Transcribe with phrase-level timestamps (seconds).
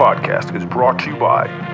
[0.00, 1.69] podcast is brought to you by.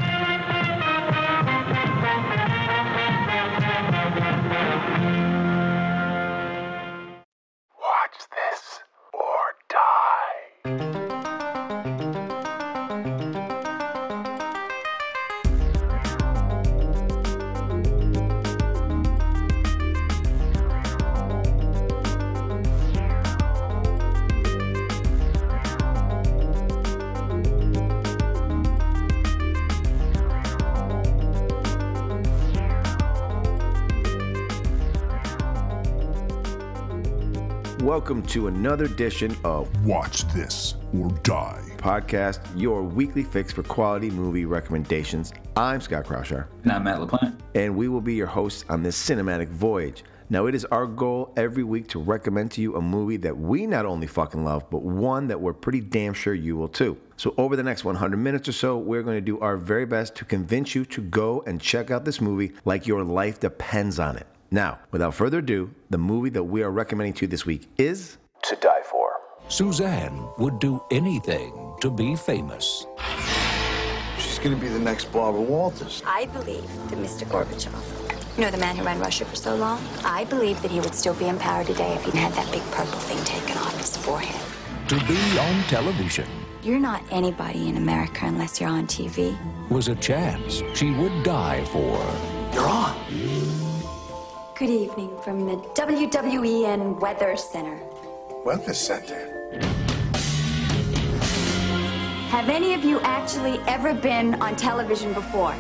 [38.06, 41.60] Welcome to another edition of Watch this or die.
[41.77, 45.33] Podcast, your weekly fix for quality movie recommendations.
[45.56, 47.37] I'm Scott Kraushaar, And I'm Matt LaPlante.
[47.56, 50.05] and we will be your hosts on this cinematic voyage.
[50.30, 53.66] Now, it is our goal every week to recommend to you a movie that we
[53.66, 56.97] not only fucking love, but one that we're pretty damn sure you will too.
[57.16, 60.14] So, over the next 100 minutes or so, we're going to do our very best
[60.14, 64.16] to convince you to go and check out this movie like your life depends on
[64.16, 64.28] it.
[64.50, 68.19] Now, without further ado, the movie that we are recommending to you this week is
[68.44, 69.11] To die for.
[69.48, 72.86] Suzanne would do anything to be famous.
[74.19, 76.03] She's gonna be the next Barbara Walters.
[76.06, 77.25] I believe that Mr.
[77.27, 77.72] Gorbachev,
[78.36, 80.94] you know the man who ran Russia for so long, I believe that he would
[80.94, 83.97] still be in power today if he'd had that big purple thing taken off his
[83.97, 84.41] forehead.
[84.88, 86.27] To be on television
[86.62, 89.36] You're not anybody in America unless you're on TV.
[89.70, 91.98] was a chance she would die for.
[92.55, 93.66] You're on.
[94.59, 97.79] Good evening from the WWEN Weather Center.
[98.43, 99.61] Weather Center.
[102.31, 105.55] Have any of you actually ever been on television before?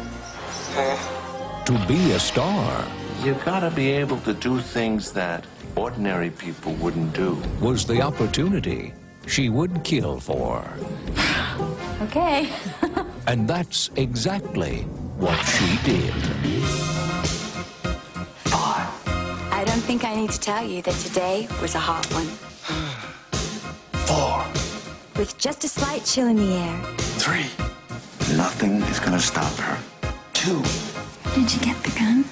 [1.66, 2.86] To be a star
[3.22, 7.36] You gotta be able to do things that ordinary people wouldn't do.
[7.60, 8.94] was the opportunity
[9.26, 10.64] she would kill for.
[12.00, 12.48] Okay.
[13.26, 14.82] And that's exactly
[15.18, 16.95] what she did.
[19.86, 22.26] I think I need to tell you that today was a hot one.
[24.08, 24.44] Four.
[25.16, 26.82] With just a slight chill in the air.
[26.96, 27.46] Three.
[28.36, 29.78] Nothing is gonna stop her.
[30.32, 30.60] Two.
[31.36, 32.24] Did you get the gun?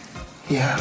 [0.49, 0.81] Yeah.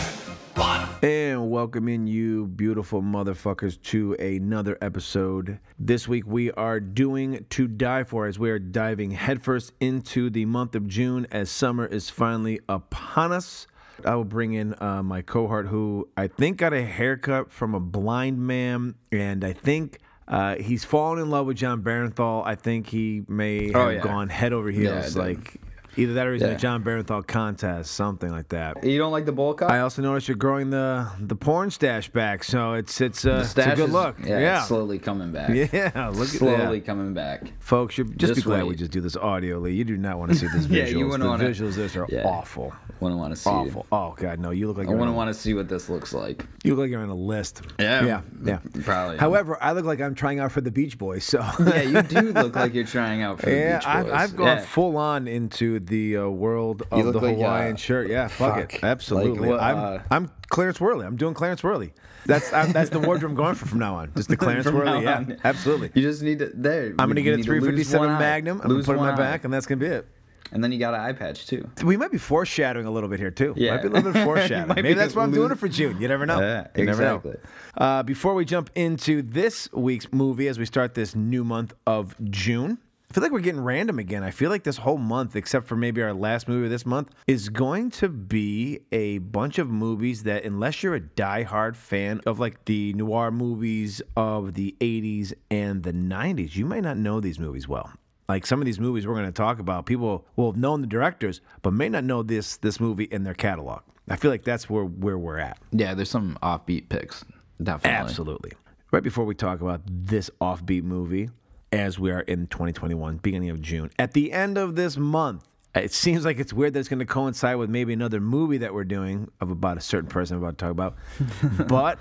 [0.56, 0.90] One.
[1.04, 5.60] And welcoming you beautiful motherfuckers to another episode.
[5.78, 10.46] This week we are doing To Die For as we are diving headfirst into the
[10.46, 13.68] month of June as summer is finally upon us.
[14.06, 17.80] I will bring in uh, my cohort who I think got a haircut from a
[17.80, 22.46] blind man and I think uh, he's fallen in love with Jon Bernthal.
[22.46, 24.02] I think he may have Oh, yeah.
[24.02, 25.14] gone head over heels.
[25.14, 25.20] Did.
[25.20, 25.62] like
[25.98, 28.84] either that or he's in a Jon Bernthal contest, something like that.
[28.84, 29.72] You don't like the bowl cut?
[29.72, 33.58] I also noticed you're growing the the porn stash back, so it's it's, uh, it's
[33.58, 34.16] a good is- look.
[34.24, 35.50] Yeah, Yeah, it's slowly coming back.
[35.74, 36.10] yeah.
[36.10, 37.44] Look at slowly coming back.
[37.60, 37.98] folks.
[37.98, 39.76] You're just, be Just glad we just do this audioly.
[39.76, 40.72] You do not want to see this visuals.
[40.72, 41.76] Yeah, you wouldn't the wanna- visuals.
[41.76, 42.24] This are Yeah.
[42.28, 43.50] awful, Wouldn't want to see.
[43.50, 43.86] awful.
[43.92, 44.52] Oh god, no.
[44.52, 46.46] You look like I wouldn't want to see what this looks like.
[46.64, 47.62] You look like you're on a list.
[47.80, 48.06] Yeah.
[48.06, 48.60] yeah, yeah.
[48.84, 49.18] Probably.
[49.18, 51.24] However, I look like I'm trying out for the Beach Boys.
[51.24, 54.14] So yeah, you do look like you're trying out for Yeah, the Beach I've, Boys.
[54.14, 54.66] I've gone Yeah.
[54.66, 58.10] full on into the uh, world of the like, Hawaiian uh, shirt.
[58.10, 59.50] Yeah, fuck, it, absolutely.
[59.50, 61.06] Like, I'm uh, I'm Clarence Worley.
[61.06, 61.94] I'm doing Clarence Worley.
[62.26, 64.12] That's I'm, that's the wardrobe I'm going for from now on.
[64.16, 65.04] Just the Clarence Worley.
[65.04, 65.38] Yeah, on.
[65.44, 65.92] absolutely.
[65.94, 66.94] You just need to there.
[67.00, 68.20] I'm gonna get a need to lose 357 one eye.
[68.20, 68.62] Magnum.
[68.62, 69.44] I'm gonna put it on my back, eye.
[69.46, 70.08] and that's gonna be it.
[70.52, 71.70] and then you got an eye patch too.
[71.84, 73.54] We might be foreshadowing a little bit here too.
[73.58, 73.72] Yeah.
[73.76, 74.76] Might be a little bit foreshadowing.
[74.76, 76.00] Maybe that's why I'm doing it for June.
[76.00, 76.40] You never know.
[76.40, 77.16] Yeah, you never know.
[77.16, 77.42] exactly.
[77.78, 82.16] Uh, before we jump into this week's movie, as we start this new month of
[82.30, 82.78] June,
[83.14, 84.24] I feel like we're getting random again.
[84.24, 87.12] I feel like this whole month, except for maybe our last movie of this month,
[87.28, 92.40] is going to be a bunch of movies that, unless you're a diehard fan of
[92.40, 97.38] like the noir movies of the 80s and the 90s, you might not know these
[97.38, 97.92] movies well.
[98.28, 100.88] Like some of these movies we're going to talk about, people will have known the
[100.88, 103.84] directors, but may not know this this movie in their catalog.
[104.10, 105.60] I feel like that's where where we're at.
[105.72, 107.24] Yeah, there's some offbeat picks.
[107.62, 107.92] Definitely.
[107.92, 108.52] Absolutely.
[108.90, 111.30] Right before we talk about this offbeat movie,
[111.74, 115.44] as we are in 2021, beginning of June, at the end of this month,
[115.76, 118.74] it seems like it's weird that it's going to coincide with maybe another movie that
[118.74, 120.96] we're doing of about a certain person I'm about to talk about.
[121.68, 121.98] but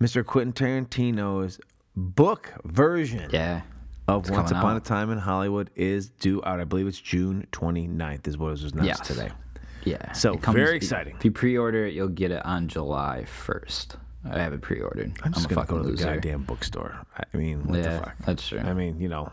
[0.00, 0.26] Mr.
[0.26, 1.60] Quentin Tarantino's
[1.94, 3.60] book version Yeah.
[4.08, 4.76] of Once Upon out.
[4.78, 6.58] a Time in Hollywood is due out.
[6.58, 9.00] I believe it's June 29th, is what it was announced Yes.
[9.06, 9.30] today.
[9.84, 10.12] Yeah.
[10.12, 11.14] So, comes- very exciting.
[11.16, 13.96] If you pre-order it, you'll get it on July 1st.
[14.30, 15.12] I have it pre-ordered.
[15.22, 16.04] I'm just a going to go to the loser.
[16.04, 16.94] goddamn bookstore.
[17.16, 18.14] I mean, what Yeah, the fuck?
[18.24, 18.60] that's true.
[18.60, 19.32] I mean, you know,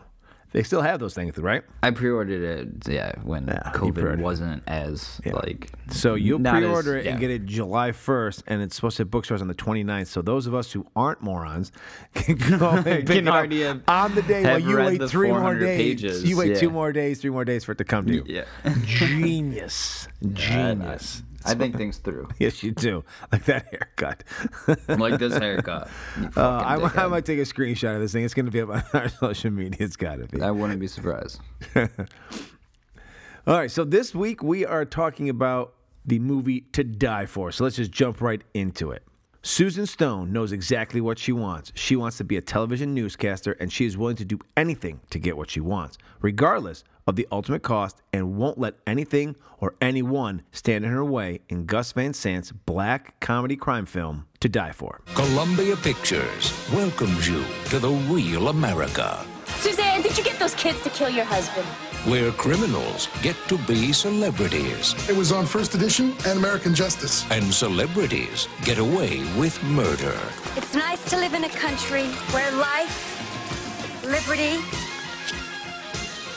[0.52, 1.62] They still have those things, right?
[1.84, 5.70] I pre-ordered it, yeah, when Yeah, COVID wasn't as like.
[5.90, 7.20] So you'll not as- pre-order it and yeah.
[7.20, 10.08] get it July 1st, and it's supposed to hit bookstores on the 29th.
[10.08, 11.70] So those of us who aren't morons
[12.14, 15.76] can go and pick it on the day while you wait three more days.
[15.78, 18.24] pages, You wait two more days, three more days for it to come to you.
[18.26, 18.44] Yeah.
[18.84, 20.08] Genius.
[20.32, 21.22] Genius.
[21.44, 22.28] I think things through.
[22.38, 23.02] Yes, you do.
[23.32, 24.24] Like that haircut.
[25.00, 25.88] like this haircut.
[26.36, 27.10] Uh, I, might- I dickhead.
[27.10, 28.24] might take a screenshot of this thing.
[28.24, 29.78] It's going to be up on our social media.
[29.80, 30.42] It's got to be.
[30.42, 31.40] I wouldn't be surprised.
[33.46, 37.50] All right, so this week we are talking about the movie To Die For.
[37.52, 39.02] So let's just jump right into it.
[39.42, 41.72] Susan Stone knows exactly what she wants.
[41.74, 45.18] She wants to be a television newscaster, and she is willing to do anything to
[45.18, 50.42] get what she wants, regardless of the ultimate cost, and won't let anything or anyone
[50.52, 55.00] stand in her way in Gus Van Sant's black comedy crime film, To Die For.
[55.14, 59.24] Columbia Pictures welcomes you to the real America,
[59.56, 61.66] Suzanne, did you get those kids to kill your husband?
[62.06, 67.26] where criminals get to be celebrities It was on First Edition and American Justice.
[67.30, 70.18] and celebrities get away with murder.
[70.56, 74.56] It's nice to live in a country where life, liberty,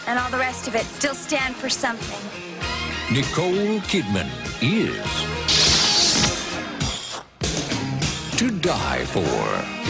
[0.08, 2.20] and all the rest of it still stand for something.
[3.12, 4.30] Nicole Kidman
[4.62, 5.04] is
[8.38, 9.84] to die for.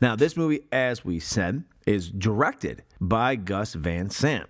[0.00, 4.48] Now, this movie, as we said, is directed by Gus Van Sant.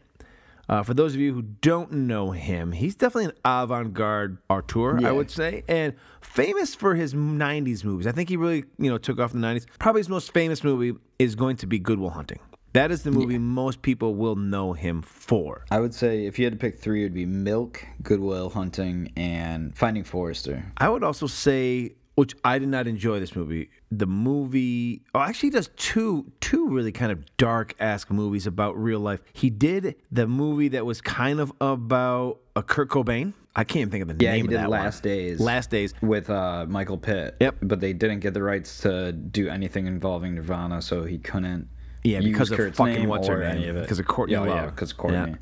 [0.68, 5.12] Uh, for those of you who don't know him, he's definitely an avant-garde auteur, I
[5.12, 8.06] would say, and famous for his '90s movies.
[8.06, 9.66] I think he really, you know, took off in the '90s.
[9.78, 12.40] Probably his most famous movie is going to be Goodwill Hunting.
[12.74, 15.64] That is the movie most people will know him for.
[15.70, 19.10] I would say if you had to pick three, it would be Milk, Goodwill Hunting,
[19.16, 20.70] and Finding Forrester.
[20.76, 23.70] I would also say, which I did not enjoy this movie.
[23.90, 28.76] The movie, oh, actually, he does two two really kind of dark esque movies about
[28.76, 29.20] real life.
[29.32, 33.32] He did the movie that was kind of about a Kurt Cobain.
[33.56, 35.12] I can't even think of the Yeah, name he of did that Last one.
[35.14, 35.40] Days.
[35.40, 35.94] Last Days.
[36.02, 37.36] with uh, Michael Pitt.
[37.40, 37.56] Yep.
[37.62, 41.66] But they didn't get the rights to do anything involving Nirvana, so he couldn't.
[42.04, 43.80] Yeah, because use of Kurt's fucking what's her name, of it.
[43.82, 45.34] because of Courtney Yeah, yeah, because Courtney.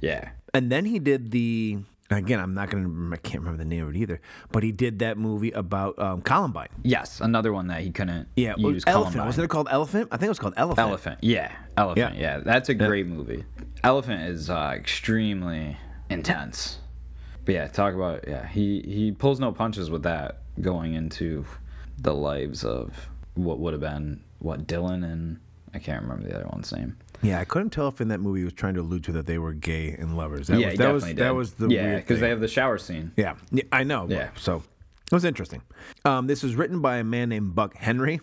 [0.00, 0.30] Yeah.
[0.54, 1.78] And then he did the.
[2.10, 2.88] Again, I'm not gonna.
[3.12, 4.20] I can't remember the name of it either.
[4.50, 6.68] But he did that movie about um, Columbine.
[6.82, 8.82] Yes, another one that he couldn't Yeah, use.
[8.86, 9.12] Elephant.
[9.12, 9.26] Columbine.
[9.26, 10.08] Wasn't it called Elephant?
[10.10, 10.88] I think it was called Elephant.
[10.88, 11.18] Elephant.
[11.22, 12.14] Yeah, Elephant.
[12.16, 12.36] Yeah.
[12.36, 13.44] Yeah, that's a great movie.
[13.84, 15.76] Elephant is uh, extremely
[16.08, 16.78] intense.
[17.44, 18.46] But yeah, talk about yeah.
[18.46, 21.44] He he pulls no punches with that going into
[21.98, 25.38] the lives of what would have been what Dylan and
[25.74, 26.96] I can't remember the other one's name.
[27.22, 29.26] Yeah, I couldn't tell if in that movie he was trying to allude to that
[29.26, 30.46] they were gay and lovers.
[30.46, 32.78] That yeah, was, that was definitely that was the yeah because they have the shower
[32.78, 33.12] scene.
[33.16, 34.06] Yeah, yeah I know.
[34.08, 34.30] Yeah.
[34.36, 34.62] So
[35.10, 35.62] it was interesting.
[36.04, 38.20] Um, this was written by a man named Buck Henry.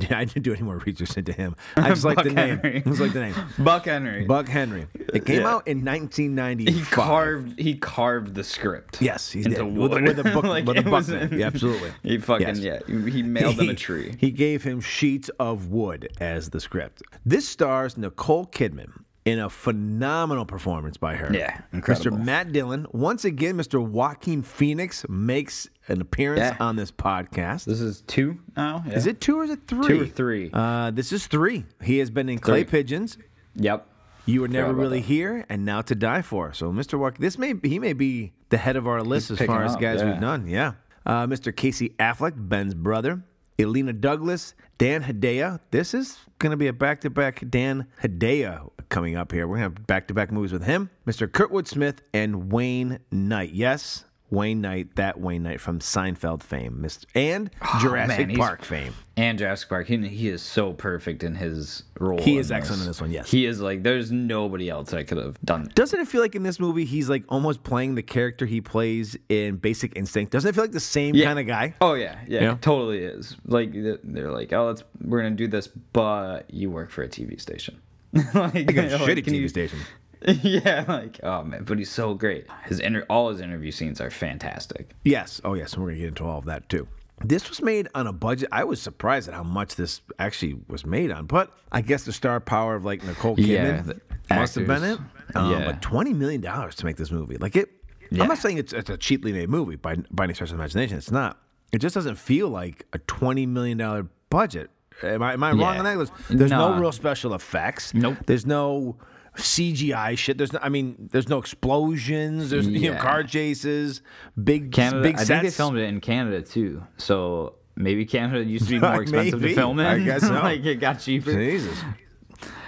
[0.00, 1.56] Yeah, I didn't do any more research into him.
[1.76, 2.58] I just like the name.
[2.58, 2.76] Henry.
[2.84, 3.34] I just like the name.
[3.58, 4.24] Buck Henry.
[4.24, 4.86] Buck Henry.
[5.12, 5.54] It came Yeah.
[5.54, 6.74] out in 1995.
[6.74, 9.00] he carved he carved the script.
[9.00, 9.62] Yes, he into did.
[9.64, 10.02] With, wood.
[10.02, 10.44] with a book.
[10.44, 11.08] Like, with a it book was-.
[11.10, 11.92] Yeah, absolutely.
[12.02, 12.58] He fucking Yes.
[12.60, 12.80] yeah.
[12.86, 14.14] He mailed them a tree.
[14.18, 17.02] He gave him sheets of wood as the script.
[17.24, 18.90] This stars Nicole Kidman
[19.24, 21.32] in a phenomenal performance by her.
[21.32, 22.16] Yeah, incredible.
[22.16, 22.24] Mr.
[22.24, 22.86] Matt Dillon.
[22.92, 23.84] Once again, Mr.
[23.84, 26.56] Joaquin Phoenix makes an appearance Yeah.
[26.60, 27.64] on this podcast.
[27.64, 28.82] This is two now.
[28.86, 28.94] Yeah.
[28.94, 29.86] Is it two or is it three?
[29.86, 30.50] Two or three.
[30.52, 31.64] Uh, this is three.
[31.82, 32.70] He has been in Clay Three.
[32.80, 33.18] Pigeons.
[33.56, 33.86] Yep.
[34.26, 35.06] You were never really that.
[35.06, 36.52] here, and now to die for.
[36.52, 36.98] So, Mr.
[36.98, 39.80] Walker, this may he may be the head of our list as far as up,
[39.80, 40.20] guys we've yeah.
[40.20, 40.46] done.
[40.46, 40.72] Yeah,
[41.06, 41.54] uh, Mr.
[41.54, 43.22] Casey Affleck, Ben's brother,
[43.58, 45.58] Illeana Douglas, Dan Hedaya.
[45.72, 49.48] This is going to be a back-to-back Dan Hedaya coming up here.
[49.48, 51.26] We're going to have back-to-back movies with him, Mr.
[51.26, 53.52] Kurtwood Smith, and Wayne Knight.
[53.52, 54.04] Yes.
[54.30, 57.04] Wayne Knight, that Wayne Knight from Seinfeld fame, Mr.
[57.14, 58.92] and Jurassic Oh, man, Park fame.
[59.16, 59.86] And Jurassic Park.
[59.86, 62.20] He, he is so perfect in his role.
[62.20, 63.30] He is in excellent in this one, yes.
[63.30, 65.70] He is like there's nobody else I could have done.
[65.74, 69.16] Doesn't it feel like in this movie he's like almost playing the character he plays
[69.28, 70.30] in Basic Instinct?
[70.32, 71.24] Doesn't it feel like the same Yeah.
[71.26, 71.74] kind of guy?
[71.80, 72.52] Oh yeah, yeah, Yeah.
[72.52, 73.34] it totally is.
[73.46, 77.40] Like they're like, oh, let's we're gonna do this, but you work for a TV
[77.40, 77.80] station.
[78.12, 79.78] like, Like a you know, shitty can TV you- station.
[80.42, 82.46] yeah, like oh man, but he's so great.
[82.66, 84.94] His inter- all his interview scenes are fantastic.
[85.04, 85.40] Yes.
[85.44, 85.74] Oh, yes.
[85.74, 86.88] And we're going to get into all of that too.
[87.24, 88.48] This was made on a budget.
[88.52, 92.12] I was surprised at how much this actually was made on, but I guess the
[92.12, 94.98] star power of like Nicole Kidman Yeah, must have been it.
[95.34, 95.64] Um, Yeah.
[95.66, 97.70] But twenty million dollars to make this movie, like it.
[98.10, 98.22] Yeah.
[98.22, 100.96] I'm not saying it's, it's a cheaply made movie by by any stretch of imagination.
[100.96, 101.38] It's not.
[101.72, 104.70] It just doesn't feel like a twenty million dollar budget.
[105.02, 105.96] Am I am I wrong on that?
[105.96, 107.94] There's, there's no real special effects.
[107.94, 108.16] Nope.
[108.26, 108.96] There's no
[109.38, 110.36] CGI shit.
[110.36, 110.58] There's no.
[110.62, 112.50] I mean, there's no explosions.
[112.50, 114.02] There's you know car chases.
[114.42, 115.28] Big Canada, big I sets.
[115.28, 116.82] think they filmed it in Canada too.
[116.96, 119.86] So maybe Canada used to be more expensive to film in.
[119.86, 120.34] I guess so.
[120.42, 121.32] like it got cheaper.
[121.32, 121.78] Jesus.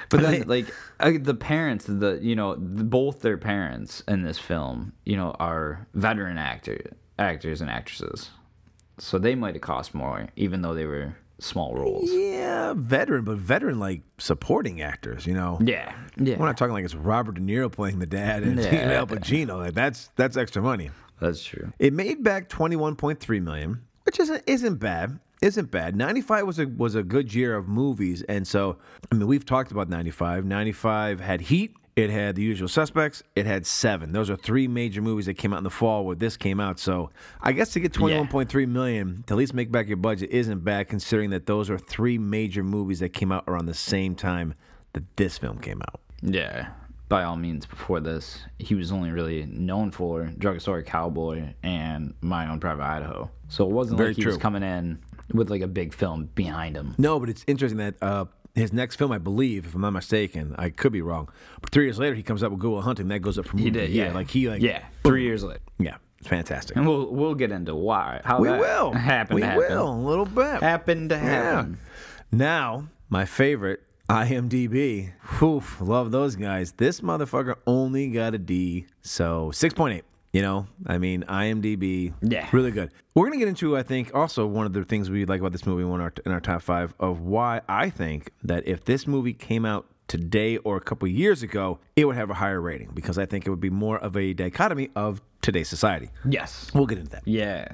[0.08, 4.38] But then, like uh, the parents, the you know, the, both their parents in this
[4.38, 8.30] film, you know, are veteran actor actors and actresses,
[8.98, 12.11] so they might have cost more, even though they were small roles.
[12.12, 15.59] Yeah, veteran, but veteran like supporting actors, you know.
[15.62, 18.92] Yeah, yeah, We're not talking like it's Robert De Niro playing the dad and Yeah.
[18.92, 19.59] Al Pacino.
[19.59, 20.90] Like that's that's extra money.
[21.20, 21.73] that's true.
[21.78, 25.18] It made back twenty one point three million, which isn't isn't bad.
[25.42, 25.97] Isn't bad.
[25.97, 28.76] Ninety five was a was a good year of movies, and so
[29.11, 30.44] I mean we've talked about ninety five.
[30.44, 31.75] Ninety five had Heat.
[31.97, 33.23] It had The Usual Suspects.
[33.35, 34.12] It had Seven.
[34.12, 36.78] Those are three major movies that came out in the fall where this came out.
[36.78, 39.88] So I guess to get twenty one point three million to at least make back
[39.88, 43.66] your budget isn't bad, considering that those are three major movies that came out around
[43.66, 44.54] the same time
[44.92, 46.00] that this film came out.
[46.23, 46.68] Yeah.
[47.09, 52.49] By all means, before this, he was only really known for Drugstore Cowboy and My
[52.49, 53.28] Own Private Idaho.
[53.49, 54.30] So it wasn't Very like he true.
[54.30, 55.00] was coming in
[55.32, 56.94] with like a big film behind him.
[56.99, 60.54] No, but it's interesting that uh, his next film, I believe, if I'm not mistaken,
[60.59, 61.28] I could be wrong,
[61.61, 63.09] but three years later he comes up with Goodwill Hunting.
[63.09, 64.12] That goes up from He did, yeah.
[64.12, 65.61] like he like yeah, three years later.
[65.78, 66.76] yeah, it's fantastic.
[66.76, 69.37] And we'll we'll get into why how we that will happened.
[69.37, 69.69] We to happen.
[69.69, 70.62] will a little bit.
[70.62, 71.23] Happened to Yeah.
[71.23, 71.78] happen.
[72.33, 75.12] Now, my favorite, IMDb.
[75.38, 76.73] Whew, love those guys.
[76.73, 80.02] This motherfucker only got a D, so 6.8.
[80.32, 82.49] You know, I mean, IMDb, Yeah.
[82.52, 82.92] really good.
[83.14, 85.66] We're gonna get into, I think, also one of the things we like about this
[85.66, 89.64] movie, one in our top five, of why I think that if this movie came
[89.64, 93.26] out today or a couple years ago, it would have a higher rating because I
[93.26, 96.10] think it would be more of a dichotomy of today's society.
[96.25, 96.70] Yes.
[96.75, 97.22] We'll get into that.
[97.26, 97.66] Yeah.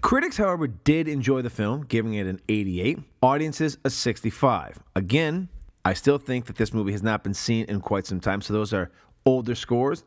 [0.00, 2.98] Critics, however, did enjoy the film, giving it an 88.
[3.22, 4.78] Audiences, a 65.
[4.96, 5.48] Again,
[5.84, 8.52] I still think that this movie has not been seen in quite some time, so
[8.52, 8.90] those are
[9.26, 10.02] older scores.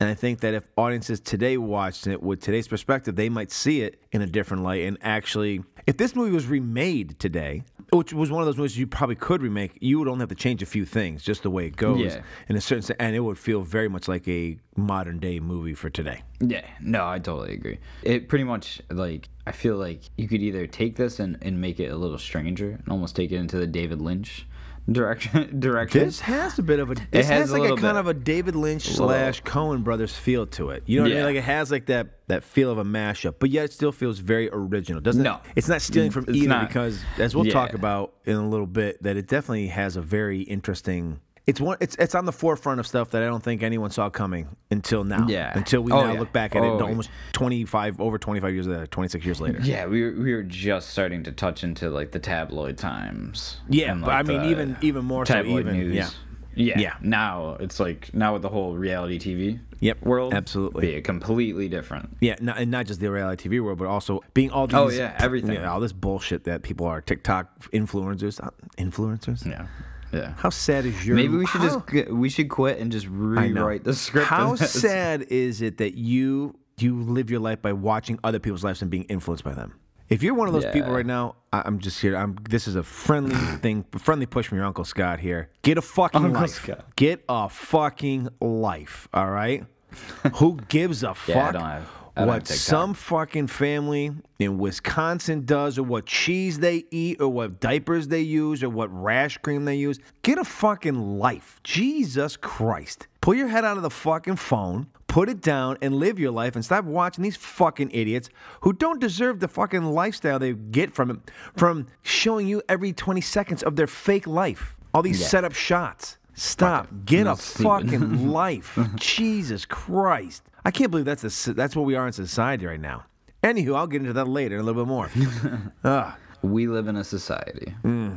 [0.00, 3.82] And I think that if audiences today watched it with today's perspective, they might see
[3.82, 4.82] it in a different light.
[4.82, 8.88] And actually, if this movie was remade today, which was one of those movies you
[8.88, 11.66] probably could remake, you would only have to change a few things, just the way
[11.66, 12.22] it goes, Yeah.
[12.48, 15.74] in a certain sense, and it would feel very much like a modern day movie
[15.74, 16.22] for today.
[16.40, 17.78] Yeah, no, I totally agree.
[18.02, 21.78] It pretty much like I feel like you could either take this and, and make
[21.78, 24.46] it a little stranger and almost take it into the David Lynch
[24.90, 26.00] direction direction.
[26.04, 26.94] This has a bit of a.
[26.94, 27.96] This has has, a like a, kind bit.
[27.96, 29.08] of a David Lynch little.
[29.08, 30.82] slash Coen brothers feel to it.
[30.86, 31.24] You know what I mean?
[31.24, 34.18] Like it has like that that feel of a mashup, but yet it still feels
[34.18, 35.34] very original, doesn't No.
[35.36, 35.40] it?
[35.56, 36.68] It's not stealing from It's either not.
[36.68, 40.40] because, as we'll talk about in a little bit, that it definitely has a very
[40.42, 41.20] interesting.
[41.46, 41.76] It's one.
[41.80, 45.04] It's it's on the forefront of stuff that I don't think anyone saw coming until
[45.04, 45.26] now.
[45.28, 45.52] Yeah.
[45.56, 46.18] Until we Oh, now yeah.
[46.20, 49.26] look back at Oh, it almost twenty five over twenty five years later, twenty six
[49.26, 49.58] years later.
[49.62, 53.60] Yeah, we were, we were just starting to touch into like the tabloid times.
[53.68, 55.34] Yeah, and, but I mean, even even more so.
[55.34, 55.94] tabloid Even news.
[55.94, 56.08] yeah.
[56.56, 56.78] Yeah.
[56.78, 56.94] Yeah.
[57.02, 60.94] Now it's like now with the whole reality TV Yep, world, absolutely.
[60.94, 62.16] be completely different.
[62.20, 64.74] Yeah, not, and not just the reality TV world, but also being all these.
[64.76, 65.62] Oh, yeah, everything.
[65.62, 68.42] all this bullshit that people are TikTok influencers.
[68.42, 68.48] uh,
[68.78, 69.44] Influencers.
[69.44, 69.66] Yeah,
[70.14, 70.34] yeah.
[70.36, 71.16] How sad is your?
[71.16, 74.28] Maybe we should how- just we should quit and just rewrite the script.
[74.28, 78.82] How sad is it that you you live your life by watching other people's lives
[78.82, 79.74] and being influenced by them?
[80.10, 82.14] If you're one of those people right now, I, I'm just here.
[82.16, 82.36] I'm.
[82.48, 85.50] This is a friendly thing, friendly push from your uncle Scott here.
[85.62, 86.50] Get a fucking Uncle life.
[86.50, 86.94] Scott.
[86.96, 89.08] Get a fucking life.
[89.14, 89.64] All right.
[90.36, 91.82] Who gives a fuck Yeah,
[92.16, 96.58] I don't have- I don't what some fucking family in Wisconsin does, or what cheese
[96.60, 99.98] they eat, or what diapers they use, or what rash cream they use?
[100.22, 101.60] Get a fucking life.
[101.64, 103.06] Jesus Christ.
[103.20, 106.54] Pull your head out of the fucking phone, put it down, and live your life,
[106.54, 108.28] and stop watching these fucking idiots
[108.60, 111.18] who don't deserve the fucking lifestyle they get from it,
[111.56, 114.76] from showing you every 20 seconds of their fake life.
[114.92, 115.26] All these Yeah.
[115.28, 116.18] set up shots.
[116.34, 116.88] Stop.
[117.06, 118.78] Get a fucking life.
[118.96, 120.42] Jesus Christ.
[120.64, 123.04] I can't believe that's the, that's what we are in society right now.
[123.42, 125.10] Anywho, I'll get into that later, a little bit more.
[125.84, 127.74] Ah, We live in a society.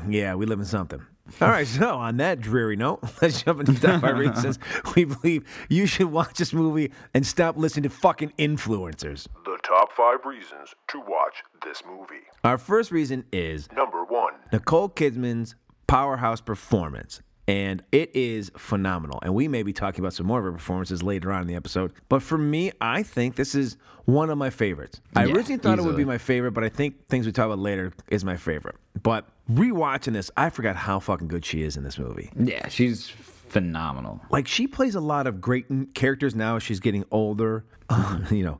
[0.10, 1.01] yeah, we live in something.
[1.42, 4.58] All right, so on that dreary note, let's jump into top five reasons
[4.96, 9.27] we believe you should watch this movie and stop listening to fucking influencers.
[9.44, 12.24] The top five reasons to watch this movie.
[12.46, 14.36] Our first reason is Number one.
[14.54, 15.56] Nicole Kidman's
[15.88, 17.22] powerhouse performance.
[17.48, 19.20] And it is phenomenal.
[19.24, 21.56] And we may be talking about some more of her performances later on in the
[21.56, 21.94] episode.
[22.10, 25.00] But for me, I think this is one of my favorites.
[25.16, 27.46] I Yeah, originally thought it would be my favorite, but I think things we talk
[27.46, 28.75] about later is my favorite.
[29.01, 32.32] But rewatching this, I forgot how fucking good she is in this movie.
[32.38, 33.13] Yeah, she's
[33.50, 34.22] phenomenal.
[34.30, 37.66] Like she plays a lot of great characters now as she's getting older.
[38.32, 38.60] you know,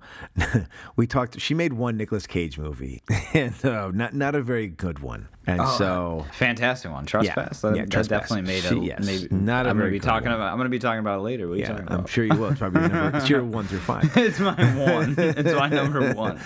[0.96, 1.40] we talked.
[1.42, 3.04] She made one Nicolas Cage movie,
[3.34, 5.28] and uh, not not a very good one.
[5.46, 7.62] And so Fantastic one, Trespass.
[7.64, 8.30] Yeah, that, yeah, that Trespass.
[8.30, 8.84] definitely made it.
[8.84, 10.36] yes, maybe, not a I'm very gonna be good talking one.
[10.36, 10.52] about.
[10.52, 11.48] I'm gonna be talking about it later.
[11.48, 12.10] What are you yeah, I'm about?
[12.10, 12.50] sure you will.
[12.50, 13.18] It's probably number.
[13.18, 14.10] It's your one through five.
[14.16, 15.16] it's my one.
[15.18, 16.40] It's my number one.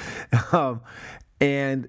[0.52, 0.82] um,
[1.40, 1.88] and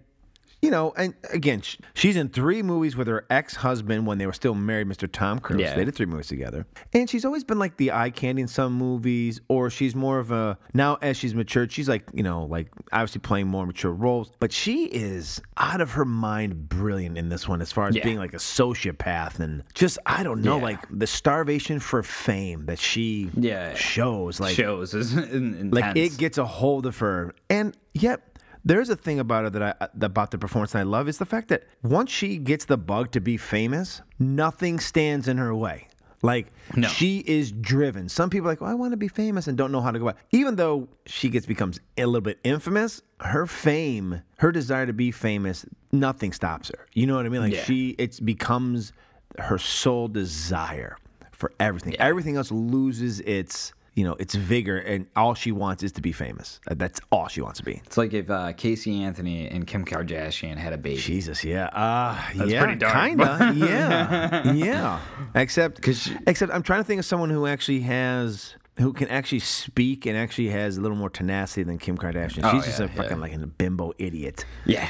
[0.62, 1.60] you know, and again,
[1.94, 5.10] she's in three movies with her ex-husband when they were still married, Mr.
[5.10, 5.60] Tom Cruise.
[5.60, 5.74] Yeah.
[5.74, 8.72] They did three movies together, and she's always been like the eye candy in some
[8.72, 12.68] movies, or she's more of a now as she's matured, she's like you know, like
[12.92, 17.48] obviously playing more mature roles, but she is out of her mind brilliant in this
[17.48, 18.04] one as far as Yeah.
[18.04, 20.62] being like a sociopath and just I don't know, Yeah.
[20.62, 23.74] like the starvation for fame that she Yeah.
[23.74, 28.31] shows, like shows is in- like it gets a hold of her and yet
[28.64, 31.18] there's a thing about her that I uh, about the performance that I love is
[31.18, 35.54] the fact that once she gets the bug to be famous, nothing stands in her
[35.54, 35.88] way.
[36.24, 36.86] Like No.
[36.86, 38.08] she is driven.
[38.08, 39.98] Some people are like, "Oh, I want to be famous and don't know how to
[39.98, 44.52] go about." it." Even though she gets becomes a little bit infamous, her fame, her
[44.52, 46.86] desire to be famous, nothing stops her.
[46.92, 47.40] You know what I mean?
[47.40, 47.64] Like Yeah.
[47.64, 48.92] she, it becomes
[49.38, 50.96] her sole desire
[51.32, 51.96] for everything.
[51.96, 56.12] Everything else loses its, you know, its vigor, and all she wants is to be
[56.12, 56.60] famous.
[56.66, 57.82] Uh, That's all she wants to be.
[57.84, 60.96] It's like if uh, Casey Anthony and Kim Kardashian had a baby.
[61.00, 65.00] Jesus, yeah, uh, That's yeah, pretty dark, kinda, yeah, yeah.
[65.34, 68.54] Except, 'Cause she- except I'm trying to think of someone who actually has.
[68.78, 72.40] Who can actually speak and actually has a little more tenacity than Kim Kardashian?
[72.44, 73.22] Oh, She's just yeah, a fucking yeah.
[73.22, 74.46] like a bimbo idiot.
[74.64, 74.88] Yeah,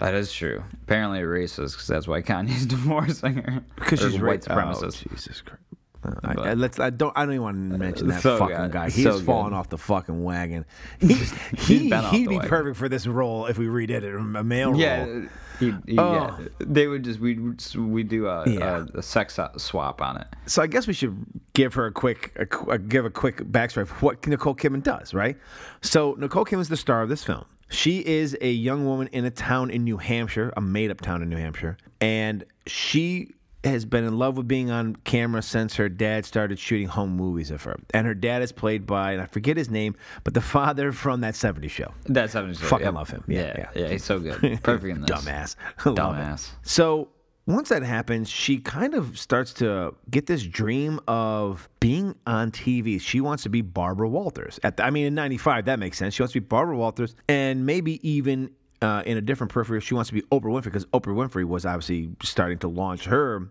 [0.00, 0.64] that is true.
[0.82, 3.62] Apparently racist because that's why Kanye's divorcing her.
[3.76, 4.66] Because she's white right.
[4.66, 5.06] supremacist.
[5.08, 5.62] Oh, Jesus Christ.
[6.04, 6.78] Uh, I, I- let's.
[6.78, 7.12] I don't.
[7.16, 8.72] I don't even want to mention that so fucking good.
[8.72, 8.90] guy.
[8.90, 9.56] He's So fallen good.
[9.56, 10.64] off the fucking wagon.
[11.00, 11.14] He,
[11.56, 12.48] he he'd be wagon.
[12.48, 15.22] perfect for this role if we redid it, a male Yeah, role.
[15.60, 16.12] he, he, Oh.
[16.14, 16.38] yeah.
[16.60, 17.38] They would just we
[17.76, 18.84] we do a, Yeah.
[18.94, 20.26] a, a sex swap on it.
[20.46, 23.82] So I guess we should give her a quick, a, uh, give a quick backstory
[23.82, 25.36] of what Nicole Kidman does, right?
[25.80, 27.44] So Nicole Kidman is the star of this film.
[27.70, 31.28] She is a young woman in a town in New Hampshire, a made-up town in
[31.30, 33.33] New Hampshire, and she
[33.64, 37.50] has been in love with being on camera since her dad started shooting home movies
[37.50, 37.76] of her.
[37.92, 41.20] And her dad is played by, and I forget his name, but the father from
[41.22, 41.92] that '70s show.
[42.04, 42.54] That That's seventy.
[42.54, 43.24] Fucking love him.
[43.26, 43.88] Yeah, yeah, yeah.
[43.88, 44.40] He's so good.
[44.62, 45.10] Perfect in this.
[45.10, 45.56] Dumbass.
[45.78, 46.50] Dumbass.
[46.62, 47.08] So
[47.46, 53.00] once that happens, she kind of starts to get this dream of being on TV.
[53.00, 54.58] She wants to be Barbara Walters.
[54.62, 56.14] At the, I mean, in '95, that makes sense.
[56.14, 58.50] She wants to be Barbara Walters, and maybe even.
[58.84, 61.64] Uh, in a different periphery, she wants to be Oprah Winfrey because Oprah Winfrey was
[61.64, 63.48] obviously starting to launch her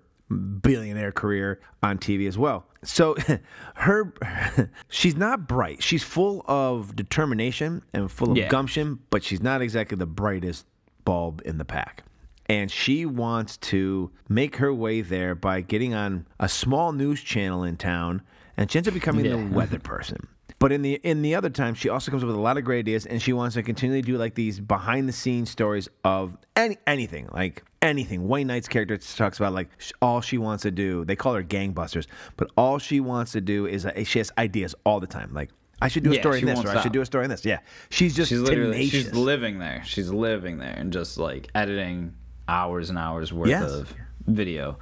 [0.61, 2.65] billionaire career on TV as well.
[2.83, 3.15] So
[3.75, 4.13] her
[4.89, 5.81] she's not bright.
[5.81, 8.47] She's full of determination and full of Yeah.
[8.47, 10.65] gumption, but she's not exactly the brightest
[11.05, 12.03] bulb in the pack.
[12.47, 17.63] And she wants to make her way there by getting on a small news channel
[17.63, 18.21] in town,
[18.57, 19.37] and she ends up becoming Yeah.
[19.37, 20.27] the weather person.
[20.63, 22.63] But in the in the other time, she also comes up with a lot of
[22.63, 26.37] great ideas, and she wants to continually do like these behind the scenes stories of
[26.55, 28.29] any anything, like anything.
[28.29, 29.67] Wayne Knight's character talks about like
[30.01, 31.03] all she wants to do.
[31.03, 34.73] They call her gangbusters, but all she wants to do is uh, she has ideas
[34.85, 35.33] all the time.
[35.33, 35.49] Like
[35.81, 37.29] I should do a Yeah, story in this, or I should do a story in
[37.29, 37.43] this.
[37.43, 39.03] Yeah, she's just She's literally tenacious.
[39.07, 39.83] she's living there.
[39.85, 42.13] She's living there and just like editing
[42.47, 43.69] hours and hours worth Yes.
[43.69, 43.93] of
[44.27, 44.77] video.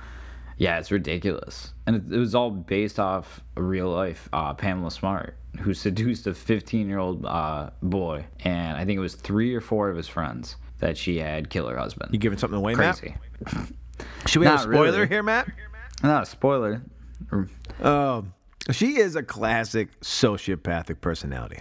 [0.62, 5.36] Yeah, it's ridiculous, and it, it was all based off real life uh, Pamela Smart,
[5.60, 9.60] who seduced a 15 year old uh, boy, and I think it was three or
[9.62, 12.13] four of his friends that she had kill her husband.
[12.13, 13.15] you giving something away, Crazy.
[13.56, 13.69] Matt?
[14.28, 15.08] Should we have a spoiler really.
[15.08, 15.47] here, Matt?
[16.04, 16.84] Not a spoiler.
[17.84, 18.26] Oh,
[18.69, 21.58] she is a classic sociopathic personality.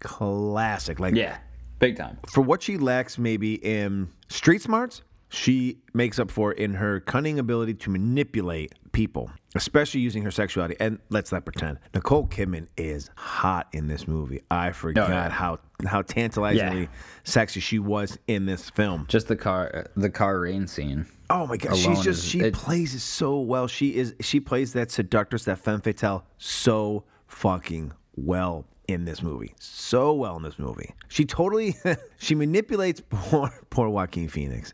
[0.00, 1.38] Classic, like Yeah,
[1.78, 2.18] big time.
[2.28, 5.00] for what she lacks maybe in street smarts,
[5.32, 10.76] she makes up for in her cunning ability to manipulate people, especially using her sexuality.
[10.78, 11.78] And let's not pretend.
[11.94, 14.42] Nicole Kidman is hot in this movie.
[14.50, 15.28] I oh, forgot yeah.
[15.30, 16.88] how how tantalizingly Yeah.
[17.24, 19.06] sexy she was in this film.
[19.08, 21.06] Just the car, the car rain scene.
[21.30, 23.66] Oh my god, she's just she it- plays it so well.
[23.66, 29.54] She is she plays that seductress, that femme fatale so fucking well in this movie.
[29.60, 30.92] So well in this movie.
[31.08, 31.76] She totally
[32.18, 34.72] she manipulates poor poor Joaquin Phoenix.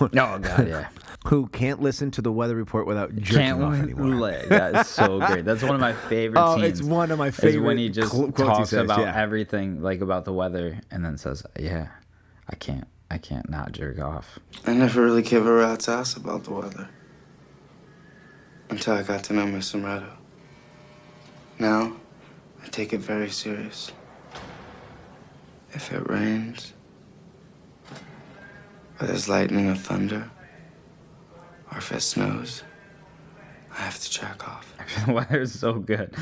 [0.00, 0.88] Oh god, yeah.
[1.26, 4.14] Who can't listen to the weather report without jerking Can't off wait- anymore.
[4.20, 4.44] lay.
[4.48, 5.44] That's so great.
[5.44, 6.80] That's one of my favorite Oh, scenes.
[6.80, 9.00] it's one of my is favorite when he just cl- quotes he talks says, about
[9.00, 9.16] yeah.
[9.20, 11.88] everything, like about the weather, and then says, "Yeah,
[12.48, 16.44] I can't, I can't not jerk off." I never really gave a rat's ass about
[16.44, 16.88] the weather.
[18.68, 20.10] Until I got to know Miss Amaretto.
[21.58, 21.96] Now,
[22.66, 23.92] I take it very serious.
[25.72, 26.72] If it rains,
[29.00, 30.30] or there's lightning or thunder,
[31.70, 32.64] or if it snows,
[33.72, 34.72] I have to jack off.
[35.06, 36.14] the weather's so good.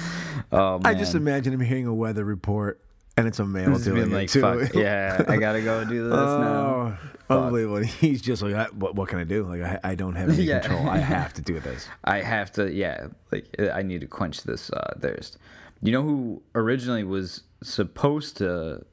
[0.52, 2.80] Oh man, I just imagine him hearing a weather report
[3.16, 4.40] and it's a male Just doing being it like, too.
[4.40, 6.98] "Fuck, yeah, I gotta go do this now."
[7.30, 7.78] Oh, unbelievable.
[7.78, 9.44] He's just like, I, what, what can I do?
[9.44, 10.61] Like, I, I don't have any Yeah.
[10.61, 10.88] control.
[10.90, 11.88] I have to do this.
[12.04, 15.38] I have to, yeah, like I need to quench this uh, thirst.
[15.85, 18.85] You know who originally was supposed to,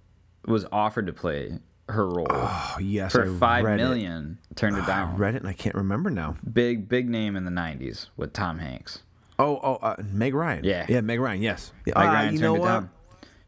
[0.46, 1.58] was offered to play
[1.90, 4.38] her role Oh yes, for I five million.
[4.56, 4.84] Turned it It.
[4.84, 5.18] I down.
[5.18, 6.36] read it and I can't remember now.
[6.54, 9.04] Big big name in the '90s with Tom Hanks.
[9.40, 10.64] Oh, oh, uh, Meg Ryan.
[10.64, 10.86] Yeah.
[10.88, 11.42] yeah, Meg Ryan.
[11.42, 11.72] Yes.
[11.88, 12.68] Meg Ah, Ryan you turned know it what?
[12.68, 12.90] down.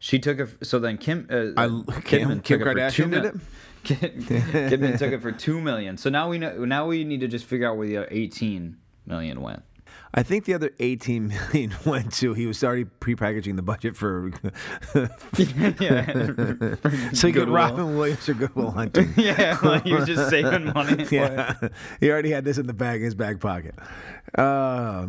[0.00, 0.48] She took it.
[0.66, 3.40] So then Kim, uh, I- Kidman Kim- Kim it for Kardashian did
[3.84, 5.96] Kid- Kidman took it for two million.
[5.96, 6.64] So now we know.
[6.64, 8.76] Now we need to just figure out where the 18
[9.06, 9.62] million went.
[10.16, 14.30] I think the other 18 million went to he was already prepackaging the budget for
[15.80, 17.10] yeah.
[17.12, 17.48] so he could.
[17.48, 19.12] Robin Williams or Goodwill Hunting.
[19.16, 21.04] yeah, like he was just saving money.
[21.04, 21.72] For yeah, it.
[22.00, 23.74] he already had this in the bag, in his back pocket.
[24.36, 25.08] Uh,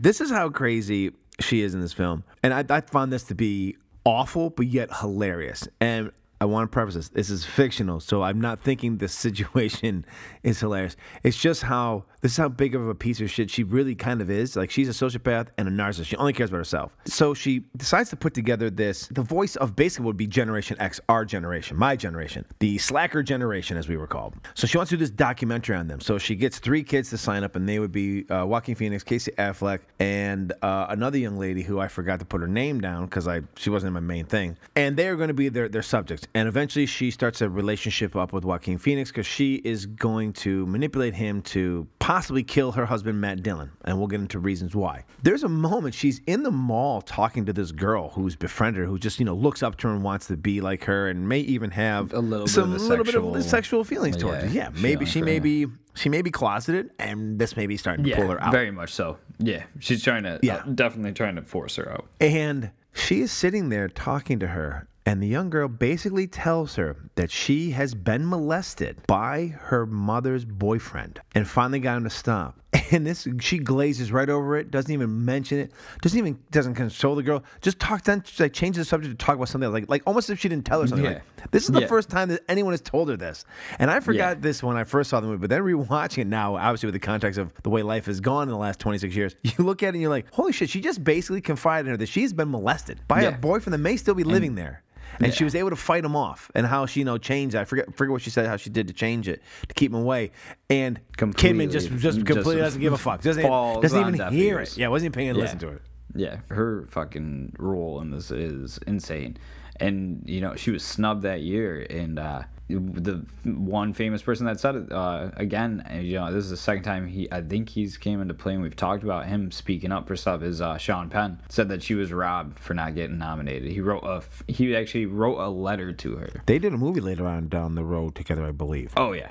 [0.00, 3.34] this is how crazy she is in this film, and I, I found this to
[3.34, 5.68] be awful, but yet hilarious.
[5.80, 10.04] And I want to preface this: this is fictional, so I'm not thinking the situation
[10.42, 10.96] is hilarious.
[11.22, 14.20] It's just how this is how big of a piece of shit she really kind
[14.20, 14.56] of is.
[14.56, 16.06] Like she's a sociopath and a narcissist.
[16.06, 16.96] She only cares about herself.
[17.04, 19.08] So she decides to put together this.
[19.08, 23.76] The voice of basically would be Generation X, our generation, my generation, the slacker generation,
[23.76, 24.34] as we were called.
[24.54, 26.00] So she wants to do this documentary on them.
[26.00, 29.02] So she gets three kids to sign up, and they would be uh, Joaquin Phoenix,
[29.02, 33.06] Casey Affleck, and uh, another young lady who I forgot to put her name down
[33.06, 34.56] because I she wasn't in my main thing.
[34.74, 36.26] And they are going to be their their subjects.
[36.34, 40.66] And eventually, she starts a relationship up with Joaquin Phoenix because she is going to
[40.66, 45.04] manipulate him to possibly kill her husband Matt Dillon, and we'll get into reasons why.
[45.24, 48.96] There's a moment she's in the mall talking to this girl who's befriended her, who
[48.96, 51.40] just you know looks up to her and wants to be like her, and may
[51.40, 54.44] even have A little bit some of a little bit of sexual- sexual feelings towards
[54.44, 54.48] her.
[54.48, 57.76] yeah, Yeah, maybe she for may be she may be closeted, and this may be
[57.76, 58.52] starting to Yeah, pull her out.
[58.52, 59.16] very much so.
[59.38, 60.38] Yeah, she's trying to.
[60.42, 60.56] Yeah.
[60.58, 62.06] uh, definitely trying to force her out.
[62.20, 66.96] And she is sitting there talking to her, and the young girl basically tells her
[67.14, 72.60] that she has been molested by her mother's boyfriend and finally got him to stop.
[72.92, 77.16] And this, she glazes right over it, doesn't even mention it, doesn't even, doesn't console
[77.16, 79.88] the girl, just talks, then like changes the subject to talk about something else, like,
[79.90, 81.04] like almost as if she didn't tell her something.
[81.04, 81.12] Yeah.
[81.40, 81.86] Like, this is the Yeah.
[81.88, 83.44] first time that anyone has told her this.
[83.80, 84.40] And I forgot Yeah.
[84.42, 87.00] this when I first saw the movie, but then rewatching it now, obviously with the
[87.00, 89.86] context of the way life has gone in the last 26 years, you look at
[89.86, 92.50] it and you're like, holy shit, she just basically confided in her that she's been
[92.52, 94.82] molested by a boyfriend that may still be living there.
[95.20, 97.54] And she was able to fight him off, and how she, you know, changed.
[97.56, 98.46] I forget, forget what she said.
[98.46, 100.30] How she did to change it to keep him away.
[100.68, 103.22] And Kidman just, Completely- just just completely doesn't give a fuck.
[103.22, 104.72] Doesn't, falls doesn't even hear ears.
[104.72, 104.80] it.
[104.80, 105.82] Yeah, wasn't even paying to listen to it.
[106.14, 109.36] Yeah, her fucking role in this is insane.
[109.80, 114.58] And you know, she was snubbed that year, and uh, the one famous person that
[114.58, 115.86] said it uh, again.
[116.02, 117.30] You know, this is the second time he.
[117.30, 120.42] I think he's came into play, and we've talked about him speaking up for stuff.
[120.42, 123.70] Is uh, Sean Penn said that she was robbed for not getting nominated.
[123.70, 124.16] He wrote a.
[124.16, 126.42] f- He actually wrote a letter to her.
[126.46, 128.92] They did a movie later on down the road together, I believe.
[128.96, 129.28] Oh yeah,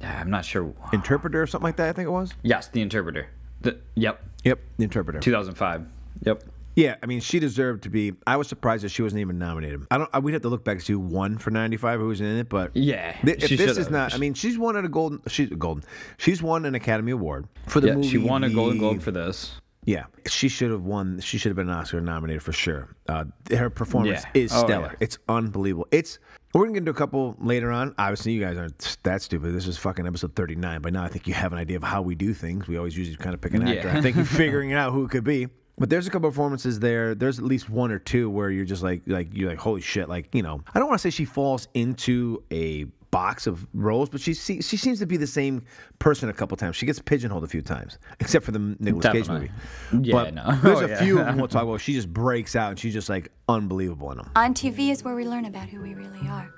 [0.00, 0.20] yeah.
[0.20, 0.74] I'm not sure.
[0.92, 2.32] Interpreter or something like that, I think it was.
[2.42, 3.28] Yes, the interpreter.
[3.60, 5.20] The, yep, Yep, the Interpreter.
[5.20, 5.86] 2005.
[6.24, 6.42] Yep.
[6.76, 8.14] Yeah, I mean, she deserved to be.
[8.26, 9.86] I was surprised that she wasn't even nominated.
[9.90, 10.10] I don't.
[10.12, 12.26] I, we'd have to look back to see who won for '95, who was in
[12.38, 13.90] it, but Yeah, Th- if this is should've.
[13.92, 14.12] not.
[14.14, 15.20] I mean, she's won a golden.
[15.28, 15.84] She's golden.
[16.16, 18.08] She's won an Academy Award for the Yeah, movie.
[18.08, 19.52] she won a Golden Globe for this.
[19.86, 21.20] Yeah, she should have won.
[21.20, 22.88] She should have been an Oscar nominated for sure.
[23.08, 24.40] Uh, her performance Yeah.
[24.42, 24.86] is Oh, stellar.
[24.92, 24.96] yeah.
[25.00, 25.86] It's unbelievable.
[25.92, 26.18] It's.
[26.54, 27.94] We're gonna get into a couple later on.
[27.98, 29.52] Obviously, you guys aren't that stupid.
[29.54, 30.80] This is fucking episode 39.
[30.82, 32.66] By now, I think you have an idea of how we do things.
[32.68, 33.88] We always usually kind of pick an actor.
[33.88, 33.98] Yeah.
[33.98, 35.48] I think you're figuring out who it could be.
[35.76, 37.14] But there's a couple performances there.
[37.14, 40.08] There's at least one or two where you're just like, like you're like, holy shit!
[40.08, 44.08] Like you know, I don't want to say she falls into a box of roles,
[44.08, 45.62] but she se- she seems to be the same
[45.98, 46.76] person a couple times.
[46.76, 49.50] She gets pigeonholed a few times, except for the Nicolas Cage Definitely.
[49.92, 50.08] movie.
[50.08, 50.58] Yeah, but no.
[50.62, 51.02] there's Oh, a yeah.
[51.02, 51.80] few of them we'll talk about.
[51.80, 54.30] She just breaks out and she's just like unbelievable in them.
[54.36, 56.52] On TV is where we learn about who we really are.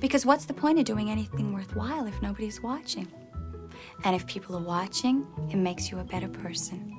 [0.00, 3.06] Because what's the point of doing anything worthwhile if nobody's watching?
[4.04, 6.94] And if people are watching, it makes you a better person.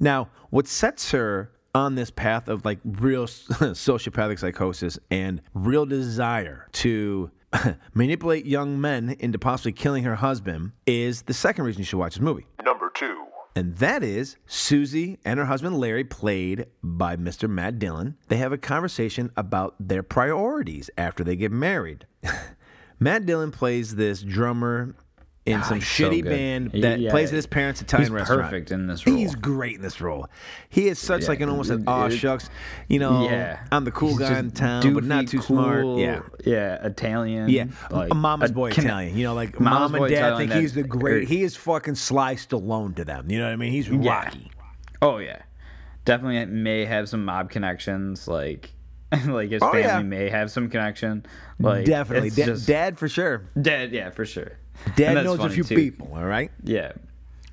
[0.00, 6.66] Now, what sets her on this path of like real sociopathic psychosis and real desire
[6.72, 7.30] to
[7.94, 12.14] manipulate young men into possibly killing her husband is the second reason you should watch
[12.14, 12.46] this movie.
[12.64, 13.24] Number two.
[13.56, 17.48] And that is Susie and her husband Larry, played by Mr.
[17.50, 18.16] Matt Dillon.
[18.28, 22.06] They have a conversation about their priorities after they get married.
[23.00, 24.94] Matt Dillon plays this drummer
[25.52, 27.10] in some he's so shitty band that yeah.
[27.10, 28.42] plays at his parents' Italian He's restaurant.
[28.42, 29.16] perfect in this role.
[29.16, 30.28] He's great in this role.
[30.68, 32.50] He is such Yeah, like an almost an aw shucks,
[32.88, 33.24] you know.
[33.28, 35.86] yeah, I'm the cool He's guy in town, but not doofy, too smart.
[35.98, 36.20] Yeah.
[36.44, 37.48] yeah, Italian.
[37.48, 39.16] Yeah, like, a mama's boy conne- Italian.
[39.16, 41.28] You know, like mom and dad Italian think that- he's the great.
[41.28, 43.30] He is fucking Sly Stallone to them.
[43.30, 43.72] You know what I mean?
[43.72, 43.88] He's.
[43.90, 44.50] Rocky.
[45.00, 45.42] Oh yeah,
[46.04, 48.26] definitely may have some mob connections.
[48.28, 48.72] Like,
[49.26, 50.02] like his Oh, family yeah.
[50.02, 51.24] may have some connection.
[51.60, 53.44] Like, Definitely, Da- just- dad for sure.
[53.60, 54.52] Dad, yeah, for sure.
[54.96, 55.74] Dad knows a few too.
[55.74, 56.12] people.
[56.14, 56.50] All right.
[56.64, 56.92] Yeah,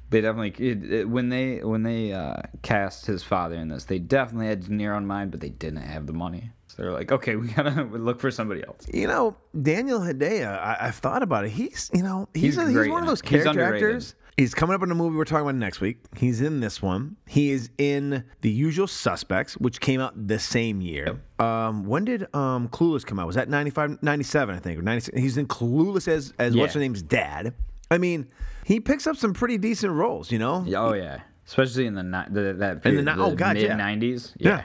[0.09, 3.99] they definitely it, it, when they when they uh, cast his father in this, they
[3.99, 6.51] definitely had De Niro in mind, but they didn't have the money.
[6.67, 8.85] So they're like, okay, we gotta look for somebody else.
[8.93, 11.51] You know, Daniel Hedaya, I, I've thought about it.
[11.51, 14.15] He's, you know, he's, He's a, he's one of those character actors.
[14.37, 15.97] He's coming up in a movie we're talking about next week.
[16.17, 17.15] He's in this one.
[17.25, 21.21] He is in The Usual Suspects, which came out the same year.
[21.39, 23.27] Um, when did um, Clueless come out?
[23.27, 25.17] Was that 95, 97, I think, or 96?
[25.17, 27.53] He's in Clueless as, as what's her name's dad.
[27.89, 28.27] I mean,
[28.65, 30.65] he picks up some pretty decent roles, you know?
[30.67, 33.77] Yeah, Oh yeah, especially in the, the that In the the, oh, God, mid yeah.
[33.77, 34.33] '90s.
[34.37, 34.49] Yeah.
[34.49, 34.63] Yeah.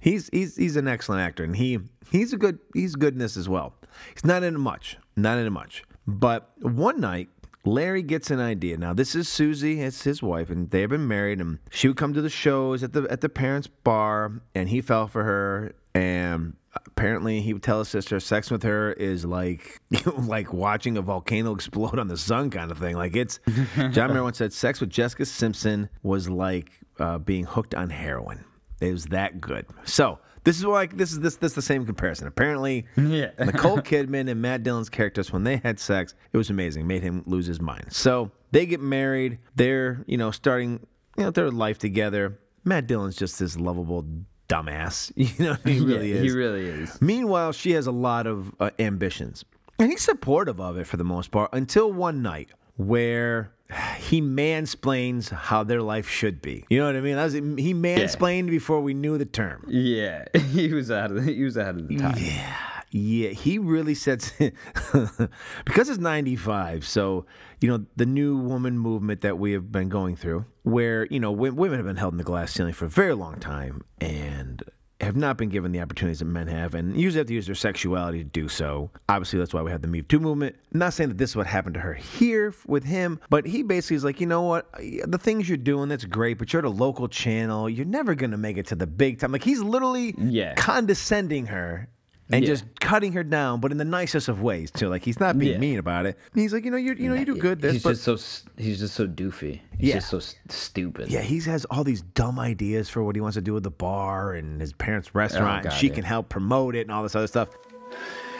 [0.00, 1.78] He's he's he's an excellent actor and he
[2.10, 3.74] he's a good he's good in this as well.
[4.14, 4.96] He's not in much.
[5.14, 5.84] Not in much.
[6.08, 7.28] But one night
[7.64, 8.76] Larry gets an idea.
[8.76, 11.96] Now this is Susie, it's his wife, and they have been married and she would
[11.96, 15.74] come to the shows at the at the parents' bar and he fell for her
[15.94, 19.80] and apparently he would tell his sister sex with her is like
[20.16, 22.96] like watching a volcano explode on the sun kind of thing.
[22.96, 23.40] Like it's
[23.90, 28.44] John Mayer once said sex with Jessica Simpson was like uh, being hooked on heroin.
[28.80, 29.66] It was that good.
[29.84, 32.26] So this is like this is this this the same comparison.
[32.26, 33.30] Apparently, Yeah.
[33.38, 36.86] Nicole Kidman and Matt Dillon's characters when they had sex, it was amazing.
[36.86, 37.86] Made him lose his mind.
[37.90, 39.38] So they get married.
[39.56, 42.38] They're you know starting you know their life together.
[42.64, 44.06] Matt Dillon's just this lovable
[44.48, 45.12] dumbass.
[45.16, 46.22] You know he really Yeah, is.
[46.22, 47.00] He really is.
[47.00, 49.44] Meanwhile, she has a lot of uh, ambitions.
[49.78, 53.52] And he's supportive of it for the most part until one night where
[53.98, 56.64] he mansplains how their life should be.
[56.68, 57.16] You know what I mean?
[57.16, 59.64] Was, he mansplained before we knew the term.
[59.68, 62.16] Yeah, he was ahead of the, he was ahead of the time.
[62.18, 62.56] Yeah.
[62.94, 64.32] Yeah, he really sets
[65.64, 66.86] because it's 95.
[66.86, 67.24] So,
[67.58, 71.32] you know, the new woman movement that we have been going through, where, you know,
[71.32, 74.62] women have been held in the glass ceiling for a very long time and
[75.02, 77.54] have not been given the opportunities that men have and usually have to use their
[77.54, 78.90] sexuality to do so.
[79.08, 80.56] Obviously, that's why we have the Me Too movement.
[80.72, 83.62] I'm not saying that this is what happened to her here with him, but he
[83.62, 84.72] basically is like, you know what?
[85.06, 87.68] The things you're doing, that's great, but you're at a local channel.
[87.68, 89.32] You're never going to make it to the big time.
[89.32, 90.54] Like, he's literally Yeah.
[90.54, 91.88] condescending her
[92.32, 92.48] and Yeah.
[92.48, 94.88] just cutting her down, but in the nicest of ways too.
[94.88, 95.58] Like he's not being Yeah.
[95.58, 96.18] mean about it.
[96.32, 97.60] And he's like, you know, you you know, you do good.
[97.60, 98.16] This, He's but just so
[98.56, 99.60] he's just so doofy.
[99.78, 99.94] He's Yeah.
[99.96, 101.10] just so s- stupid.
[101.10, 103.70] yeah, he has all these dumb ideas for what he wants to do with the
[103.70, 105.64] bar and his parents' oh, restaurant.
[105.64, 105.94] and God, she yeah.
[105.94, 107.48] can help promote it and all this other stuff.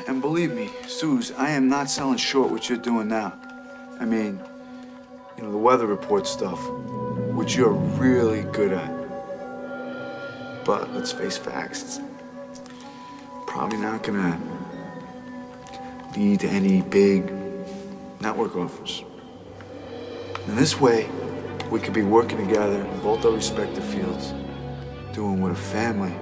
[0.09, 3.35] And believe me, Suze, I am not selling short what you're doing now.
[4.01, 4.41] I mean,
[5.37, 6.59] you know, the weather report stuff,
[7.35, 8.91] which you're really good at.
[10.65, 11.99] But let's face facts, it's
[13.53, 14.41] probably not gonna
[16.17, 17.31] lead to any big
[18.19, 19.05] network offers.
[20.49, 21.11] In this way,
[21.71, 24.33] we could be working together in both our respective fields,
[25.13, 26.15] doing what a family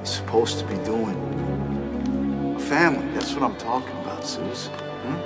[0.00, 2.54] is supposed to be doing.
[2.56, 4.68] A family, that's what I'm talking about, Suze.
[4.68, 5.16] Hmm?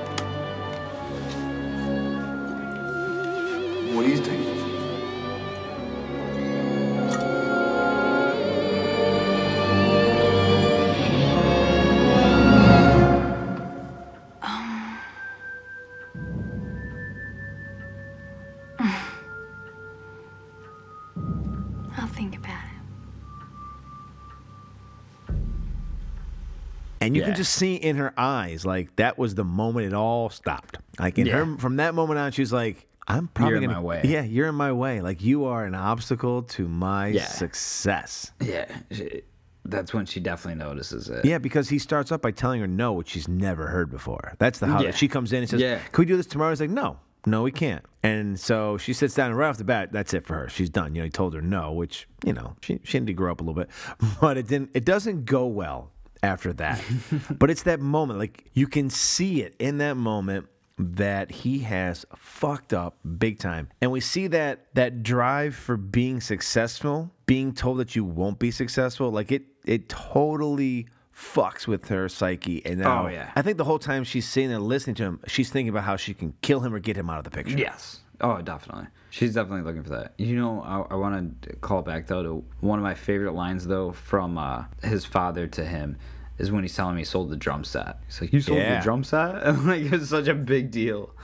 [3.94, 4.49] What do you think?
[27.10, 30.30] And you can just see in her eyes, like that was the moment it all
[30.30, 30.78] stopped.
[30.98, 34.02] Like in her, from that moment on, she's like, "I'm probably gonna, my way.
[34.04, 35.00] Yeah, you're in my way.
[35.00, 37.26] Like you are an obstacle to my Yeah.
[37.26, 38.66] success." yeah.
[38.90, 39.22] she-
[39.66, 41.22] that's when she definitely notices it.
[41.24, 44.32] Yeah, because he starts up by telling her no, which she's never heard before.
[44.38, 44.90] That's the how Yeah.
[44.92, 45.78] she comes in and says, Yeah.
[45.92, 46.96] "Can we do this tomorrow?" He's like, "No,
[47.26, 50.26] no, we can't." And so she sits down and right off the bat, that's it
[50.26, 50.48] for her.
[50.48, 50.94] She's done.
[50.94, 53.40] You know, he told her no, which you know she she needed to grow up
[53.42, 53.68] a little bit,
[54.20, 54.70] but it didn't.
[54.72, 55.90] It doesn't go well
[56.22, 56.82] after that.
[57.38, 60.46] but it's that moment, like you can see it in that moment
[60.78, 66.22] that he has fucked up big time and we see that that drive for being
[66.22, 72.08] successful being told that you won't be successful like it it totally fucks with her
[72.08, 73.30] psyche and now Oh, yeah.
[73.36, 75.96] i think the whole time she's sitting there listening to him she's thinking about how
[75.96, 78.00] she can kill him or get him out of the picture Yes.
[78.22, 78.86] Oh, definitely.
[79.10, 80.14] She's definitely looking for that.
[80.18, 83.66] You know, I, I want to call back though to one of my favorite lines
[83.66, 85.96] though from uh, his father to him
[86.38, 87.98] is when he's telling me he sold the drum set.
[88.06, 88.78] He's like, "You sold Yeah.
[88.78, 91.14] the drum set?" Like it's such a big deal.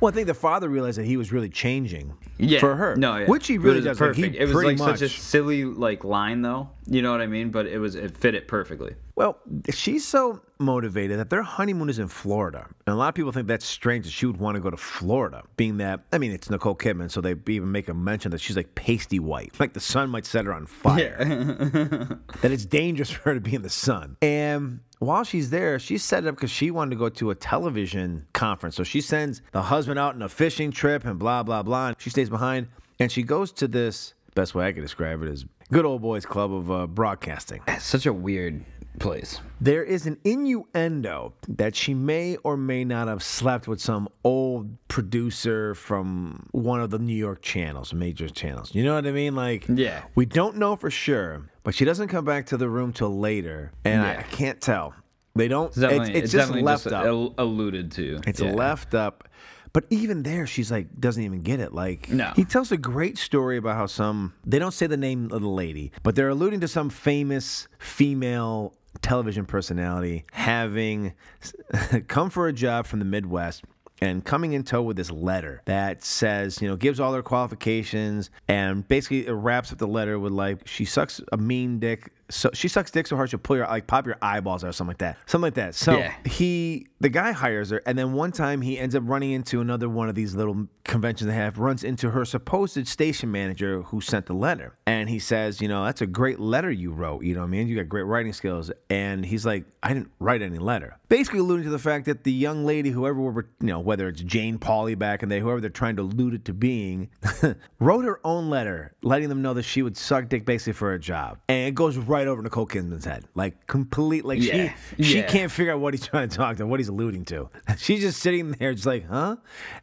[0.00, 2.58] Well i think the father realized that he was really changing Yeah.
[2.60, 3.26] for her No, yeah.
[3.26, 6.42] which he really does like, he it was like much, such a silly like line
[6.42, 6.70] though.
[6.86, 7.50] You know what I mean?
[7.50, 8.94] But it was it fit it perfectly.
[9.14, 9.36] Well,
[9.70, 12.66] she's so motivated that their honeymoon is in Florida.
[12.86, 14.76] And a lot of people think that's strange that she would want to go to
[14.78, 18.40] Florida, being that, I mean, it's Nicole Kidman, so they even make a mention that
[18.40, 19.60] she's like pasty white.
[19.60, 21.18] Like the sun might set her on fire.
[22.40, 24.16] that it's dangerous for her to be in the sun.
[24.22, 27.34] And while she's there, she's set it up because she wanted to go to a
[27.34, 28.76] television conference.
[28.76, 31.88] So she sends the husband out on a fishing trip and blah, blah, blah.
[31.88, 32.68] And she stays behind.
[32.98, 36.26] And she goes to this, best way I could describe it is good old boys
[36.26, 37.62] club of uh, broadcasting.
[37.78, 38.62] Such a weird
[38.98, 39.40] Please.
[39.60, 44.76] There is an innuendo that she may or may not have slept with some old
[44.88, 48.74] producer from one of the New York channels, major channels.
[48.74, 49.34] You know what I mean?
[49.34, 50.02] Like, Yeah.
[50.14, 53.72] we don't know for sure, but she doesn't come back to the room till later,
[53.84, 54.18] and I, Yeah.
[54.18, 54.94] I can't tell.
[55.34, 55.68] They don't.
[55.68, 57.34] It's definitely, it's, it's, it's just left just up.
[57.38, 58.20] alluded to.
[58.26, 58.52] It's Yeah.
[58.52, 59.28] left up.
[59.72, 61.72] But even there, she's like, doesn't even get it.
[61.72, 62.32] Like, No.
[62.34, 65.48] he tells a great story about how some, they don't say the name of the
[65.48, 71.14] lady, but they're alluding to some famous female television personality having
[72.08, 73.64] come for a job from the Midwest
[74.00, 78.30] and coming in tow with this letter that says, you know, gives all her qualifications
[78.48, 82.10] and basically wraps up the letter with like, she sucks a mean dick.
[82.30, 84.72] So she sucks dick so hard she'll pull your like pop your eyeballs out or
[84.72, 85.18] something like that.
[85.26, 85.74] Something like that.
[85.74, 86.12] So Yeah.
[86.24, 89.88] he the guy hires her and then one time he ends up running into another
[89.88, 94.26] one of these little conventions they have runs into her supposed station manager who sent
[94.26, 97.40] the letter and he says you know that's a great letter you wrote you know
[97.40, 100.58] what i mean you got great writing skills and he's like i didn't write any
[100.58, 104.08] letter basically alluding to the fact that the young lady whoever we're you know whether
[104.08, 107.08] it's jane Pauley back in the day whoever they're trying to allude it to being
[107.78, 110.98] wrote her own letter letting them know that she would suck dick basically for a
[110.98, 114.72] job and it goes right over nicole kidman's head like complete like Yeah.
[114.96, 115.26] she she Yeah.
[115.26, 117.48] can't figure out what he's trying to talk to, what he's alluding to.
[117.78, 119.36] She's just sitting there, just like, huh?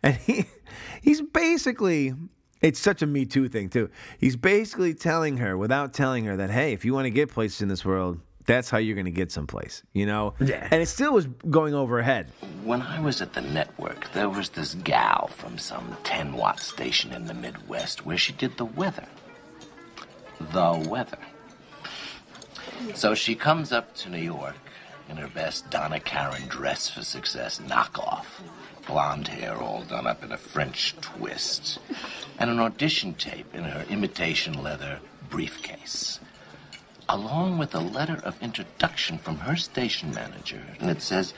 [0.03, 0.45] And he,
[1.01, 2.13] he's basically,
[2.61, 3.89] it's such a Me Too thing too.
[4.19, 7.61] He's basically telling her, without telling her, that hey, if you want to get places
[7.61, 10.33] in this world, that's how you're going to get someplace, you know?
[10.39, 10.67] Yeah.
[10.71, 12.31] And it still was going over her head.
[12.63, 17.11] When I was at the network, there was this gal from some 10 watt station
[17.11, 19.05] in the Midwest where she did the weather.
[20.53, 21.17] The weather.
[22.93, 24.55] So she comes up to New York
[25.09, 28.25] in her best Donna Karan dress for success knockoff.
[28.85, 31.79] Blonde hair all done up in a French twist.
[32.39, 36.19] And an audition tape in her imitation leather briefcase.
[37.09, 40.61] Along with a letter of introduction from her station manager.
[40.79, 41.33] And it says,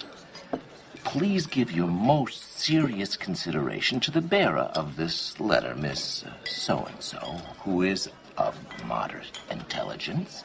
[1.03, 7.01] Please give your most serious consideration to the bearer of this letter, Miss So and
[7.01, 10.43] so, who is of moderate intelligence,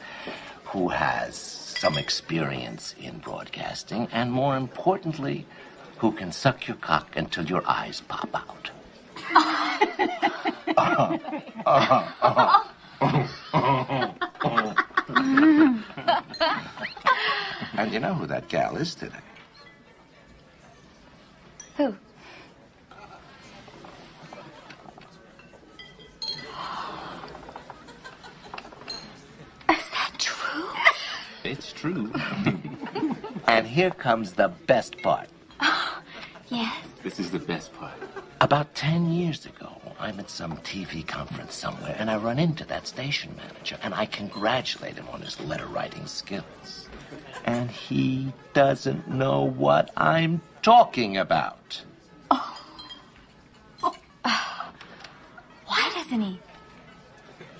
[0.75, 5.45] who has some experience in broadcasting, and more importantly,
[5.99, 8.71] who can suck your cock until your eyes pop out.
[17.77, 19.15] and you know who that gal is today?
[21.77, 21.95] Who?
[29.69, 30.69] Is that true?
[31.45, 32.11] It's true.
[33.47, 35.29] and here comes the best part.
[36.47, 36.85] Yes.
[37.01, 37.95] This is the best part.
[38.39, 42.85] About 10 years ago, I'm at some TV conference somewhere, and I run into that
[42.85, 46.87] station manager, and I congratulate him on his letter writing skills.
[47.45, 51.81] And he doesn't know what I'm talking about.
[52.29, 52.61] Oh.
[53.81, 54.71] Oh.
[55.65, 56.39] Why doesn't he?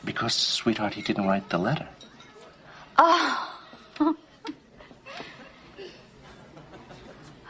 [0.03, 1.87] Because, sweetheart, he didn't write the letter.
[2.99, 3.54] Oh.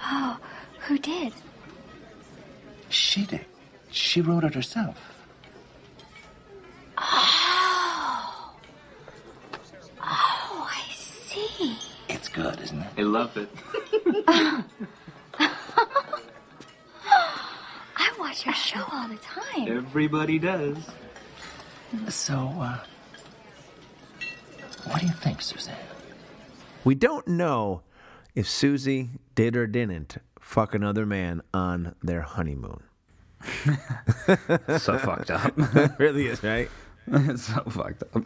[0.06, 0.38] Oh,
[0.82, 1.34] who did?
[2.89, 3.46] She did.
[3.91, 4.98] She wrote it herself.
[6.98, 8.54] Oh.
[10.02, 11.78] Oh, I see.
[12.10, 12.88] It's good, isn't it?
[12.98, 13.50] I love it.
[17.98, 19.68] I watch your show all the time.
[19.68, 20.78] Everybody does.
[22.10, 22.80] So, uh,
[24.86, 25.76] what do you think, Suzanne?
[26.84, 27.82] We don't know
[28.36, 32.84] if Susie did or didn't fuck another man on their honeymoon.
[34.78, 35.54] so fucked up.
[35.58, 36.69] it really is, right?
[37.08, 38.24] it's so fucked up.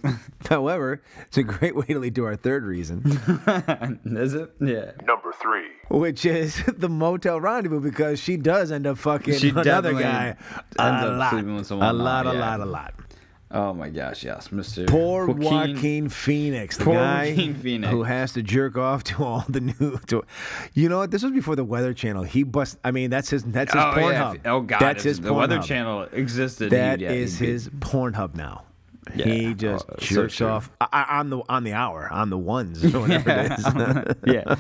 [0.50, 3.02] However, it's a great way to lead to our third reason,
[4.06, 4.52] Is it?
[4.60, 4.91] Yeah.
[5.06, 5.67] Number three.
[5.89, 10.74] which is the motel rendezvous because she does end up fucking She another guy ends
[10.78, 12.45] a up lot, sleeping with someone a lot, else, a yeah.
[12.45, 12.93] lot, a lot.
[13.52, 14.88] Oh my gosh, yes, Mr.
[14.88, 17.90] Poor Joaquin, Phoenix, the Poor guy Joaquin Phoenix.
[17.92, 19.98] who has to jerk off to all the new.
[20.08, 20.24] To,
[20.76, 21.10] you know what?
[21.10, 22.22] This was before the Weather Channel.
[22.24, 22.78] He bust.
[22.84, 23.44] I mean, that's his.
[23.44, 24.36] That's his oh, Pornhub.
[24.46, 24.52] yeah.
[24.52, 25.66] Oh god, that's his the Weather Pornhub.
[25.66, 26.70] Channel existed.
[26.70, 28.66] That yeah, is his Pornhub now.
[29.16, 29.26] Yeah.
[29.26, 30.45] He just Oh, jerks true.
[30.47, 34.16] off uh, on the on the hour on the ones or whatever it is.
[34.28, 34.56] yeah.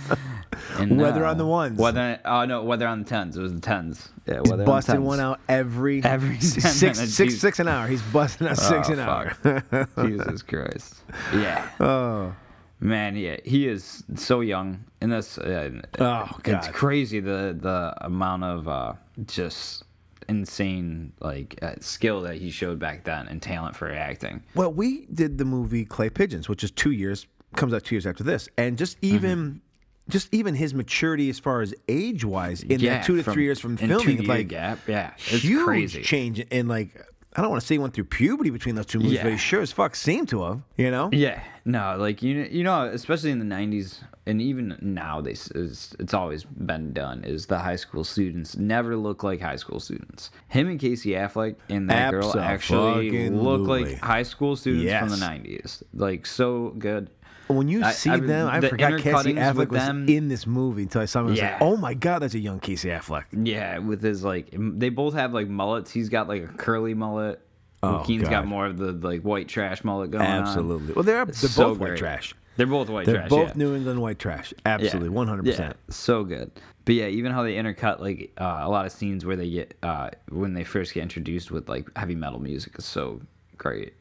[0.77, 1.77] And Weather now- on the ones.
[1.77, 2.19] Weather.
[2.25, 3.37] Oh no, weather on the tens.
[3.37, 4.09] It was the tens.
[4.25, 5.05] Yeah, weather on the busting tens.
[5.05, 7.87] one out every Every 10 six minutes, six six an hour.
[7.87, 9.87] He's busting out six Oh, an hour.
[10.07, 10.95] Jesus Christ.
[11.33, 11.69] Yeah.
[11.79, 12.33] Oh.
[12.81, 15.37] Man, yeah, he is so young in this.
[15.37, 18.93] Uh, Oh, it's crazy the the amount of uh,
[19.25, 19.83] just
[20.29, 24.43] insane like uh, skill that he showed back then and talent for acting.
[24.55, 28.05] Well, we did the movie Clay Pigeons, which is two years comes out two years
[28.07, 29.61] after this, and just even.
[30.09, 33.33] Just even his maturity as far as age wise in Yeah, that two to from-
[33.33, 36.01] three years from filming, like gap, yeah, it's huge crazy.
[36.01, 37.05] change in like
[37.35, 39.23] I don't want to say he went through puberty between those two movies, Yeah.
[39.23, 40.61] but he sure as fuck seemed to have.
[40.77, 41.09] You know?
[41.13, 45.31] Yeah, no, like you know, you know, especially in the '90s, and even now, they
[45.31, 47.23] it's, it's always been done.
[47.23, 50.31] Is the high school students never look like high school students?
[50.47, 55.23] Him and Casey Affleck and that girl actually look like high school students from the
[55.23, 55.83] '90s.
[55.93, 57.11] Like so good.
[57.49, 60.45] When you I- see I- them, I the forgot Casey Affleck was them- in this
[60.45, 61.27] movie until I saw him.
[61.27, 61.51] I was Yeah.
[61.53, 63.23] like, oh my god, that's a young Casey Affleck.
[63.33, 65.91] Yeah, with his like, they both have like mullets.
[65.91, 67.41] He's got like a curly mullet.
[67.81, 70.41] Oh, Joaquin's got more of the like white trash mullet going on.
[70.43, 70.93] Absolutely.
[70.93, 72.35] Well, they're they're so both white trash.
[72.57, 73.13] They're both white trash.
[73.13, 73.29] They're trash.
[73.29, 73.53] both yeah.
[73.55, 74.53] New England white trash.
[74.65, 75.75] Absolutely, one hundred percent.
[75.87, 76.51] Yeah, so good.
[76.85, 79.75] But yeah, even how they intercut like uh, a lot of scenes where they get
[79.81, 83.21] uh, when they first get introduced with like heavy metal music is so
[83.57, 83.93] great.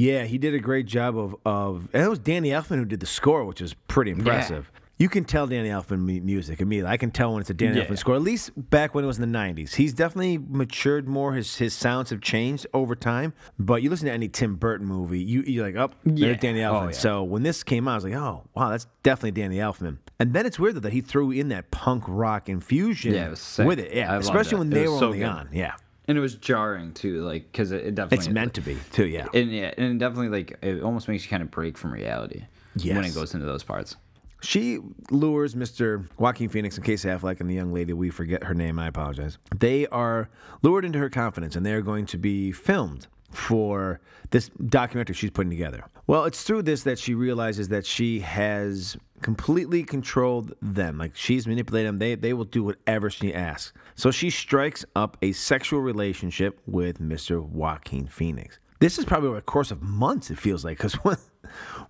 [0.00, 3.00] Yeah, he did a great job of of, and it was Danny Elfman who did
[3.00, 4.70] the score, which is pretty impressive.
[4.98, 6.90] You can tell Danny Elfman mu- music immediately.
[6.92, 7.84] I can tell when it's a Danny Yeah.
[7.86, 8.14] Elfman score.
[8.16, 11.32] At least back when it was in the '90s, he's definitely matured more.
[11.34, 13.32] His his sounds have changed over time.
[13.58, 16.28] But you listen to any Tim Burton movie, you you're like, oh, Yeah.
[16.28, 16.92] there's Danny Oh, Elfman.
[16.92, 16.98] yeah.
[16.98, 19.98] So when this came out, I was like, oh, wow, that's definitely Danny Elfman.
[20.18, 23.64] And then it's weird though, that he threw in that punk rock infusion Yeah, it
[23.66, 23.94] with it.
[23.94, 25.28] Yeah, I especially when It they was were so only good.
[25.28, 25.48] on.
[25.52, 25.72] Yeah,
[26.10, 29.06] And it was jarring too, like because it, it definitely it's meant to be too.
[29.06, 29.28] Yeah.
[29.32, 32.42] And yeah, and definitely like it almost makes you kind of break from reality
[32.82, 33.94] when it goes into those parts.
[34.42, 34.80] She
[35.12, 36.08] lures Mr.
[36.18, 39.38] Joaquin Phoenix and Casey Affleck and the young lady, we forget her name, I apologize.
[39.56, 40.30] They are
[40.62, 44.00] lured into her confidence and they're going to be filmed for
[44.30, 45.84] this documentary she's putting together.
[46.06, 50.98] Well, it's through this that she realizes that she has completely controlled them.
[50.98, 51.98] Like she's manipulated them.
[51.98, 53.72] They, they will do whatever she asks.
[54.00, 57.42] So she strikes up a sexual relationship with Mr.
[57.46, 58.58] Joaquin Phoenix.
[58.78, 61.16] This is probably over the course of months, it feels like, because when,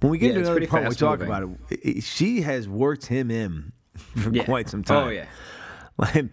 [0.01, 1.55] when we get Yeah, into another part, we talk fast-moving.
[1.55, 3.71] about it, i- she has worked him in
[4.17, 4.45] for Yeah.
[4.45, 5.07] quite some oh, time.
[5.07, 5.27] Oh yeah.
[5.99, 6.31] Like,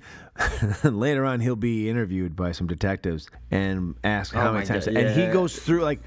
[0.84, 4.86] later on, he'll be interviewed by some detectives and ask oh how Oh many times.
[4.86, 6.00] God, And he goes through like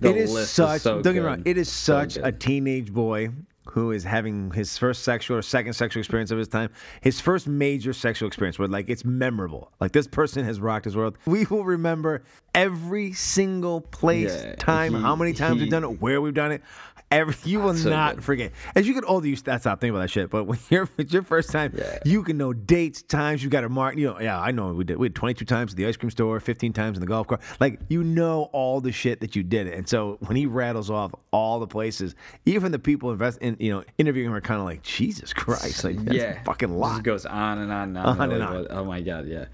[0.00, 0.80] The it is list is such.
[0.82, 1.42] so don't get me wrong.
[1.46, 3.30] It is So such a teenage boy
[3.66, 6.70] who is having his first sexual or second sexual experience of his time.
[7.02, 9.70] His first major sexual experience where like it's memorable.
[9.80, 11.16] Like this person has rocked his world.
[11.26, 12.22] We will remember
[12.54, 16.52] every single place, Yeah, time, he- how many times we've done it, where we've done
[16.52, 16.62] it.
[17.10, 18.24] Every you will So not good.
[18.24, 18.52] forget.
[18.74, 20.30] As you get older, you stop stop thinking about that shit.
[20.30, 23.42] But when you're it's your first time, you can know dates, times.
[23.42, 23.96] You got to mark.
[23.96, 24.96] You know, yeah, I know we did.
[24.96, 27.40] We did 22 times at the ice cream store, 15 times in the golf cart.
[27.58, 29.66] Like you know all the shit that you did.
[29.66, 29.74] It.
[29.74, 32.14] And so when he rattles off all the places,
[32.46, 35.82] even the people invest in, you know, interviewing him are kind of like, Jesus Christ,
[35.84, 37.02] like that's yeah, fucking lot.
[37.02, 38.20] Goes on and on and on.
[38.20, 38.66] On and on.
[38.70, 39.46] Oh my god, yeah,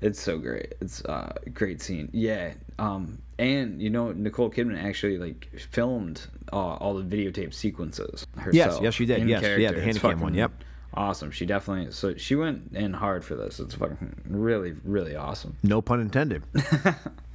[0.00, 0.74] it's so great.
[0.80, 2.08] It's uh, a great scene.
[2.12, 8.26] Yeah, um, and you know Nicole Kidman actually like filmed uh, all the videotape sequences
[8.36, 8.54] herself.
[8.54, 9.28] yes, yes, she did.
[9.28, 9.80] Yes, yeah, character.
[9.80, 10.52] the It's Handycam one, yep.
[10.94, 11.30] Awesome.
[11.30, 11.92] She definitely.
[11.92, 13.58] So she went in hard for this.
[13.60, 15.56] It's fucking really, really awesome.
[15.62, 16.42] No pun intended.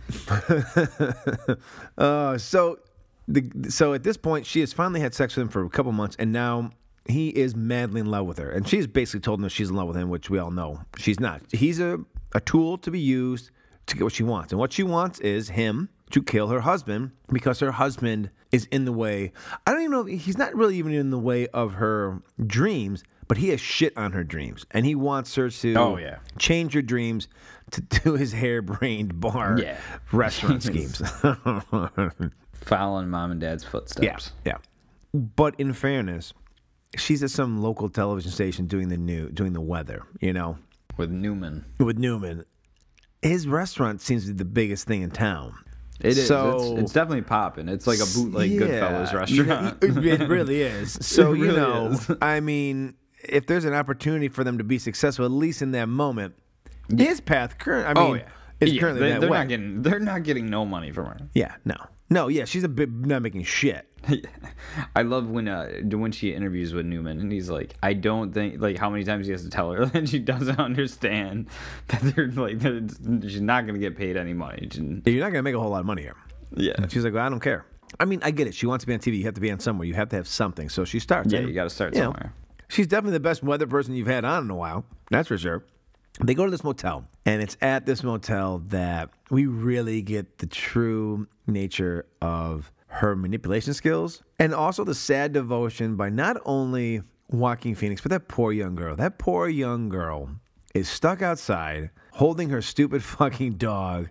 [1.97, 2.80] uh, so,
[3.28, 5.91] the, so at this point, she has finally had sex with him for a couple
[5.91, 6.70] months, and now
[7.08, 8.49] he is madly in love with her.
[8.49, 10.82] And she's basically told him that she's in love with him, which we all know
[10.97, 11.41] she's not.
[11.51, 11.99] He's a,
[12.34, 13.49] a tool to be used
[13.88, 14.51] to get what she wants.
[14.53, 18.86] And what she wants is him to kill her husband because her husband is in
[18.86, 19.32] the way.
[19.66, 23.38] I don't even know, he's not really even in the way of her dreams, but
[23.38, 24.66] he has shit on her dreams.
[24.72, 26.20] And he wants her to Oh, yeah.
[26.39, 27.28] change her dreams
[27.72, 29.78] to do his harebrained bar Yeah.
[30.14, 31.01] restaurant schemes.
[32.53, 34.03] Following mom and dad's footsteps.
[34.03, 34.36] yeah, footsteps.
[34.45, 34.58] yeah.
[35.14, 36.34] But in fairness,
[36.97, 40.58] she's at some local television station doing the new doing the weather, you know,
[40.97, 41.66] With Newman.
[41.80, 42.45] with Newman.
[43.22, 45.53] His restaurant seems to be the biggest thing in town.
[46.00, 46.28] It is.
[46.28, 47.70] So- it's, it's definitely popping.
[47.70, 49.84] It's like a bootleg Goodfellas restaurant.
[49.84, 50.93] It, it really is.
[51.06, 52.12] So It you know, is.
[52.22, 55.88] I mean, if there's an opportunity for them to be successful, at least in that
[55.89, 56.36] moment,
[56.95, 57.88] his path current.
[57.88, 58.30] I oh, mean, oh yeah.
[58.68, 59.38] is Yeah, currently they, that they're way.
[59.39, 59.82] not getting.
[59.82, 61.18] They're not getting no money from her.
[61.34, 61.76] yeah, no,
[62.10, 63.86] no, yeah, she's a bit not making shit.
[64.95, 68.62] I love when uh when she interviews with Newman and he's like, I don't think
[68.62, 71.47] like how many times he has to tell her that she doesn't understand
[71.88, 74.70] that they're like that she's not gonna get paid any money.
[75.05, 76.16] You're not gonna make a whole lot of money here.
[76.55, 77.66] yeah, She's like, well, I don't care.
[77.99, 78.53] I mean, I get it.
[78.53, 79.18] She wants to be on TV.
[79.18, 79.88] You have to be on somewhere.
[79.88, 80.70] You have to have something.
[80.70, 81.32] So she starts.
[81.32, 82.34] yeah, And, you got to start you know, somewhere.
[82.68, 84.86] she's definitely the best weather person you've had on in a while.
[85.10, 85.64] That's for sure.
[86.22, 90.47] They go to this motel, and it's at this motel that we really get the
[90.47, 97.75] true nature of her manipulation skills and also the sad devotion by not only Joaquin
[97.75, 98.95] Phoenix, but that poor young girl.
[98.95, 100.30] That poor young girl
[100.73, 104.07] is stuck outside holding her stupid fucking dog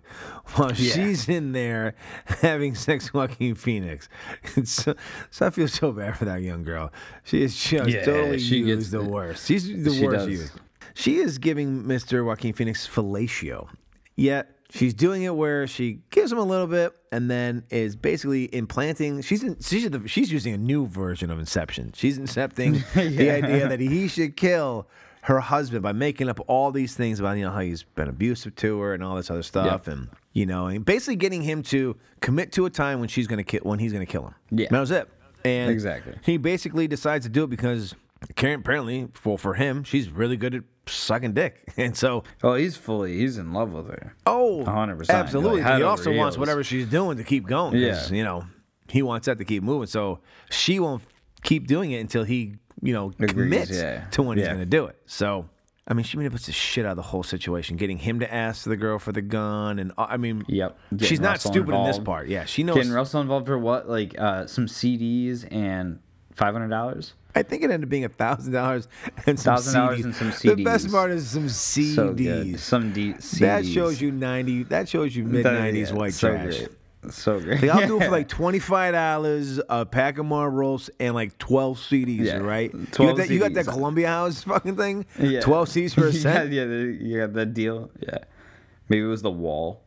[0.55, 0.93] while Yeah.
[0.93, 1.95] she's in there
[2.25, 4.07] having sex with Joaquin Phoenix.
[4.63, 4.95] So,
[5.31, 6.91] so I feel so bad for that young girl.
[7.23, 9.47] She is just Yeah, totally she used gets the the- worst.
[9.47, 10.27] She's the she worst does.
[10.29, 10.51] used.
[10.93, 12.25] She is giving Mr.
[12.25, 13.67] Joaquin Phoenix fellatio,
[14.15, 18.53] yet she's doing it where she gives him a little bit and then is basically
[18.55, 19.21] implanting.
[19.21, 21.91] She's in, she's the, she's using a new version of Inception.
[21.95, 22.83] She's incepting
[23.17, 24.87] the idea that he should kill
[25.23, 28.55] her husband by making up all these things about you know how he's been abusive
[28.55, 31.97] to her and all this other stuff and you know and basically getting him to
[32.21, 34.35] commit to a time when she's gonna kill when he's gonna kill him.
[34.51, 34.67] Yeah.
[34.71, 35.09] that was it.
[35.43, 36.13] And Exactly.
[36.23, 37.93] he basically decides to do it because
[38.35, 42.75] Karen apparently for for him she's really good at sucking dick, and so Oh, he's
[42.77, 44.15] fully he's in love with her.
[44.25, 45.09] oh, 100%.
[45.09, 45.61] absolutely.
[45.61, 46.37] Like, he also wants heels.
[46.39, 47.75] whatever she's doing to keep going.
[47.77, 48.07] Yeah.
[48.09, 48.45] you know
[48.89, 49.87] he wants that to keep moving.
[49.87, 51.03] So she won't
[51.43, 54.05] keep doing it until he you know Agrees, commits yeah.
[54.11, 54.97] to when he's going to do it.
[55.05, 55.49] So.
[55.89, 58.65] I mean, she manipulates the shit out of the whole situation, getting him to ask
[58.65, 60.77] the girl for the gun, and uh, I mean, Yep.
[60.99, 62.27] she's not Russell stupid in this part.
[62.27, 62.75] Yeah, she knows.
[62.75, 63.87] Getting Russell involved for what?
[63.87, 65.99] Like uh, some CDs and
[66.33, 67.13] five hundred dollars.
[67.37, 68.87] I think it ended up being a thousand dollars
[69.25, 70.03] and some $1,000 CDs.
[70.03, 71.95] and some The best part is some CDs.
[71.95, 72.59] So good.
[72.59, 73.39] Some D- CDs.
[73.39, 74.63] That shows you ninety.
[74.63, 76.57] That shows you mid nineties yeah, white so trash.
[76.57, 76.69] Great.
[77.09, 77.61] So great.
[77.61, 81.37] Like, I'll do it for like twenty five dollars, a pack of Marlboros, and like
[81.37, 82.25] twelve CDs.
[82.25, 82.73] Yeah, right?
[82.73, 83.33] You 12 got that?
[83.33, 85.05] You got that Columbia House fucking thing?
[85.19, 85.39] Yeah.
[85.41, 86.51] Twelve CDs for a yeah, cent.
[86.51, 87.91] yeah, the- you got that deal.
[88.01, 88.17] Yeah.
[88.89, 89.83] Maybe it was the wall.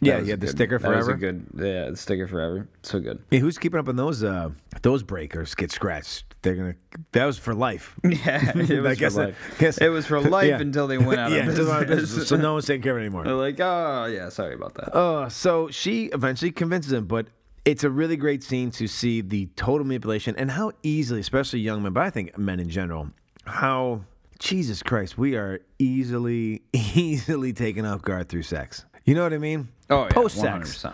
[0.00, 1.16] Yeah, That you had the good- sticker that was a forever.
[1.18, 1.46] good.
[1.56, 2.68] Yeah, the sticker forever.
[2.82, 3.18] So good.
[3.32, 4.22] Hey, who's keeping up on those?
[4.22, 4.50] Uh,
[4.82, 6.27] those breakers get scratched.
[6.48, 6.74] They're gonna.
[7.12, 7.94] That was for life.
[8.04, 9.56] Yeah, it I was guess for that- life.
[9.58, 10.60] guess- It was for life yeah.
[10.60, 12.10] until they went out yeah, of until out of business.
[12.10, 12.28] business.
[12.28, 13.24] So no one's taking care of it anymore.
[13.24, 14.96] They're like, oh yeah, sorry about that.
[14.96, 17.26] Uh, so she eventually convinces him, but
[17.66, 21.82] it's a really great scene to see the total manipulation and how easily, especially young
[21.82, 23.10] men, but I think men in general,
[23.44, 24.04] how
[24.38, 28.86] Jesus Christ, we are easily, easily taken off guard through sex.
[29.04, 29.68] You know what I mean?
[29.90, 30.82] Oh, yeah, Post sex.
[30.82, 30.92] 100%.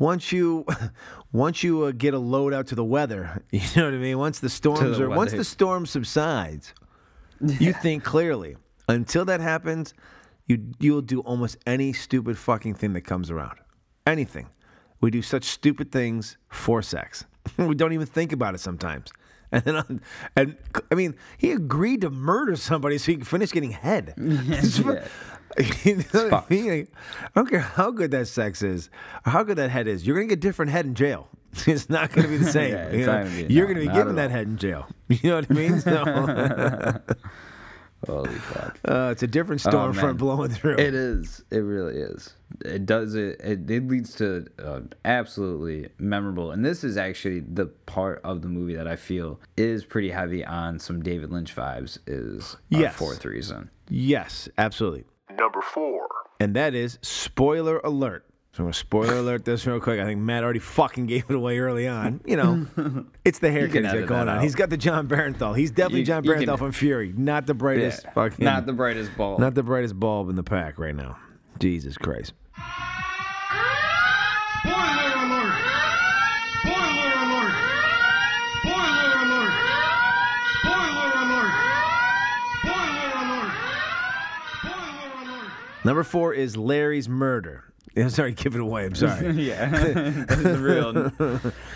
[0.00, 0.64] Once you,
[1.32, 4.18] once you uh, get a load out to the weather, you know what I mean.
[4.18, 6.74] Once the storms the are, once the storm subsides,
[7.40, 8.56] you think clearly.
[8.88, 9.94] Until that happens,
[10.46, 13.58] you you'll do almost any stupid fucking thing that comes around.
[14.06, 14.48] Anything.
[15.00, 17.24] We do such stupid things for sex.
[17.56, 19.10] we don't even think about it sometimes.
[19.52, 20.00] And then, on,
[20.36, 20.56] and
[20.92, 24.14] I mean, he agreed to murder somebody so he could finish getting head.
[24.16, 24.98] Fu-
[25.84, 26.68] you know what I mean?
[26.70, 26.88] Like,
[27.24, 28.88] I don't care how good that sex is,
[29.26, 30.06] or how good that head is.
[30.06, 31.28] You're gonna get different head in jail.
[31.66, 32.72] It's not gonna be the same.
[32.72, 34.86] Yeah, you not gonna be- You're no, gonna be given that head in jail.
[35.08, 35.80] You know what I mean?
[35.80, 37.00] So,
[38.06, 38.78] Holy fuck.
[38.88, 40.78] uh, it's a different Oh, storm front blowing through.
[40.78, 41.42] It is.
[41.50, 42.32] It really is.
[42.64, 43.38] It does it.
[43.42, 46.50] It, it leads to uh, absolutely memorable.
[46.52, 50.42] And this is actually the part of the movie that I feel is pretty heavy
[50.44, 51.98] on some David Lynch vibes.
[52.06, 52.96] Is our Yes.
[52.96, 53.68] fourth reason.
[53.90, 55.04] Yes, absolutely.
[55.38, 56.08] Number four.
[56.38, 58.24] And that is spoiler alert.
[58.52, 60.00] So I'm gonna spoiler alert this real quick.
[60.00, 62.20] I think Matt already fucking gave it away early on.
[62.26, 62.66] You know,
[63.24, 64.38] it's the haircut he's got going that on.
[64.38, 64.42] out.
[64.42, 65.56] He's got the Jon Bernthal.
[65.56, 67.12] He's definitely You- Jon you can- Bernthal from Fury.
[67.16, 68.10] Not the brightest Yeah.
[68.12, 68.44] fucking.
[68.44, 69.38] Not the brightest bulb.
[69.38, 71.16] Not the brightest bulb in the pack right now.
[71.60, 72.32] Jesus Christ.
[74.60, 75.54] Spoiler alert!
[76.60, 77.54] Spoiler alert!
[78.60, 79.54] Spoiler alert!
[80.58, 81.54] Spoiler alert!
[82.60, 83.52] Spoiler alert!
[84.58, 85.52] Spoiler alert!
[85.84, 87.64] Number four is Larry's murder.
[87.96, 88.84] I'm sorry, give it away.
[88.84, 89.30] I'm sorry.
[89.42, 91.10] yeah, this is real.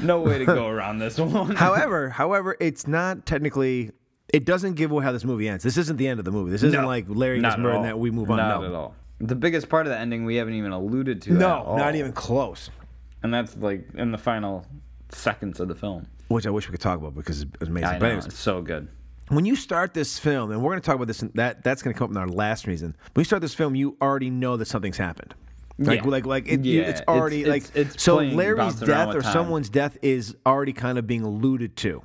[0.01, 1.57] No way to go around this one.
[1.57, 3.91] however, however, it's not technically.
[4.33, 5.63] It doesn't give away how this movie ends.
[5.63, 6.51] This isn't the end of the movie.
[6.51, 8.39] This isn't No, like Larry gets murdered and that we move on.
[8.39, 8.95] Not no, at all.
[9.21, 11.33] The biggest part of the ending we haven't even alluded to.
[11.35, 11.77] no, at all.
[11.77, 12.71] not even close.
[13.23, 14.67] And that's like in the final
[15.11, 16.07] seconds of the film.
[16.29, 17.89] Which I wish we could talk about because it's amazing.
[17.89, 18.89] I But know anyways, it's so good.
[19.29, 21.95] When you start this film, and we're going to talk about this, that that's going
[21.95, 22.95] to come up in our last reason.
[23.15, 25.35] When you start this film, you already know that something's happened.
[25.79, 26.11] Like, Yeah.
[26.11, 28.17] like, like it, Yeah, it's it's- already it's- like it's so.
[28.19, 29.33] Larry's death or time.
[29.33, 32.03] someone's death is already kind of being alluded to.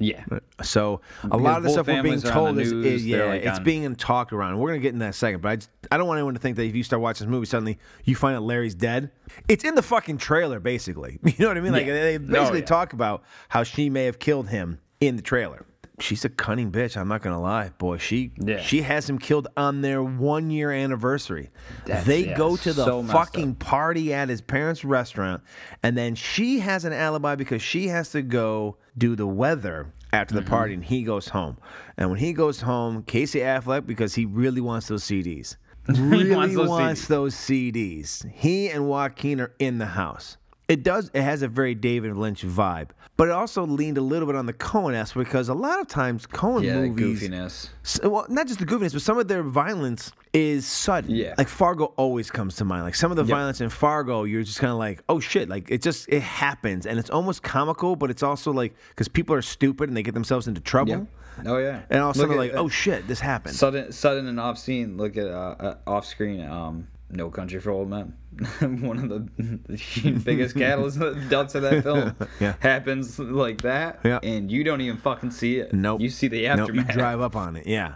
[0.00, 0.22] Yeah.
[0.62, 2.72] So a Because lot of the stuff we're being families are on told the is,
[2.72, 4.56] is yeah, like, it's on- being talked around.
[4.60, 6.56] We're gonna get in that second, but I just, I don't want anyone to think
[6.58, 9.10] that if you start watching this movie, suddenly you find out Larry's dead.
[9.48, 11.18] It's in the fucking trailer, basically.
[11.24, 11.72] You know what I mean?
[11.72, 11.94] Like Yeah.
[11.94, 12.66] they Oh, basically yeah.
[12.66, 15.64] talk about how she may have killed him in the trailer.
[16.00, 16.96] She's a cunning bitch.
[16.96, 17.98] I'm not gonna lie, boy.
[17.98, 18.60] She Yeah.
[18.60, 21.50] she has him killed on their one year anniversary.
[21.86, 25.42] That's- they yeah, go to the so fucking party at his parents' restaurant,
[25.82, 30.34] and then she has an alibi because she has to go do the weather after
[30.34, 30.44] Mm-hmm.
[30.44, 31.56] the party, and he goes home.
[31.96, 35.56] And when he goes home, Casey Affleck, because he really wants those CDs,
[35.88, 38.22] really wants wants, those those, CDs.
[38.22, 38.30] CDs.
[38.32, 40.36] He and Joaquin are in the house.
[40.68, 41.10] It does.
[41.14, 42.90] It has a very David Lynch vibe.
[43.18, 45.88] But it also leaned a little bit on the Coen aspect because a lot of
[45.88, 48.08] times Coen Yeah, movies, goofiness.
[48.08, 51.14] well, not just the goofiness, but some of their violence is sudden.
[51.16, 51.34] Yeah.
[51.36, 52.84] Like Fargo always comes to mind.
[52.84, 53.30] Like some of the Yep.
[53.36, 56.86] violence in Fargo, you're just kind of like, oh shit, like it just it happens,
[56.86, 60.14] and it's almost comical, but it's also like because people are stupid and they get
[60.14, 60.92] themselves into trouble.
[60.92, 61.06] Yep.
[61.46, 61.80] Oh yeah.
[61.90, 63.56] And all of a sudden, like, oh shit, this happened.
[63.56, 64.96] Sudden, sudden and off scene.
[64.96, 66.40] Look at uh, uh, off screen.
[66.48, 68.14] Um, No Country for Old Men.
[68.82, 72.14] One of the, the biggest catalysts dealt to that film.
[72.40, 72.54] Yeah.
[72.60, 74.18] Happens like that, Yeah.
[74.22, 75.72] and you don't even fucking see it.
[75.72, 76.00] Nope.
[76.00, 76.86] You see the Nope, aftermath.
[76.88, 77.66] you drive up on it.
[77.66, 77.94] Yeah.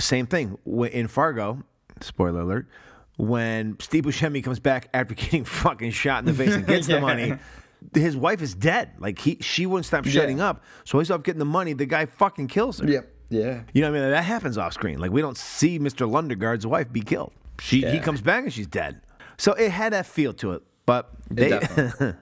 [0.00, 1.62] Same thing in Fargo.
[2.00, 2.68] Spoiler alert.
[3.18, 7.00] When Steve Buscemi comes back after getting fucking shot in the face and gets the
[7.00, 7.34] money,
[7.94, 8.90] his wife is dead.
[8.98, 10.12] Like he, she wouldn't stop Yeah.
[10.12, 10.62] shutting up.
[10.84, 11.72] So he's off getting the money.
[11.72, 12.88] The guy fucking kills her.
[12.88, 13.12] Yep.
[13.30, 13.62] Yeah.
[13.74, 14.10] You know what I mean?
[14.12, 14.98] That happens off screen.
[15.00, 16.08] Like we don't see Mr.
[16.08, 17.32] Lundegaard's wife be killed.
[17.60, 19.00] She he comes back and she's dead.
[19.36, 20.62] So it had that feel to it.
[20.86, 21.50] But they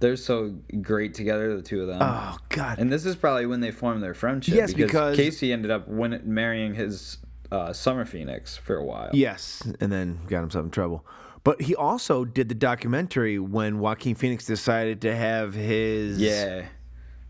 [0.00, 1.98] They're so great together, the two of them.
[2.00, 2.78] Oh God.
[2.78, 4.54] And this is probably when they formed their friendship.
[4.54, 7.18] Yes, because- Casey ended up win- marrying his
[7.50, 9.10] uh, Summer Phoenix for a while.
[9.12, 11.04] Yes, and then got himself in trouble.
[11.44, 16.66] But he also did the documentary when Joaquin Phoenix decided to have his Yeah.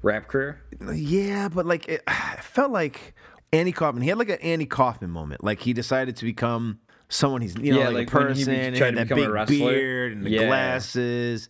[0.02, 0.60] Rap career.
[0.92, 3.14] yeah, but like it, it felt like
[3.53, 4.03] Andy Kaufman.
[4.03, 5.44] He had like an Andy Kaufman moment.
[5.44, 8.55] Like he decided to become someone he's you know Yeah, like, like a he person
[8.55, 10.46] and had that big beard and the Yeah.
[10.46, 11.48] glasses.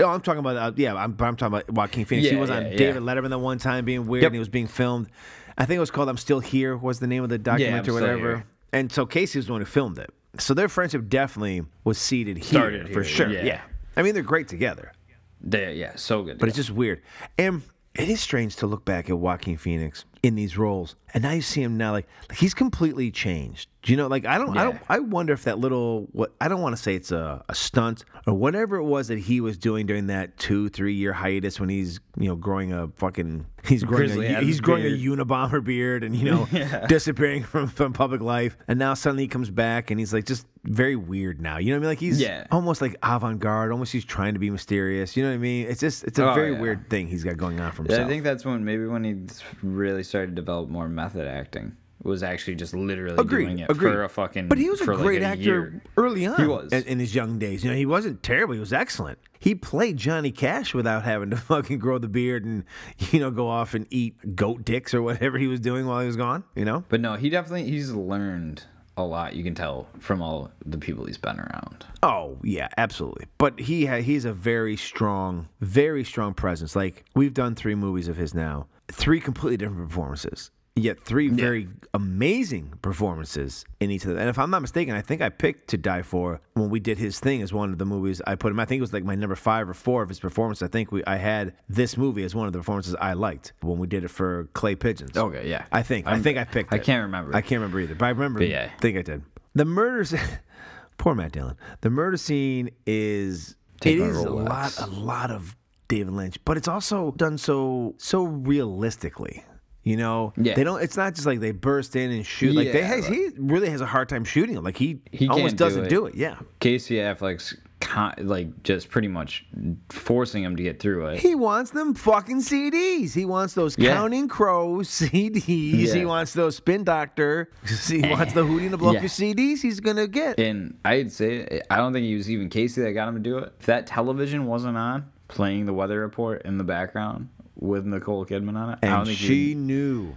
[0.00, 0.94] Oh, I'm talking about uh, yeah.
[0.94, 2.28] I'm, I'm talking about Joaquin Phoenix.
[2.28, 3.02] he Yeah, was on yeah, David.
[3.02, 4.28] Letterman that one time being weird, Yep.
[4.28, 5.08] and he was being filmed.
[5.56, 7.94] I think it was called "I'm Still Here" was the name of the documentary, or
[8.00, 8.28] whatever.
[8.36, 8.44] Here.
[8.72, 10.10] And so Casey was the one who filmed it.
[10.38, 13.28] So their friendship definitely was seated here Started for sure.
[13.28, 13.44] yeah.
[13.44, 13.60] yeah,
[13.96, 14.92] I mean they're great together.
[15.40, 16.38] They, yeah, so good.
[16.38, 17.02] But it's just weird.
[17.38, 17.62] And
[17.94, 21.40] it is strange to look back at Joaquin Phoenix in these roles, and now you
[21.42, 23.68] see him now like, like he's completely changed.
[23.82, 24.08] Do you know?
[24.08, 26.82] Like I don't, I don't, I wonder if that little what I don't want to
[26.82, 30.36] say it's a, a stunt or whatever it was that he was doing during that
[30.36, 34.40] two, three year hiatus when he's you know growing a fucking he's growing Grizzly a,
[34.40, 35.20] he's growing beard.
[35.20, 36.46] a Unabomber beard and you know
[36.88, 40.46] disappearing from, from public life, and now suddenly he comes back and he's like just
[40.64, 41.56] very weird now.
[41.58, 41.88] You know what I mean?
[41.90, 42.46] Like he's Yeah.
[42.50, 45.16] almost like avant garde, almost he's trying to be mysterious.
[45.16, 45.66] You know what I mean?
[45.68, 46.60] It's just it's a Oh, very yeah.
[46.60, 48.06] weird thing he's got going on for Yeah, himself.
[48.06, 49.14] I think that's when maybe when he
[49.62, 51.76] really started to develop more method acting.
[52.04, 53.44] Was actually just literally Agreed.
[53.46, 53.90] doing it agreed.
[53.92, 54.46] for a fucking.
[54.46, 55.82] But he was a for like great a actor year.
[55.96, 56.36] early on.
[56.40, 56.72] He was.
[56.72, 57.64] in, in his young days.
[57.64, 58.54] You know, he wasn't terrible.
[58.54, 59.18] He was excellent.
[59.40, 62.62] He played Johnny Cash without having to fucking grow the beard and
[63.10, 66.06] you know go off and eat goat dicks or whatever he was doing while he
[66.06, 66.44] was gone.
[66.54, 66.84] You know.
[66.88, 68.62] But no, he definitely he's learned
[68.96, 69.34] a lot.
[69.34, 71.84] You can tell from all the people he's been around.
[72.04, 73.26] Oh yeah, absolutely.
[73.38, 76.76] But he ha- he's a very strong, very strong presence.
[76.76, 81.68] Like we've done three movies of his now, three completely different performances, yet three very
[81.94, 84.18] amazing performances in each of them.
[84.18, 86.98] And if I'm not mistaken, I think I picked To Die For when we did
[86.98, 88.60] his thing as one of the movies I put him.
[88.60, 90.62] I think it was like my number five or four of his performances.
[90.62, 93.78] I think we I had this movie as one of the performances I liked when
[93.78, 95.16] we did it for Clay Pigeons.
[95.16, 95.64] Okay, yeah.
[95.72, 96.72] I think I I'm- think I picked.
[96.72, 96.84] I it.
[96.84, 97.34] can't remember.
[97.34, 98.40] I can't remember either, but I remember.
[98.40, 98.70] But yeah.
[98.74, 99.22] I think I did.
[99.54, 100.14] The murders.
[100.98, 101.56] Poor Matt Dillon.
[101.80, 105.54] The murder scene is Take it my a lot a lot of
[105.88, 109.44] David Lynch, but it's also done so so realistically.
[109.84, 110.54] You know, Yeah.
[110.54, 110.82] they don't.
[110.82, 112.54] It's not just like they burst in and shoot.
[112.54, 114.62] Like they Yeah, has, he really has a hard time shooting it.
[114.62, 115.88] Like he, He almost do doesn't it.
[115.88, 116.14] do it.
[116.14, 119.46] Yeah, Casey Affleck's con- like just pretty much
[119.88, 121.20] forcing him to get through it.
[121.20, 123.14] he wants them fucking CDs.
[123.14, 123.94] He wants those Yeah.
[123.94, 125.94] Counting Crows CDs.
[125.94, 127.50] He wants those Spin Doctor.
[127.88, 129.32] He wants the Hootie and the Blowfish Yeah.
[129.34, 129.62] CDs.
[129.62, 130.38] He's gonna get.
[130.38, 133.38] And I'd say I don't think it was even Casey that got him to do
[133.38, 133.54] it.
[133.60, 138.56] If that television wasn't on, playing the weather report in the background with Nicole Kidman
[138.56, 140.14] on it, I don't and think she he knew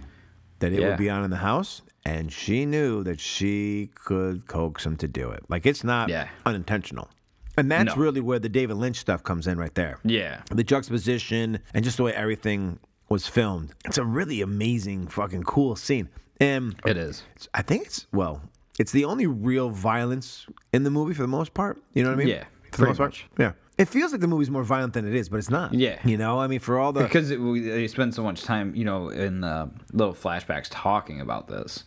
[0.60, 0.88] that it Yeah.
[0.90, 5.08] would be on in the house, and she knew that she could coax him to
[5.08, 5.44] do it.
[5.48, 6.28] Like it's not Yeah.
[6.46, 7.08] unintentional,
[7.56, 8.02] and that's No.
[8.02, 9.98] really where the David Lynch stuff comes in, right there.
[10.04, 10.42] Yeah.
[10.50, 13.74] the juxtaposition and just the way everything was filmed.
[13.84, 16.08] It's a really amazing, fucking cool scene,
[16.40, 17.24] and It is.
[17.52, 18.40] I think it's well,
[18.78, 21.82] it's the only real violence in the movie for the most part.
[21.92, 22.28] You know what I mean?
[22.28, 23.24] Yeah, for the most part.
[23.38, 23.52] Yeah.
[23.78, 25.72] It feels like the movie's more violent than it is, but it's not.
[25.72, 25.98] Yeah.
[26.04, 28.74] You know, I mean, for all the Because it, we, they spend so much time,
[28.74, 31.84] you know, in the little flashbacks talking about this.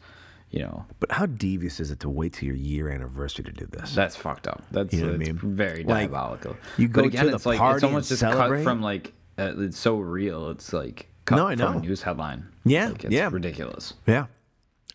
[0.52, 3.66] You know, But how devious is it to wait till your year anniversary to do
[3.66, 3.94] this?
[3.94, 4.64] that's fucked up.
[4.72, 5.38] That's You know what I mean?
[5.38, 6.56] very Like, diabolical.
[6.78, 8.58] you go but again, to the it's like party it's almost and just celebrate?
[8.60, 10.50] cut from like uh, it's so real.
[10.52, 11.78] It's like cut No, I from know.
[11.80, 12.46] a news headline.
[12.64, 13.30] Yeah, like, it's yeah.
[13.32, 13.96] ridiculous.
[14.08, 14.28] yeah.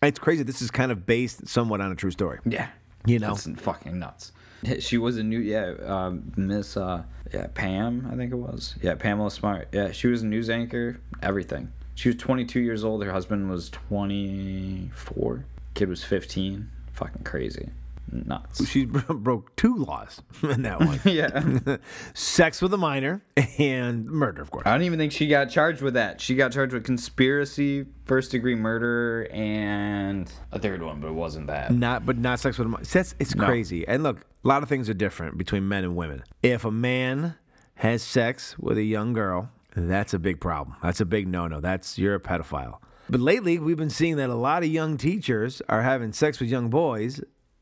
[0.01, 0.41] It's crazy.
[0.41, 2.39] This is kind of based somewhat on a true story.
[2.43, 2.69] Yeah,
[3.05, 3.33] You know?
[3.33, 4.31] it's fucking nuts.
[4.79, 7.03] She was a new yeah, um, Miss uh,
[7.33, 10.99] yeah Pam I think it was yeah Pamela Smart yeah she was a news anchor
[11.21, 11.71] everything.
[11.95, 13.03] She was 22 years old.
[13.03, 15.45] Her husband was 24.
[15.75, 16.69] Kid was 15.
[16.93, 17.69] Fucking crazy.
[18.11, 18.67] Nuts.
[18.67, 20.99] She broke two laws in that one.
[21.05, 21.77] yeah.
[22.13, 23.23] Sex with a minor
[23.57, 24.63] and murder, of course.
[24.65, 26.19] I don't even think she got charged with that.
[26.21, 31.47] She got charged with conspiracy, first degree murder, and a third one, but it wasn't
[31.47, 31.73] that.
[31.73, 32.83] Not, but not sex with a minor.
[32.85, 33.45] That's it's No.
[33.45, 33.87] crazy.
[33.87, 36.23] And look, a lot of things are different between men and women.
[36.43, 37.35] If a man
[37.75, 40.75] has sex with a young girl, that's a big problem.
[40.83, 41.59] That's a big no-no.
[41.61, 42.77] That's you're a pedophile.
[43.09, 46.49] But lately, we've been seeing that a lot of young teachers are having sex with
[46.49, 47.19] young boys,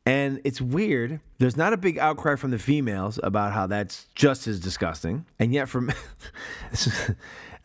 [0.10, 1.20] and it's weird.
[1.38, 5.54] There's not a big outcry from the females about how that's just as disgusting, and
[5.54, 5.92] yet from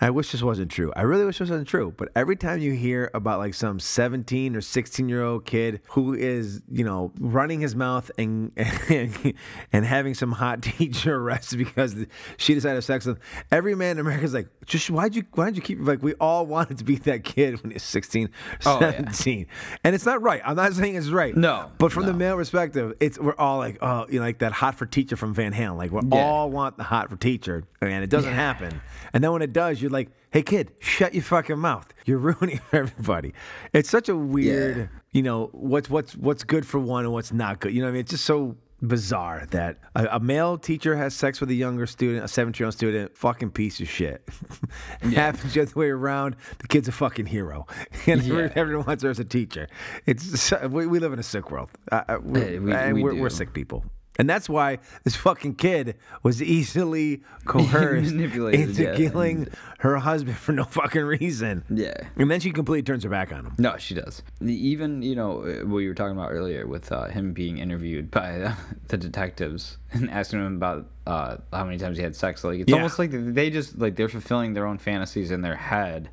[0.01, 0.93] I wish this wasn't true.
[0.97, 1.95] I really wish this wasn't true.
[1.97, 6.15] But every time you hear about like some 17 or 16 year old kid who
[6.15, 8.51] is, you know, running his mouth and
[8.91, 9.35] and,
[9.73, 11.95] and having some hot teacher arrested because
[12.37, 13.23] she decided to have sex with him,
[13.53, 16.45] every man in America is like, just why'd you why'd you keep like we all
[16.45, 18.29] wanted to be that kid when he was 16,
[18.67, 18.91] Oh, yeah.
[18.93, 19.47] 17,
[19.85, 20.43] and it's not right.
[20.45, 21.35] I'm not saying it's right.
[21.37, 24.53] No, but from the male perspective, it's we're all like, oh, you know, like that
[24.53, 25.79] hot for teacher from Van Halen.
[25.79, 26.25] Like we Yeah.
[26.25, 28.81] all want the hot for teacher, and it doesn't happen.
[29.13, 31.87] And then when it does, you're like, hey kid, shut your fucking mouth.
[32.07, 33.35] You're ruining everybody.
[33.73, 37.61] It's such a weird, you know, what's what's what's good for one and what's not
[37.61, 37.73] good.
[37.73, 38.01] You know what I mean?
[38.01, 42.23] It's just so bizarre that a, a male teacher has sex with a younger student,
[42.23, 44.23] a 17 year old student, fucking piece of shit.
[45.03, 46.37] it happens the other way around.
[46.59, 47.67] The kid's a fucking hero.
[48.07, 48.51] And Yeah.
[48.57, 49.69] everyone wants her as a teacher.
[50.07, 51.71] It's we, we live in a sick world.
[51.91, 53.85] Uh, uh, we, Hey, we- we we're, we're sick people.
[54.19, 58.95] And that's why this fucking kid was easily coerced Manipulated, into yeah.
[58.97, 59.49] killing
[59.81, 61.65] her husband for no fucking reason.
[61.69, 61.95] Yeah.
[62.17, 63.55] And then she completely turns her back on him.
[63.59, 64.23] No, she does.
[64.41, 68.11] Even you know uh, what you were talking about earlier with uh, him being interviewed
[68.11, 68.55] by uh,
[68.89, 72.45] the detectives and asking him about uh, how many times he had sex.
[72.45, 72.77] Like it's Yeah.
[72.77, 76.11] almost like they just like they're fulfilling their own fantasies in their head.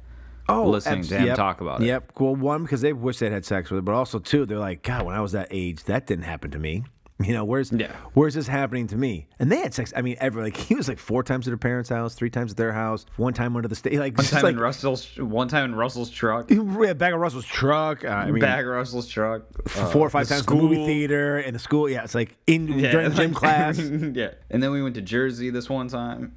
[0.49, 1.85] Oh, listening abs- to him yep, talk about it.
[1.85, 2.13] Yep.
[2.19, 4.81] Well, one because they wish they'd had sex with her, but also two, they're like,
[4.81, 6.83] God, when I was that age, that didn't happen to me.
[7.31, 7.91] You know, where's Yeah.
[8.13, 9.27] where's this happening to me?
[9.39, 9.93] And they had sex.
[9.95, 12.51] I mean, ever like he was like four times at her parents' house, three times
[12.51, 13.97] at their house, one time under the state.
[13.99, 17.45] Like One time like in Russell's, one time in Russell's truck, yeah, back of Russell's
[17.45, 18.03] truck.
[18.03, 19.43] Uh, I mean, back of Russell's truck,
[19.77, 21.87] uh, four or five the times in the movie theater and the school.
[21.89, 23.79] Yeah, it's like in Yeah, during gym like- class.
[23.79, 26.35] yeah, and then we went to Jersey this one time.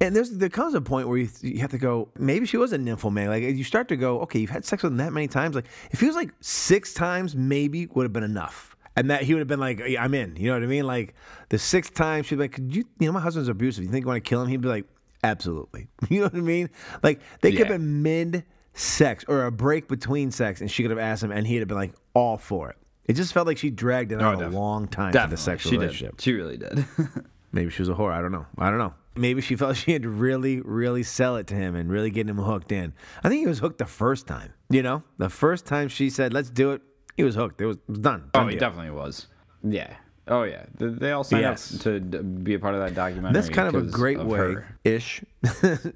[0.00, 2.08] And there's there comes a point where you, you have to go.
[2.18, 3.42] Maybe she was a nymphomaniac.
[3.44, 5.54] Like you start to go, okay, you've had sex with him that many times.
[5.54, 8.76] Like if he was like six times, maybe would have been enough.
[9.00, 10.36] And that he would have been like, "Yeah, I'm in.
[10.36, 10.86] You know what I mean?
[10.86, 11.14] Like
[11.48, 13.82] the sixth time, she'd be like, Could you, you know, my husband's abusive.
[13.84, 14.48] You think you want to kill him?
[14.48, 14.84] He'd be like,
[15.24, 15.88] absolutely.
[16.10, 16.68] You know what I mean?
[17.02, 17.76] Like they could have Yeah.
[17.78, 18.44] been mid
[18.74, 21.68] sex or a break between sex, and she could have asked him, and he'd have
[21.68, 22.76] been like all for it.
[23.06, 25.70] It just felt like she dragged it out oh, a long time for the sexual
[25.72, 26.16] she relationship.
[26.18, 26.22] did.
[26.22, 26.84] She really did.
[27.52, 28.12] Maybe she was a whore.
[28.12, 28.46] I don't know.
[28.58, 28.92] I don't know.
[29.16, 32.28] Maybe she felt she had to really, really sell it to him and really get
[32.28, 32.92] him hooked in.
[33.24, 34.52] I think he was hooked the first time.
[34.68, 36.82] You know, the first time she said, "Let's do it,"
[37.20, 37.60] he was hooked.
[37.60, 38.24] It was, it was done.
[38.34, 38.60] oh, Done he deal.
[38.68, 39.26] definitely was.
[39.62, 39.94] Yeah.
[40.28, 40.64] Oh yeah.
[40.78, 41.74] They, they all signed Yes.
[41.74, 43.32] up to be a part of that documentary.
[43.32, 44.76] That's kind of a great of way, her.
[44.84, 45.22] ish,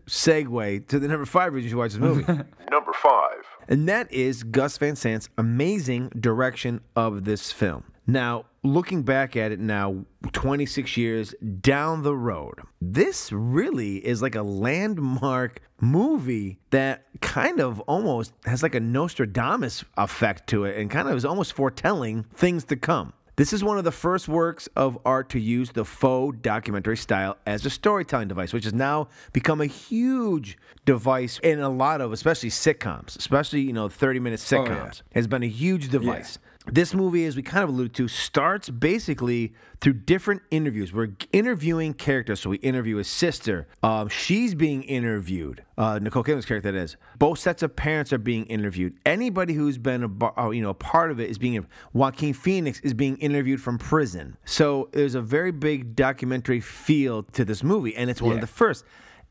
[0.06, 2.24] segue to the number five reason you should watch this movie.
[2.70, 3.30] Number 5.
[3.68, 7.84] and that is Gus Van Sant's amazing direction of this film.
[8.06, 14.34] Now, looking back at it now, 26 years down the road, this really is like
[14.34, 20.90] a landmark movie that kind of almost has like a Nostradamus effect to it and
[20.90, 23.12] kind of is almost foretelling things to come.
[23.36, 27.36] This is one of the first works of art to use the faux documentary style
[27.46, 32.12] as a storytelling device, which has now become a huge device in a lot of,
[32.12, 36.38] especially sitcoms, especially, you know, 30 minute Oh, sitcoms, has been a huge device.
[36.66, 39.52] This movie, as we kind of alluded to, starts basically
[39.82, 40.94] through different interviews.
[40.94, 42.40] We're interviewing characters.
[42.40, 43.68] So we interview his sister.
[43.82, 45.62] Um, she's being interviewed.
[45.76, 46.96] Uh, Nicole Kidman's character, that is.
[47.18, 48.96] Both sets of parents are being interviewed.
[49.04, 51.66] Anybody who's been a, bar- uh, you know, a part of it is being.
[51.92, 54.38] Joaquin Phoenix is being interviewed from prison.
[54.46, 58.46] So there's a very big documentary feel to this movie, and it's one of the
[58.46, 58.84] first.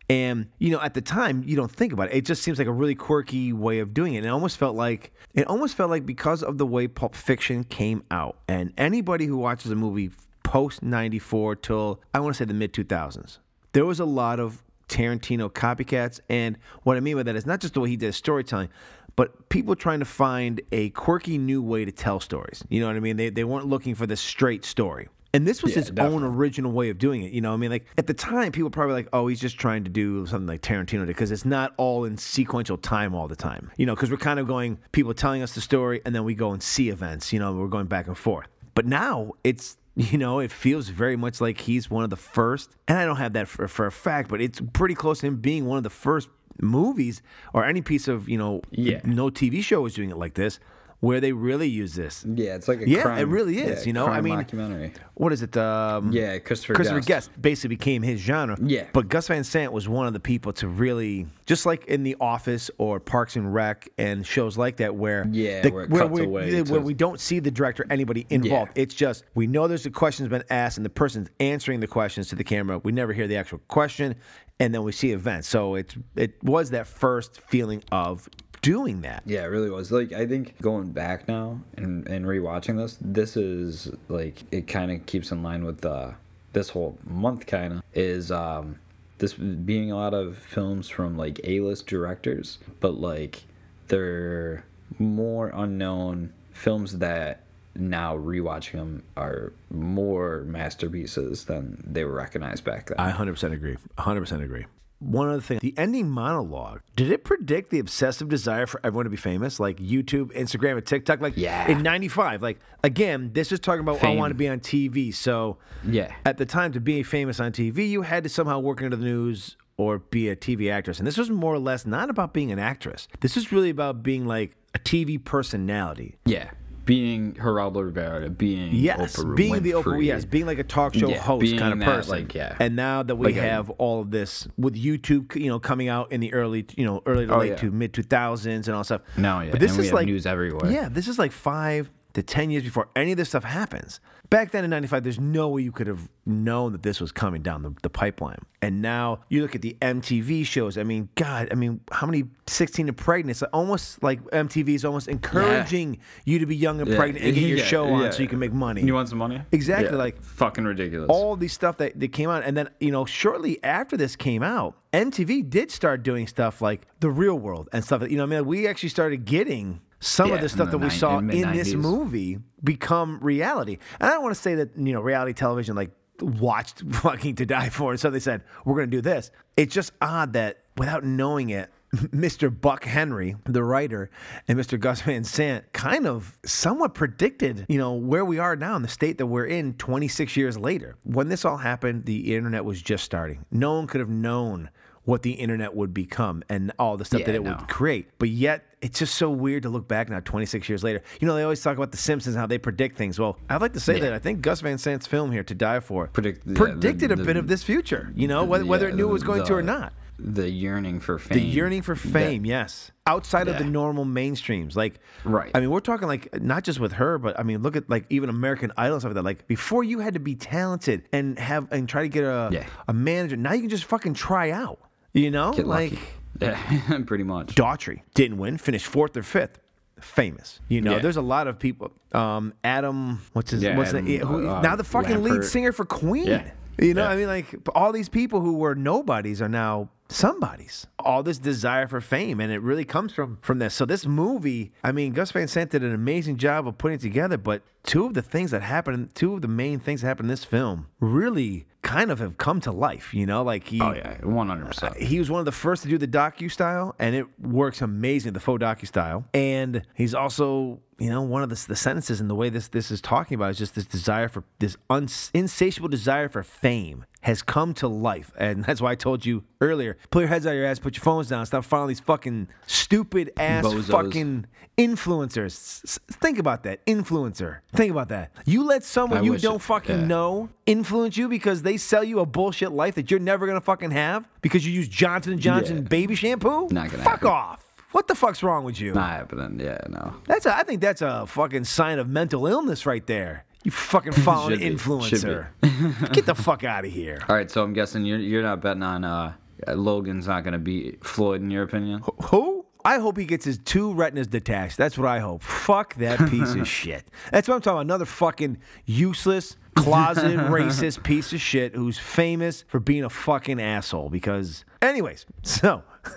[0.10, 2.18] And you know, at the time, you don't think about it.
[2.18, 4.18] It just seems like a really quirky way of doing it.
[4.18, 7.64] And it almost felt like it almost felt like because of the way Pulp Fiction
[7.64, 10.12] came out, and anybody who watches a movie
[10.44, 13.40] post '94 till I want to say the mid 2000s,
[13.72, 16.20] there was a lot of Tarantino copycats.
[16.30, 18.70] And what I mean by that is not just the way he did storytelling,
[19.16, 22.64] but people trying to find a quirky new way to tell stories.
[22.70, 23.18] You know what I mean?
[23.18, 25.08] They they weren't looking for the straight story.
[25.36, 26.16] And this was Yeah, his definitely.
[26.16, 27.32] own original way of doing it.
[27.32, 29.58] You know, I mean, like at the time, people were probably like, "Oh, he's just
[29.58, 33.28] trying to do something like Tarantino did," because it's not all in sequential time all
[33.28, 33.72] the time.
[33.78, 36.36] You know, because we're kind of going, people telling us the story, and then we
[36.36, 37.34] go and see events.
[37.34, 38.48] You know, we're going back and forth.
[38.76, 42.76] But now it's, you know, it feels very much like he's one of the first,
[42.88, 45.38] and I don't have that for, for a fact, but it's pretty close to him
[45.38, 46.30] being one of the first
[46.62, 47.24] movies
[47.54, 49.02] or any piece of, you know, Yeah.
[49.04, 50.60] no TV show was doing it like this
[51.04, 52.24] where they really use this.
[52.26, 53.82] Yeah, it's like a yeah, it really is.
[53.82, 54.94] yeah, you know, I mean, documentary.
[55.16, 55.58] what is it?
[55.58, 57.08] Um, Yeah, Christopher Christopher Guest.
[57.30, 58.58] Guest basically became his genre.
[58.64, 58.86] Yeah.
[58.94, 62.16] but Gus Van Sant was one of the people to really, just like in The
[62.22, 66.10] Office or Parks and Rec and shows like that, where Yeah, the- where it cuts
[66.10, 68.72] we, yeah, where we don't see the director, anybody involved.
[68.76, 72.30] It's just we know there's a question's been asked and the person's answering the questions
[72.30, 72.80] to the camera.
[72.80, 74.16] We never hear the actual question,
[74.62, 75.50] and then we see events.
[75.50, 78.30] So it's it was that first feeling of
[78.64, 79.22] doing that.
[79.28, 79.92] Yeah, it really was.
[79.92, 84.92] Like I think going back now and and rewatching this, this is like it kind
[84.92, 86.12] of keeps in line with uh
[86.54, 88.80] this whole month kind of is um
[89.20, 93.44] this being a lot of films from like A-list directors, but like
[93.90, 94.66] they're
[94.98, 97.42] more unknown films that
[97.76, 103.00] now rewatching them are more masterpieces than they were recognized back then.
[103.00, 103.78] I 100% agree.
[103.98, 104.66] 100% agree.
[105.04, 109.10] One other thing, the ending monologue, did it predict the obsessive desire for everyone to
[109.10, 109.60] be famous?
[109.60, 111.20] Like YouTube, Instagram, and TikTok?
[111.22, 111.70] Like Yeah.
[111.70, 112.42] in 95.
[112.42, 115.12] Like, again, this is talking about I want to be on TV.
[115.14, 116.14] So Yeah.
[116.26, 119.04] at the time, to be famous on TV, you had to somehow work into the
[119.06, 121.00] news or be a TV actress.
[121.00, 123.08] And this was more or less not about being an actress.
[123.22, 126.16] This was really about being like a TV personality.
[126.26, 126.52] yeah,
[126.86, 131.10] being Geraldo Rivera, being Yes, Oprah being the Oprah, yes, being like a talk show
[131.10, 132.12] Yeah, host kind of that, person.
[132.12, 132.56] like, yeah.
[132.60, 135.88] And now that we Like a- have all of this with YouTube, you know, coming
[135.88, 137.56] out in the early, you know, early to Oh, late yeah.
[137.58, 139.02] to mid two thousands and all stuff.
[139.18, 140.72] Now, yeah, but this and we is have like news everywhere.
[140.72, 144.00] Yeah, this is like five to ten years before any of this stuff happens.
[144.34, 147.44] Back then in '95, there's no way you could have known that this was coming
[147.44, 148.40] down the, the pipeline.
[148.64, 150.76] And now you look at the MTV shows.
[150.76, 153.30] I mean, God, I mean, how many 16 and pregnant?
[153.30, 156.96] It's almost like MTV is almost encouraging you to be young and Yeah.
[156.98, 158.10] pregnant and get your Yeah, show on yeah.
[158.10, 158.82] so you can make money.
[158.82, 159.40] You want some money?
[159.52, 161.10] Exactly, Yeah, like- fucking ridiculous.
[161.12, 164.42] all these stuff that, that came out and then you know shortly after this came
[164.42, 168.26] out mtv did start doing stuff like the real world and stuff you know i
[168.26, 171.18] mean we actually started getting some Yeah, of the stuff the that we nine- saw
[171.20, 175.02] in in this movie become reality and i don't want to say that you know
[175.02, 175.92] reality television like
[176.22, 179.74] watched fucking to die for and so they said we're going to do this it's
[179.74, 182.50] just odd that without knowing it Mr.
[182.50, 184.10] Buck Henry, the writer,
[184.48, 184.80] and Mr.
[184.80, 188.88] Gus Van Sant kind of somewhat predicted, you know, where we are now in the
[188.88, 190.96] state that we're in 26 years later.
[191.04, 193.46] When this all happened, the internet was just starting.
[193.52, 194.72] No one could have known
[195.06, 197.52] what the internet would become and all the stuff Yeah, that it no.
[197.58, 198.08] would create.
[198.20, 201.02] But yet, it's just so weird to look back now, 26 years later.
[201.20, 203.20] You know, they always talk about The Simpsons, how they predict things.
[203.20, 204.02] Well, I'd like to say Yeah.
[204.02, 207.10] that I think Gus Van Sant's film here, To Die For, Predict- yeah, uh, predicted
[207.10, 209.24] the- a bit the- of this future, you know, whether, whether it knew it was
[209.24, 209.94] going to or not.
[210.20, 211.38] The yearning for fame.
[211.40, 212.92] The yearning for fame, yes.
[213.08, 214.76] Outside of the normal mainstreams.
[214.76, 215.50] Like, Right.
[215.56, 218.06] I mean, we're talking like not just with her, but I mean, look at like
[218.10, 219.24] even American Idol and stuff like that.
[219.24, 222.94] Like, before you had to be talented and have and try to get a, a
[222.94, 224.80] manager, now you can just fucking try out.
[225.14, 225.54] You know?
[225.54, 226.04] Get like, lucky.
[226.42, 227.56] Yeah, pretty much.
[227.56, 229.60] Daughtry didn't win, finished fourth or fifth.
[230.00, 230.94] Famous, you know.
[230.94, 231.00] Yeah.
[231.00, 231.92] There's a lot of people.
[232.12, 233.64] Um, Adam, what's his?
[233.64, 236.26] Yeah, what's Adam, the, who, uh, now the fucking lead singer for Queen.
[236.26, 236.52] Yeah.
[236.78, 237.06] You know.
[237.06, 240.88] I mean, like all these people who were nobodies are now somebodies.
[241.00, 243.74] All this desire for fame, and it really comes from from this.
[243.74, 247.02] So this movie, I mean, Gus Van Sant did an amazing job of putting it
[247.02, 247.38] together.
[247.38, 250.34] But two of the things that happened, two of the main things that happened in
[250.34, 253.14] this film, really kind of have come to life.
[253.14, 253.82] You know, like he.
[253.82, 254.98] Oh yeah, one hundred percent.
[254.98, 258.34] He was one of the first to do the docu style, and it works amazing,
[258.34, 259.26] the faux docu style.
[259.34, 262.92] And he's also, you know, one of the, the sentences and the way this this
[262.92, 267.42] is talking about is just this desire for this uns, insatiable desire for fame has
[267.42, 270.56] come to life, and that's why I told you earlier: pull your heads out of
[270.58, 273.90] your ass, put your phones down, stop following these fucking stupid ass Bozos.
[273.92, 274.46] fucking
[274.78, 275.98] influencers.
[276.12, 277.60] Think about that, influencer.
[277.76, 278.32] Think about that.
[278.46, 280.06] You let someone I you don't it- fucking yeah.
[280.06, 283.92] know influence you because they sell you a bullshit life that you're never gonna fucking
[283.92, 285.82] have because you use Johnson Johnson Yeah.
[285.84, 286.68] baby shampoo.
[286.72, 287.28] Not gonna Fuck happen.
[287.28, 287.70] off.
[287.92, 288.94] What the fuck's wrong with you?
[288.94, 289.60] Not happening.
[289.60, 290.16] Yeah, no.
[290.26, 293.46] That's a, I think that's a fucking sign of mental illness right there.
[293.64, 294.76] You fucking following Should be.
[294.76, 295.48] influencer.
[295.64, 297.20] Should Get the fuck out of here.
[297.30, 299.34] All right, so I'm guessing you're you're not betting on uh,
[299.68, 302.02] Logan's not gonna beat Floyd in your opinion.
[302.26, 302.66] Who?
[302.86, 304.76] I hope he gets his two retinas detached.
[304.76, 305.42] That's what I hope.
[305.42, 307.08] Fuck that piece of shit.
[307.32, 307.82] That's what I'm talking about.
[307.86, 314.10] Another fucking useless, closet racist piece of shit who's famous for being a fucking asshole.
[314.10, 315.84] Because, anyways, so.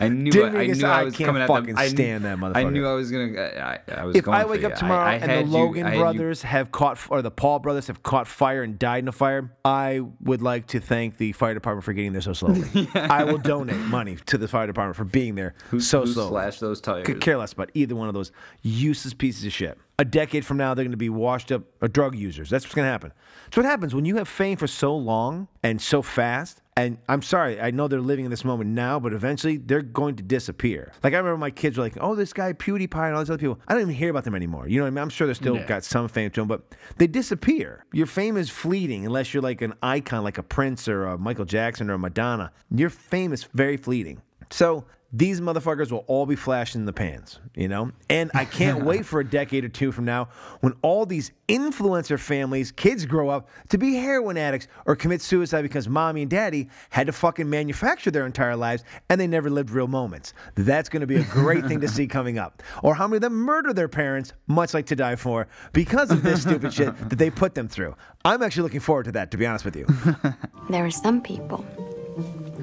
[0.00, 1.78] I knew Didn't I, I knew I, I was can't coming at fucking them.
[1.78, 2.56] I, stand that motherfucker.
[2.56, 3.38] I knew I was gonna.
[3.40, 4.68] I, I was if going I wake you.
[4.68, 7.86] up tomorrow I, and the you- Logan you- brothers have caught, or the Paul brothers
[7.88, 11.54] have caught fire and died in a fire, I would like to thank the fire
[11.54, 12.88] department for getting there so slowly.
[12.94, 16.30] I will donate money to the fire department for being there who, so who slowly.
[16.30, 17.06] slashed those tires.
[17.06, 19.78] Could care less about either one of those useless pieces of shit.
[20.00, 22.48] A decade from now they're going to be washed up uh, drug users.
[22.50, 23.12] That's what's going to happen.
[23.46, 26.62] That's what happens when you have fame for so long and so fast.
[26.76, 30.14] And I'm sorry, I know they're living in this moment now, but eventually they're going
[30.14, 30.92] to disappear.
[31.02, 33.38] Like I remember my kids were like, "Oh, this guy PewDiePie and all these other
[33.38, 34.68] people." I don't even hear about them anymore.
[34.68, 35.02] You know what I mean?
[35.02, 35.66] I'm sure they're still Yeah.
[35.66, 37.84] got some fame to them, but they disappear.
[37.92, 41.44] Your fame is fleeting unless you're like an icon, like a Prince or a Michael
[41.46, 42.52] Jackson or a Madonna.
[42.70, 44.22] Your fame is very fleeting.
[44.50, 47.92] So these motherfuckers will all be flashing in the pans, you know?
[48.10, 50.28] And I can't wait for a decade or two from now
[50.60, 55.62] when all these influencer families, kids grow up to be heroin addicts or commit suicide
[55.62, 59.70] because mommy and daddy had to fucking manufacture their entire lives and they never lived
[59.70, 60.34] real moments.
[60.56, 62.62] That's to be a great thing to see coming up.
[62.82, 66.22] Or how many of them murder their parents, much like To Die For, because of
[66.22, 67.94] this stupid shit that they put them through.
[68.24, 69.86] I'm actually looking forward to that, to be honest with you.
[70.70, 71.62] There are some people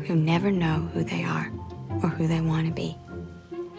[0.05, 1.51] who never know who they are
[2.03, 2.97] or who they want to be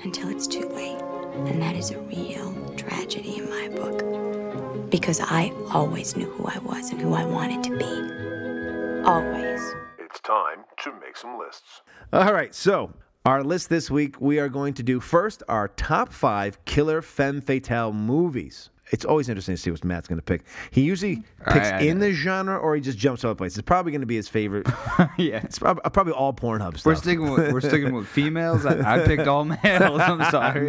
[0.02, 1.00] until it's too late.
[1.46, 4.90] And that is a real tragedy in my book.
[4.90, 9.06] Because I always knew who I was and who I wanted to be.
[9.08, 9.60] Always.
[9.98, 11.82] It's time to make some lists.
[12.12, 12.92] All right, so
[13.24, 17.40] our list this week, we are going to do first our top five killer femme
[17.40, 18.70] fatale movies.
[18.92, 20.44] It's always interesting to see what Matt's going to pick.
[20.70, 21.24] He usually mm.
[21.52, 23.56] picks I- I in the genre or he just jumps all over the place.
[23.56, 24.66] It's probably going to be his favorite.
[25.18, 25.40] yeah.
[25.42, 26.86] It's prob- uh, probably all Pornhub stuff.
[26.86, 28.64] We're sticking with we're sticking with females.
[28.64, 30.00] I, I picked all males.
[30.00, 30.68] I'm sorry.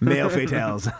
[0.00, 0.90] Male fatales.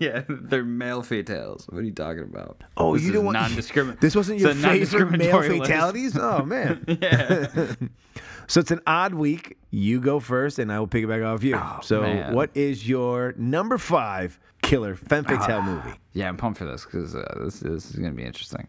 [0.00, 1.70] yeah, they're male fatales.
[1.72, 2.62] What are you talking about?
[2.76, 6.16] Oh, this you don't want non-discrimin- This wasn't your favorite male fatalities?
[6.18, 6.84] Oh man.
[6.86, 7.74] yeah.
[8.50, 9.56] So it's an odd week.
[9.70, 11.56] You go first, and I will pick it back off you.
[11.82, 12.34] so, Oh, man.
[12.34, 15.92] what is your number five killer femme fatale movie?
[16.14, 18.66] Yeah, I'm pumped for this because uh, this this is gonna be interesting.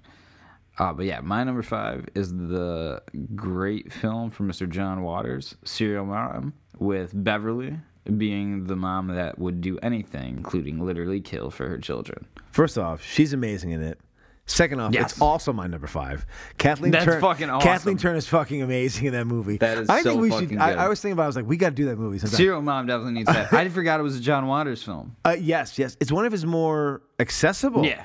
[0.77, 3.01] Uh, but yeah, my number five is the
[3.35, 4.69] great film from Mr.
[4.69, 7.75] John Waters, Serial Mom, with Beverly
[8.17, 12.27] being the mom that would do anything, including literally kill for her children.
[12.51, 13.99] First off, she's amazing in it.
[14.47, 15.13] Second off, Yes.
[15.13, 16.25] it's also my number five.
[16.57, 17.21] Kathleen That's Turner.
[17.21, 17.67] fucking awesome.
[17.69, 19.57] Kathleen Turner's fucking amazing in that movie.
[19.57, 20.39] That is I so think we should.
[20.41, 20.79] fucking I, good.
[20.79, 21.23] I was thinking about.
[21.23, 22.17] it, I was like, we got to do that movie.
[22.19, 22.35] sometime.
[22.37, 23.53] Serial Mom definitely needs that.
[23.53, 25.15] I forgot it was a John Waters film.
[25.23, 25.95] Uh, yes, yes.
[26.01, 27.85] It's one of his more accessible.
[27.85, 28.03] Yeah.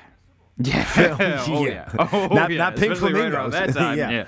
[0.59, 1.45] Yeah.
[1.49, 1.89] oh yeah.
[2.11, 2.57] Oh not, yeah.
[2.57, 3.53] not Pink Especially right Flamingos.
[3.53, 3.97] around that time.
[3.97, 4.25] yeah.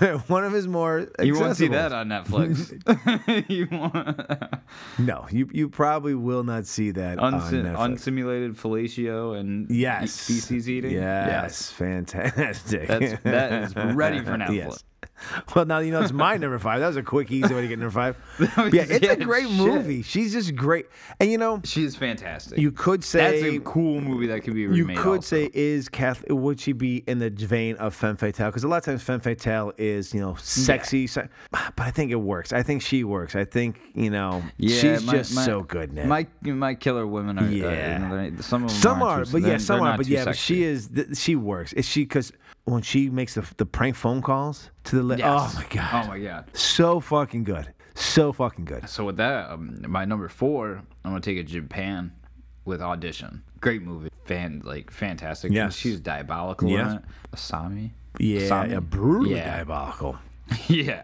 [0.00, 0.18] yeah.
[0.26, 1.08] one of his more.
[1.22, 3.48] You won't see that on Netflix.
[3.50, 4.54] you won't.
[4.98, 7.76] No, you you probably will not see that on Unsim- Netflix.
[7.96, 10.26] unsimulated fellatio and Yes.
[10.26, 10.92] feces eating.
[10.92, 12.86] Yes, fantastic.
[12.88, 14.54] That's- that is ready for Netflix.
[14.54, 14.84] Yes.
[15.54, 16.80] Well, now you know it's my number five.
[16.80, 18.16] That was a quick, easy way to get number five.
[18.72, 19.56] Yeah, it's Yeah, a great shit.
[19.56, 20.02] movie.
[20.02, 20.86] She's just great,
[21.18, 22.58] and you know She's fantastic.
[22.58, 25.20] you could say That's a cool movie that could be you could also.
[25.20, 28.48] say is Kathleen would she be in the vein of femme fatale?
[28.48, 32.10] Because a lot of times femme fatale is you know sexy, se- but I think
[32.12, 32.52] it works.
[32.52, 33.34] I think she works.
[33.36, 36.04] I think you know yeah, she's my- just my- so good now.
[36.06, 37.48] My my killer women are.
[37.48, 37.70] Yeah.
[37.70, 38.30] Yeah.
[38.38, 40.88] Uh, some of them Some are, but yeah, some they're but yeah, but she is.
[41.14, 41.72] She works.
[41.74, 42.32] Is she because
[42.70, 45.28] when she makes the the prank phone calls to the li- Yes.
[45.28, 46.44] oh my god, Oh my god.
[46.54, 48.88] so fucking good, so fucking good.
[48.88, 52.12] So with that, um, my number four, I'm gonna take it Japan
[52.64, 53.42] with audition.
[53.60, 55.52] Great movie, fan like fantastic.
[55.52, 55.74] Yes.
[55.76, 56.90] she's diabolical Yes.
[56.92, 57.04] in it.
[57.34, 57.90] Asami.
[58.18, 58.70] Yeah, Asami?
[58.70, 59.56] yeah, brutally Yeah.
[59.56, 60.18] diabolical.
[60.68, 61.02] yeah.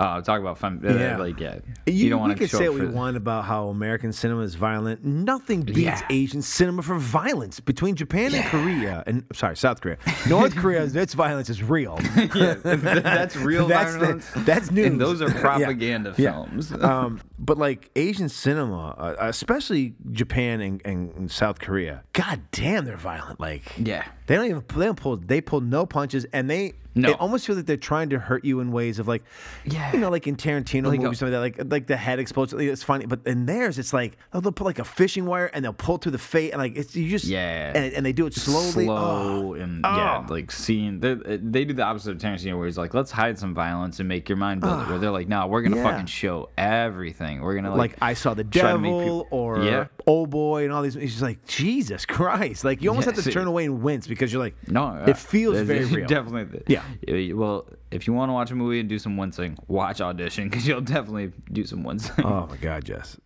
[0.00, 0.80] Uh, talk about fun.
[0.84, 1.16] Uh, Yeah.
[1.18, 4.54] Like yeah, You, don't want to say what we want about how American cinema is
[4.54, 5.04] violent.
[5.04, 6.00] Nothing beats Yeah.
[6.08, 7.60] Asian cinema for violence.
[7.60, 9.98] Between Japan and Korea, and sorry, South Korea,
[10.28, 11.98] North Korea, its violence is real.
[12.34, 14.30] yeah, that's real That's the- violence.
[14.38, 14.86] that's news.
[14.86, 16.32] And those are propaganda Yeah.
[16.32, 16.72] films.
[16.72, 22.96] um, but like Asian cinema, uh, especially Japan and, and South Korea, god damn, they're
[22.96, 23.38] violent.
[23.38, 24.04] Like yeah.
[24.26, 27.10] they don't even they don't pull they pull no punches, and they No.
[27.10, 29.22] it almost feels like they're trying to hurt you in ways of like
[29.64, 29.92] Yeah.
[29.92, 32.18] you know like in Tarantino Like a- movies something like that like like the head
[32.18, 32.52] explodes.
[32.52, 35.46] like, It's funny, but in theirs it's like oh, they'll put like a fishing wire
[35.46, 37.72] and they'll pull through the face and like it's you just Yeah.
[37.74, 38.84] and, and they do it slowly.
[38.86, 39.54] slow Oh.
[39.54, 40.32] and yeah, Oh.
[40.32, 43.54] like seeing they, they do the opposite of Tarantino, where he's like, let's hide some
[43.54, 44.88] violence and make your mind build it.
[44.88, 45.84] Where they're like, no, we're gonna Ah.
[45.84, 45.90] Yeah.
[45.92, 47.40] fucking show everything.
[47.40, 49.86] We're gonna like, like, I saw the try to make devil or yeah.
[50.06, 50.96] oh boy and all these.
[50.96, 52.64] It's just like Jesus Christ!
[52.64, 55.04] Like you almost Yeah, have to see- turn away and wince because you're like, No,
[55.06, 56.06] it feels very real.
[56.06, 56.62] Definitely.
[56.66, 56.79] Yeah.
[57.06, 60.48] Yeah, Well, if you want to watch a movie and do some wincing, watch Audition
[60.50, 62.24] because you'll definitely do some wincing.
[62.24, 63.18] Oh my God, Jess.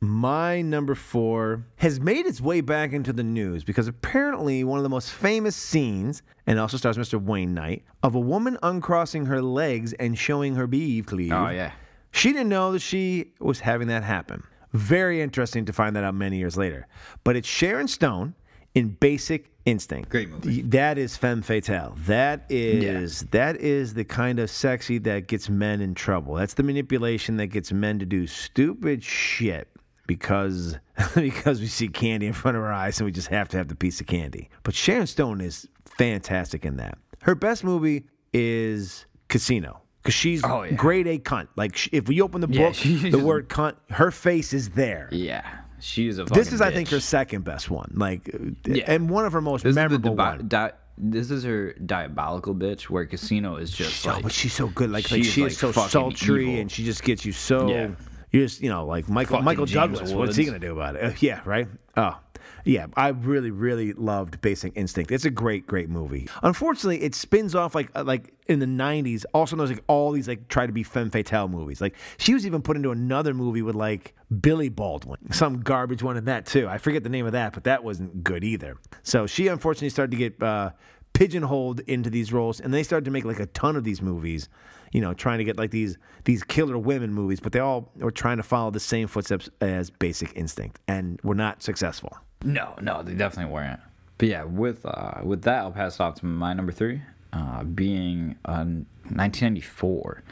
[0.00, 4.82] My number four has made its way back into the news because apparently one of
[4.82, 7.22] the most famous scenes, and also stars Mr.
[7.22, 11.32] Wayne Knight, of a woman uncrossing her legs and showing her beef cleave.
[11.32, 11.70] Oh yeah.
[12.10, 14.42] She didn't know that she was having that happen.
[14.72, 16.88] Very interesting to find that out many years later.
[17.22, 18.34] But it's Sharon Stone
[18.74, 20.08] in Basic Instinct.
[20.10, 20.62] Great movie.
[20.62, 21.94] That is femme fatale.
[22.06, 26.34] That is that is the kind of sexy that gets men in trouble.
[26.34, 29.68] That's the manipulation that gets men to do stupid shit
[30.08, 30.78] because
[31.14, 33.68] because we see candy in front of our eyes and we just have to have
[33.68, 34.50] the piece of candy.
[34.64, 36.98] But Sharon Stone is fantastic in that.
[37.22, 39.78] Her best movie is Casino.
[40.02, 40.72] Because she's Oh, yeah.
[40.72, 41.46] grade A cunt.
[41.54, 45.08] Like, if we open the book, she's- the word cunt, her face is there.
[45.12, 45.46] Yeah,
[45.82, 46.24] she's a.
[46.24, 47.92] This fucking is, I think, her second best one.
[47.94, 48.34] Like,
[48.66, 48.84] Yeah.
[48.86, 50.48] and one of her most This is the memorable dibi- one.
[50.48, 54.22] di- this is her diabolical bitch, where Casino is just Oh, like.
[54.22, 54.90] but she's so good.
[54.90, 56.60] Like, like she's, she like, is so sultry, evil.
[56.60, 57.68] and she just gets you so.
[57.68, 57.88] Yeah.
[58.32, 60.12] You just, you know, like Michael Fucking Michael James Douglas.
[60.12, 61.04] What's he gonna do about it?
[61.04, 61.68] Uh, yeah, right.
[61.96, 62.18] Oh,
[62.64, 62.86] yeah.
[62.96, 65.10] I really, really loved Basic Instinct.
[65.10, 66.28] It's a great, great movie.
[66.42, 69.26] Unfortunately, it spins off like uh, like in the '90s.
[69.34, 71.82] Also, there's like all these like try to be femme fatale movies.
[71.82, 76.16] Like she was even put into another movie with like Billy Baldwin, some garbage one
[76.16, 76.66] in that too.
[76.68, 78.78] I forget the name of that, but that wasn't good either.
[79.02, 80.42] So she unfortunately started to get.
[80.42, 80.70] Uh,
[81.14, 84.48] pigeonholed into these roles and they started to make like a ton of these movies
[84.92, 88.10] you know trying to get like these these killer women movies but they all were
[88.10, 93.02] trying to follow the same footsteps as basic instinct and were not successful No, no,
[93.02, 93.80] they definitely weren't.
[94.18, 97.64] But yeah, with uh, with that, I'll pass it off to my number three, uh,
[97.64, 100.22] being uh, 1994,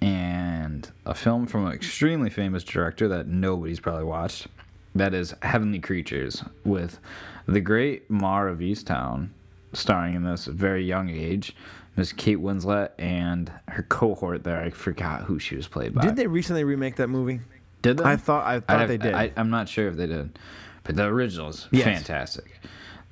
[0.00, 4.48] and a film from an extremely famous director that nobody's probably watched.
[4.94, 6.98] That is Heavenly Creatures with
[7.46, 9.30] the great Mare of Easttown
[9.72, 11.54] starring in this very young age.
[11.96, 14.60] Miss Kate Winslet and her cohort there.
[14.60, 16.02] I forgot who she was played by.
[16.02, 17.40] did they recently remake that movie
[17.82, 18.04] Did they?
[18.04, 19.14] I thought- I thought they did.
[19.14, 20.38] I, I'm not sure if they did,
[20.84, 21.84] but the original is Yes.
[21.84, 22.60] fantastic.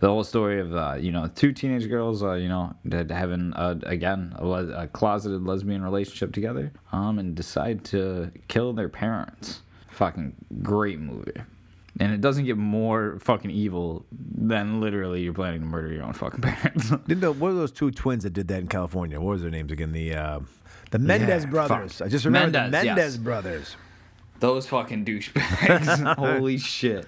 [0.01, 2.75] The whole story of uh, you know two teenage girls, uh, you know,
[3.09, 8.73] having uh, again a, les- a closeted lesbian relationship together, um, and decide to kill
[8.75, 9.63] their parents.
[9.93, 11.41] Fucking great movie.
[12.01, 16.13] And it doesn't get more fucking evil than literally you're planning to murder your own
[16.13, 16.91] fucking parents.
[17.07, 19.51] did the, what were those two twins that did that in california what was their
[19.51, 20.41] names again the uh,
[20.91, 22.07] the mendez Yeah, brothers fuck.
[22.07, 23.17] i just remember the Mendez, yes.
[23.17, 23.77] brothers
[24.41, 26.15] Those fucking douchebags.
[26.19, 27.07] Holy shit.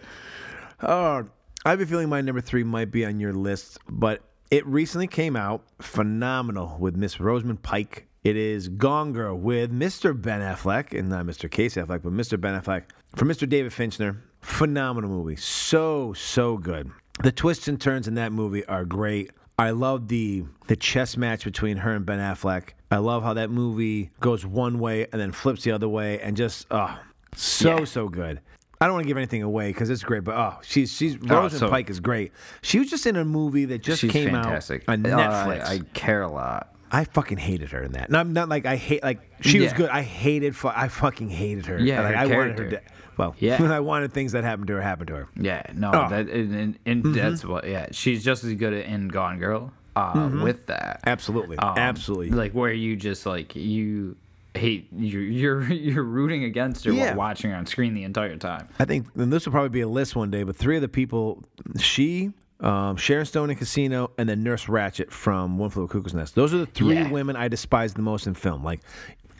[0.83, 1.25] Oh,
[1.65, 4.23] I have a feeling my number three might be on your list, but
[4.53, 5.63] it recently came out.
[5.81, 8.07] Phenomenal with Miss Rosamund Pike.
[8.23, 10.21] It is Gone Girl with Mr.
[10.21, 11.51] Ben Affleck, and not Mr.
[11.51, 12.41] Casey Affleck, but Mr.
[12.41, 12.85] Ben Affleck
[13.17, 13.49] from Mr.
[13.49, 14.23] David Fincher.
[14.47, 15.35] Phenomenal movie.
[15.37, 16.91] So, so good.
[17.23, 19.33] The twists and turns in that movie are great.
[19.59, 22.71] I love the the chess match between her and Ben Affleck.
[22.91, 26.37] I love how that movie goes one way and then flips the other way, and
[26.37, 26.97] just oh,
[27.35, 28.41] so so good.
[28.81, 31.53] I don't want to give anything away because it's great, but oh, she's she's Rosamund
[31.53, 32.33] so- Pike is great.
[32.63, 34.85] She was just in a movie that just came fantastic.
[34.89, 35.65] out on Uh, Netflix.
[35.67, 36.73] I, I care a lot.
[36.91, 38.11] I fucking hated her in that.
[38.11, 39.91] No, I'm not like I hate like she was good.
[39.91, 40.55] I hated.
[40.57, 41.79] Fu- I fucking hated her.
[41.79, 42.69] Yeah, like her I wanted her.
[42.69, 42.71] character.
[42.77, 42.83] To,
[43.17, 43.63] well, Yeah.
[43.73, 45.29] I wanted things that happened to her happen to her.
[45.41, 46.09] Yeah, no, Oh.
[46.11, 47.15] that and, and, and Mhm.
[47.15, 47.67] that's what.
[47.67, 49.73] Yeah, she's just as good in Gone Girl.
[49.97, 50.43] Uh, Mhm.
[50.43, 52.29] with that, Absolutely, Um, absolutely.
[52.29, 54.15] like where you just like you
[54.55, 57.09] hate you you're you're rooting against her Yeah.
[57.09, 58.69] while watching her on screen the entire time.
[58.79, 60.89] I think and this will probably be a list one day, but three of the
[60.89, 61.43] people,
[61.79, 66.01] she, um, Sharon Stone in Casino, and then Nurse Ratched from One Flew Over the
[66.01, 66.35] Cuckoo's Nest.
[66.35, 67.11] Those are the three Yeah.
[67.11, 68.65] women I despise the most in film.
[68.65, 68.81] Like,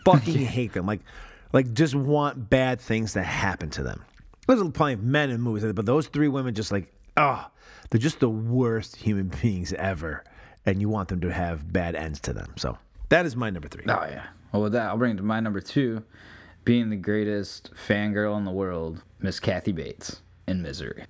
[0.05, 0.87] fucking hate them.
[0.87, 1.01] Like,
[1.53, 4.05] like just want bad things to happen to them.
[4.47, 7.47] There's plenty of men in movies, but those three women just like, oh,
[7.91, 10.23] they're just the worst human beings ever,
[10.67, 12.53] and you want them to have bad ends to them.
[12.57, 12.77] So
[13.09, 13.85] that is my number three.
[13.89, 14.27] Oh yeah.
[14.53, 16.03] Well, with that, I'll bring it to my number two,
[16.65, 21.05] being the greatest fangirl in the world, Miss Kathy Bates in Misery.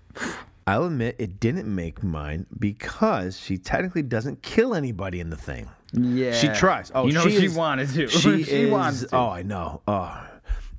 [0.66, 5.68] I'll admit it didn't make mine because she technically doesn't kill anybody in the thing.
[5.92, 6.32] Yeah.
[6.32, 6.90] She tries.
[6.94, 8.08] Oh, You know she she is- wanted to.
[8.08, 9.08] She, She is, wants to.
[9.16, 9.82] Oh, I know.
[9.86, 10.26] Oh,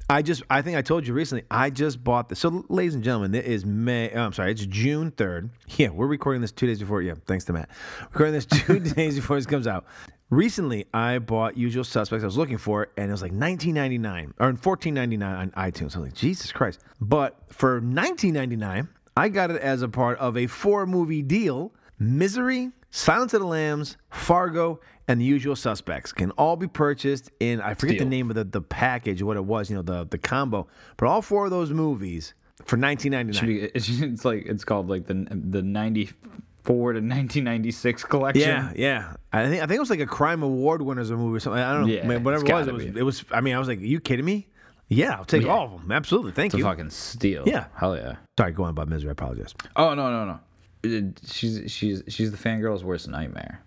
[0.09, 0.43] I just.
[0.49, 1.43] I think I told you recently.
[1.49, 2.39] I just bought this.
[2.39, 4.11] So, ladies and gentlemen, it is May.
[4.13, 4.51] oh, I'm sorry.
[4.51, 5.49] It's June third.
[5.77, 7.01] Yeah, we're recording this two days before.
[7.01, 7.69] Yeah, thanks to Matt.
[8.11, 9.85] Recording this two days before this comes out.
[10.29, 12.21] Recently, I bought Usual Suspects.
[12.23, 15.81] I was looking for it, and it was like 19.99 or 14.99 on iTunes.
[15.95, 16.83] I was like, Jesus Christ!
[16.99, 21.73] But for 19.99, I got it as a part of a four movie deal.
[21.99, 27.59] Misery, Silence of the Lambs, Fargo, and the usual suspects can all be purchased in
[27.61, 28.05] I forget Deal.
[28.05, 30.67] the name of the, the package, what it was, you know, the the combo.
[30.97, 32.33] But all four of those movies
[32.65, 36.09] for nineteen ninety Should be, it's, it's like it's called like the the ninety
[36.63, 38.47] four to nineteen ninety six collection.
[38.47, 39.13] Yeah, yeah.
[39.33, 41.61] I think I think it was like a crime award winners or movie or something.
[41.61, 42.67] I don't know, Yeah, man, whatever it was.
[42.67, 43.25] It was, it was.
[43.31, 44.47] I mean, I was like, "Are you kidding me?"
[44.89, 45.49] Yeah, I'll take Yeah.
[45.49, 45.91] all of them.
[45.91, 46.63] Absolutely, thank It's you.
[46.63, 47.43] fucking steal.
[47.45, 47.65] Yeah.
[47.75, 48.15] Hell yeah.
[48.39, 49.09] Sorry, go on about misery.
[49.09, 49.53] I apologize.
[49.75, 50.39] Oh no no no.
[50.83, 53.61] It- she's she's she's the fangirl's worst nightmare.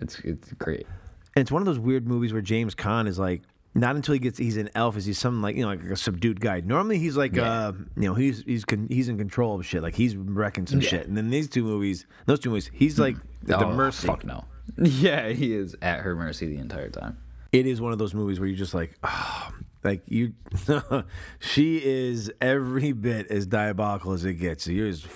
[0.00, 0.86] It's it's great.
[1.34, 3.42] And it's one of those weird movies where James Caan is like,
[3.74, 5.96] not until he gets he's an elf is he some like you know like a
[5.96, 6.60] subdued guy.
[6.60, 7.50] Normally he's like Yeah.
[7.68, 10.80] uh you know he's he's con- he's in control of shit like he's wrecking some
[10.80, 10.88] Yeah.
[10.88, 11.08] shit.
[11.08, 14.06] And then these two movies, those two movies, he's like at the Oh, mercy.
[14.06, 14.44] Fuck no.
[14.76, 17.16] Yeah, he is at her mercy the entire time.
[17.50, 19.50] It is one of those movies where you're just like, oh,
[19.84, 20.34] Like you,
[21.40, 24.66] she is every bit as diabolical as it gets.
[24.66, 25.06] You're as,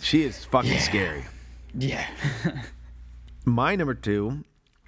[0.00, 1.24] she is fucking scary.
[1.74, 2.06] Yeah.
[3.44, 4.44] My number two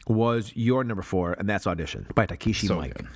[0.07, 2.95] was your number four, and that's Audition by Takeshi So Mike.
[2.95, 3.09] good.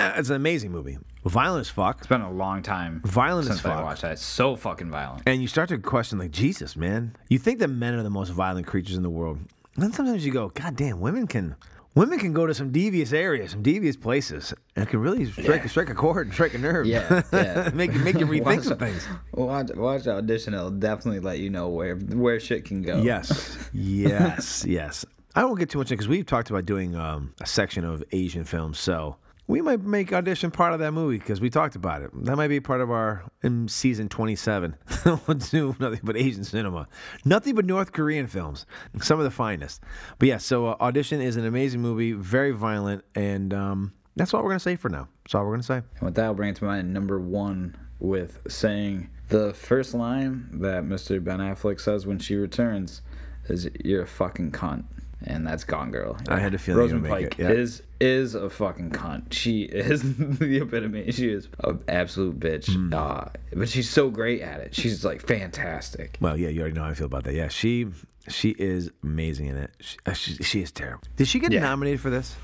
[0.00, 0.96] It's an amazing movie.
[1.24, 1.98] Violent as fuck.
[1.98, 4.12] It's been a long time Violent since as I watched that.
[4.12, 5.22] It's so fucking violent.
[5.26, 7.16] And you start to question, like, Jesus, man.
[7.28, 9.40] You think that men are the most violent creatures in the world.
[9.76, 11.56] Then sometimes you go, God damn, women can
[11.94, 15.68] women can go to some devious areas, some devious places, and it can really strike,
[15.68, 16.86] strike a chord and strike a nerve.
[16.86, 17.70] Yeah, yeah.
[17.74, 19.06] make, you- make you rethink Watch- some things.
[19.32, 20.54] Watch, watch audition.
[20.54, 23.02] It'll definitely let you know where where shit can go.
[23.02, 25.04] Yes, yes, yes.
[25.34, 28.02] I won't get too much in because we've talked about doing um, a section of
[28.12, 29.16] Asian films, so
[29.48, 32.10] we might make audition part of that movie because we talked about it.
[32.24, 34.76] That might be part of our in season twenty-seven.
[35.04, 36.86] we'll do nothing but Asian cinema,
[37.24, 38.66] nothing but North Korean films,
[39.00, 39.82] some of the finest.
[40.18, 44.42] But yeah, so uh, audition is an amazing movie, very violent, and um, that's all
[44.42, 45.08] we're gonna say for now.
[45.24, 45.76] That's all we're gonna say.
[45.76, 50.48] And with that, I'll bring it to mind number one with saying the first line
[50.60, 51.24] that Mr.
[51.24, 53.00] Ben Affleck says when she returns
[53.48, 54.84] is "You're a fucking cunt,"
[55.24, 56.16] and that's Gone Girl.
[56.28, 59.32] I had a feeling Rosamund make Pike is is a fucking cunt.
[59.32, 60.02] She is
[60.38, 61.10] the epitome.
[61.10, 62.72] She is an absolute bitch.
[62.72, 62.92] Hmm.
[62.94, 63.24] Uh,
[63.54, 64.74] but she's so great at it.
[64.74, 66.18] She's like fantastic.
[66.20, 67.34] Well, yeah, you already know how I feel about that.
[67.34, 67.88] Yeah, she
[68.28, 69.70] she is amazing in it.
[69.80, 71.02] She, uh, she, she is terrible.
[71.16, 71.60] Did she get Yeah.
[71.60, 72.36] nominated for this?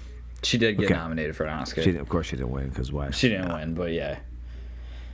[0.42, 0.94] She did get Okay.
[0.94, 1.82] nominated for an Oscar.
[1.82, 3.10] She of course she didn't win because why?
[3.10, 4.18] She didn't win, but yeah.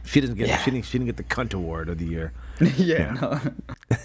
[0.04, 0.48] She doesn't get.
[0.48, 0.56] Yeah.
[0.62, 0.86] She didn't.
[0.86, 2.32] She didn't get the cunt award of the year.
[2.76, 3.40] yeah.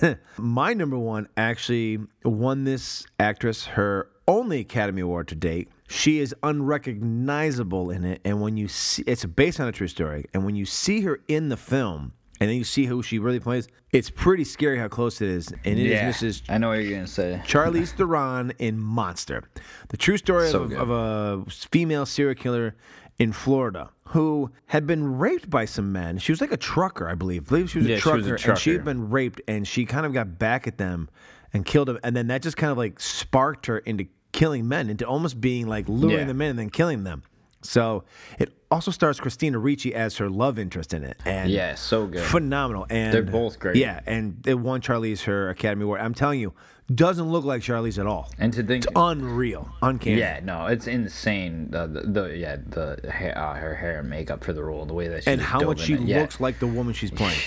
[0.02, 0.15] no.
[0.38, 5.69] My number one actually won this actress her only Academy Award to date.
[5.88, 10.26] She is unrecognizable in it, and when you see, it's based on a true story.
[10.34, 13.40] And when you see her in the film, and then you see who she really
[13.40, 15.52] plays, it's pretty scary how close it is.
[15.64, 16.10] And it is yeah.
[16.11, 16.41] Mrs.
[16.49, 17.41] I know what you're gonna say.
[17.45, 19.44] Charlize Theron in Monster,
[19.90, 22.76] the true story So of, of a female serial killer
[23.20, 26.18] in Florida who had been raped by some men.
[26.18, 27.44] She was like a trucker, I believe.
[27.44, 29.42] I believe she was, Yeah, a she trucker, was a and she had been raped,
[29.48, 31.10] and she kind of got back at them
[31.54, 34.90] and killed them, and then that just kind of like sparked her into killing men,
[34.90, 36.26] into almost being like luring Yeah.
[36.26, 37.24] them in and then killing them.
[37.62, 38.04] So
[38.38, 42.22] it also stars Christina Ricci as her love interest in it, and Yeah, so good.
[42.24, 42.86] phenomenal.
[42.92, 43.78] And They're both great.
[43.78, 46.02] Yeah, and they won Charlize her Academy Award.
[46.02, 46.54] I'm telling you,
[46.94, 48.32] doesn't look like Charlize at all.
[48.38, 50.20] And to think, It's unreal, uncanny.
[50.20, 51.72] yeah, no, it's insane.
[51.72, 54.94] The, the, the yeah, the hair, uh, her hair and makeup for the role, the
[54.94, 57.40] way that she and how much she looks like the woman she's playing.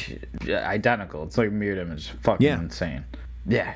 [0.48, 1.22] identical.
[1.22, 2.10] It's like a mirrored image.
[2.22, 2.58] Fucking Yeah.
[2.58, 3.04] insane.
[3.46, 3.74] Yeah.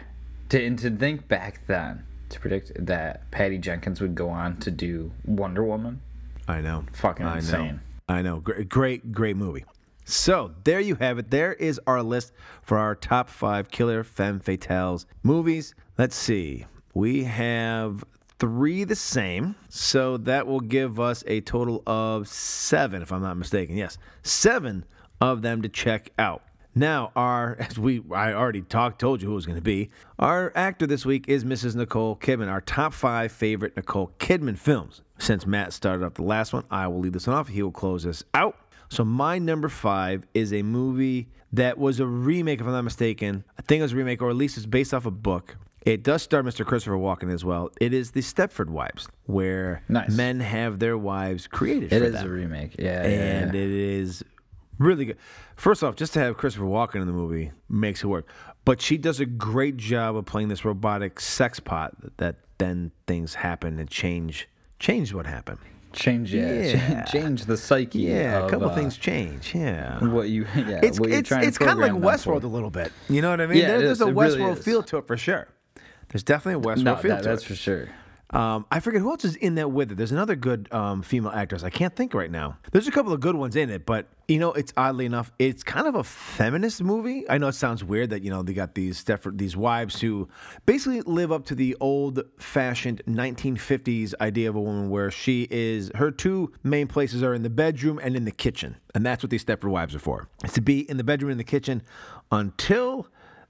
[0.49, 4.71] To, and to think back then, to predict that Patty Jenkins would go on to
[4.71, 6.01] do Wonder Woman.
[6.49, 6.85] I know.
[6.95, 7.37] Fucking I know.
[7.37, 7.81] insane.
[8.09, 8.41] I know.
[8.41, 9.65] Great, great, great movie.
[10.05, 11.31] So there you have it.
[11.31, 15.75] There is our list for our top five killer femme fatales movies.
[15.97, 16.67] Let's see.
[16.95, 18.05] We have
[18.39, 23.37] three the same, so that will give us a total of seven, if I'm not
[23.37, 23.77] mistaken.
[23.77, 24.85] Yes, seven
[25.21, 26.43] of them to check out.
[26.75, 29.91] Now, our as we I already talked, told you who it was going to be.
[30.19, 31.77] Our actor this week is Mrs.
[31.77, 32.51] Nicole Kidman.
[32.51, 35.03] Our top five favorite Nicole Kidman films.
[35.19, 37.49] Since Matt started up the last one, I will leave this one off.
[37.49, 38.57] He will close this out.
[38.93, 43.43] So my number five is a movie that was a remake, if I'm not mistaken.
[43.59, 45.57] I think it was a remake, or at least it's based off a book.
[45.87, 46.65] It does star Mr.
[46.67, 47.71] Christopher Walken as well.
[47.81, 50.11] It is the Stepford Wives, where Nice.
[50.15, 52.77] men have their wives created It is them a remake.
[52.79, 53.03] Yeah.
[53.03, 53.61] and yeah.
[53.61, 54.23] it is
[54.79, 55.17] really good.
[55.57, 58.29] First off, just to have Christopher Walken in the movie makes it work.
[58.67, 63.35] But she does a great job of playing this robotic sex pot that then things
[63.35, 64.49] happen and change
[64.79, 65.59] change what happened.
[65.93, 67.05] Change, yeah, Yeah.
[67.05, 68.01] change the psyche.
[68.01, 69.55] Yeah, a couple uh, things change.
[69.55, 70.03] Yeah.
[70.05, 72.93] What you, yeah, It's what you're it's it's kind of like Westworld a little bit.
[73.09, 73.59] You know what I mean?
[73.59, 74.03] Yeah, There- there's is.
[74.03, 75.49] a It really Westworld feel to it for sure.
[76.09, 77.47] There's definitely a Westworld No, feel that, to that's it.
[77.47, 77.89] for sure.
[78.33, 79.97] Um, I forget who else is in that with it.
[79.97, 81.63] There's another good um, female actress.
[81.63, 82.57] I can't think right now.
[82.73, 85.63] There's a couple of good ones in it, but you know, it's oddly enough, it's
[85.63, 87.29] kind of a feminist movie.
[87.29, 90.29] I know it sounds weird that you know they got these Stepford, these wives who
[90.65, 96.11] basically live up to the old-fashioned 1950s idea of a woman, where she is her
[96.11, 99.45] two main places are in the bedroom and in the kitchen, and that's what these
[99.45, 100.29] Stepford wives are for.
[100.43, 101.83] It's to be in the bedroom and in the kitchen
[102.31, 103.09] until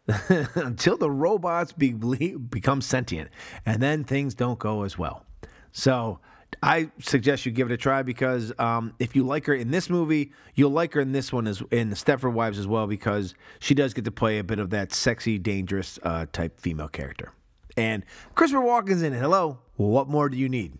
[0.55, 3.31] until the robots be, become sentient,
[3.65, 5.25] and then things don't go as well.
[5.73, 6.19] So
[6.63, 9.89] I suggest you give it a try because um, if you like her in this
[9.89, 13.35] movie, you'll like her in this one as in the Stepford Wives as well because
[13.61, 17.33] she does get to play a bit of that sexy, dangerous uh, type female character.
[17.77, 18.05] And
[18.35, 19.19] Christopher Walken's in it.
[19.19, 20.75] Hello, what more do you need?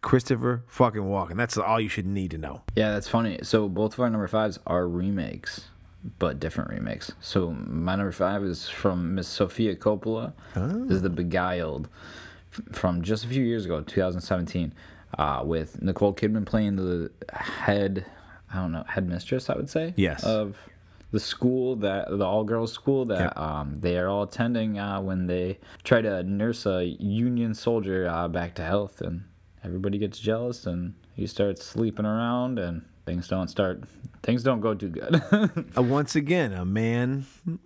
[0.00, 1.36] Christopher fucking Walken.
[1.36, 2.62] That's all you should need to know.
[2.76, 3.40] Yeah, that's funny.
[3.42, 5.66] So both of our number fives are remakes,
[6.18, 7.12] but different remakes.
[7.20, 10.32] So my number five is from Miss Sofia Coppola.
[10.54, 11.88] This is The Beguiled
[12.72, 14.72] from just a few years ago, 2017.
[15.18, 18.04] uh, with Nicole Kidman playing the head,
[18.52, 19.94] I don't know, headmistress, I would say.
[19.96, 20.22] Yes.
[20.22, 20.56] Of
[21.12, 23.38] the school that the all girls school that Yep.
[23.38, 28.28] um, they are all attending uh, when they try to nurse a Union soldier uh,
[28.28, 29.24] back to health, and
[29.64, 33.84] everybody gets jealous, and he starts sleeping around, and things don't start,
[34.22, 35.22] things don't go too good.
[35.76, 37.24] Uh, once again, a man,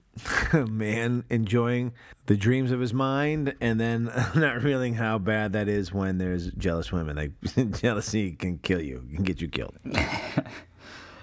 [0.52, 1.92] a man enjoying
[2.26, 4.04] the dreams of his mind, and then
[4.36, 7.16] not realizing how bad that is when there's jealous women.
[7.16, 9.74] Like jealousy can kill you, can get you killed.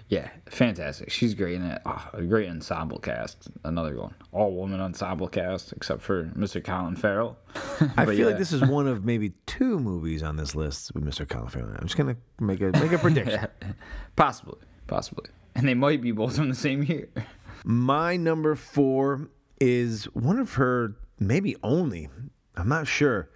[0.10, 1.12] Yeah, fantastic.
[1.12, 1.82] She's great in it.
[1.86, 3.48] Ah, a great ensemble cast.
[3.64, 6.64] Another one, all woman ensemble cast except for Mr.
[6.64, 7.38] Colin Farrell.
[7.96, 8.26] I feel yeah.
[8.26, 11.30] like this is one of maybe two movies on this list with Mr.
[11.30, 11.76] Colin Farrell.
[11.80, 13.48] I'm just gonna make a make a prediction.
[14.16, 14.58] possibly,
[14.88, 17.08] possibly, and they might be both from the same year.
[17.64, 19.30] My number four
[19.62, 22.10] is one of her maybe only.
[22.56, 23.30] I'm not sure.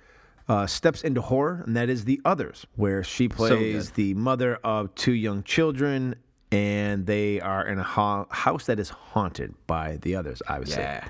[0.50, 3.95] Uh, steps into horror, and that is The Others, where she plays good.
[3.95, 6.16] the mother of two young children,
[6.54, 10.42] and they are in a ha- house that is haunted by the others.
[10.48, 11.08] Obviously, Yeah.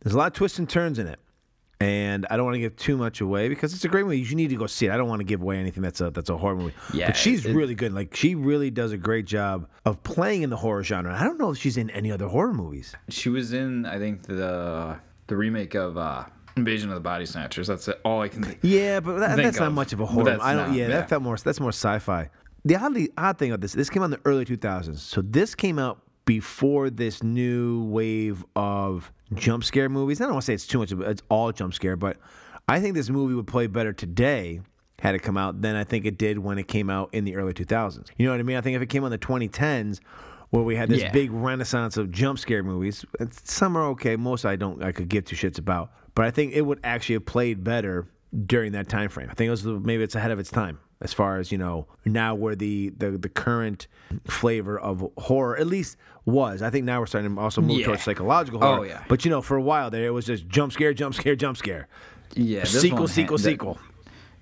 [0.00, 1.18] there's a lot of twists and turns in it,
[1.80, 4.20] and I don't want to give too much away because it's a great movie.
[4.20, 4.92] You need to go see it.
[4.92, 6.74] I don't want to give away anything that's a that's a horror movie.
[6.92, 7.92] Yeah, but she's it- really good.
[7.92, 11.14] Like she really does a great job of playing in the horror genre.
[11.14, 12.94] I don't know if she's in any other horror movies.
[13.08, 14.96] She was in, I think the
[15.26, 16.24] the remake of uh,
[16.56, 17.66] Invasion of the Body Snatchers.
[17.66, 18.58] That's all I can think.
[18.62, 20.38] Yeah, but that, that's not much of a horror.
[20.40, 20.68] I don't.
[20.68, 21.36] not- yeah, that felt more.
[21.38, 22.28] That's more sci-fi.
[22.64, 24.98] The oddly odd thing about this, this came out in the early 2000s.
[24.98, 30.20] So this came out before this new wave of jump scare movies.
[30.20, 30.90] I don't want to say it's too much.
[30.92, 32.16] of It's all jump scare, but
[32.68, 34.60] I think this movie would play better today
[35.00, 37.36] had it come out than I think it did when it came out in the
[37.36, 38.08] early 2000s.
[38.16, 38.56] You know what I mean?
[38.56, 40.00] I think if it came out in the 2010s,
[40.48, 41.12] where we had this Yeah.
[41.12, 43.04] big renaissance of jump scare movies,
[43.42, 44.16] some are okay.
[44.16, 44.82] Most I don't.
[44.82, 45.90] I could give two shits about.
[46.14, 48.06] But I think it would actually have played better
[48.46, 49.28] during that time frame.
[49.30, 51.86] I think it was maybe it's ahead of its time as far as you know
[52.04, 53.86] now where the the, the current
[54.26, 56.62] flavor of horror at least was.
[56.62, 57.86] I think now we're starting to also move Yeah.
[57.86, 59.04] towards psychological oh, horror Oh, yeah.
[59.08, 61.56] But you know, for a while there, it was just jump scare, jump scare, jump
[61.58, 61.88] scare.
[62.34, 63.78] Yeah, this sequel, one sequel, that- sequel.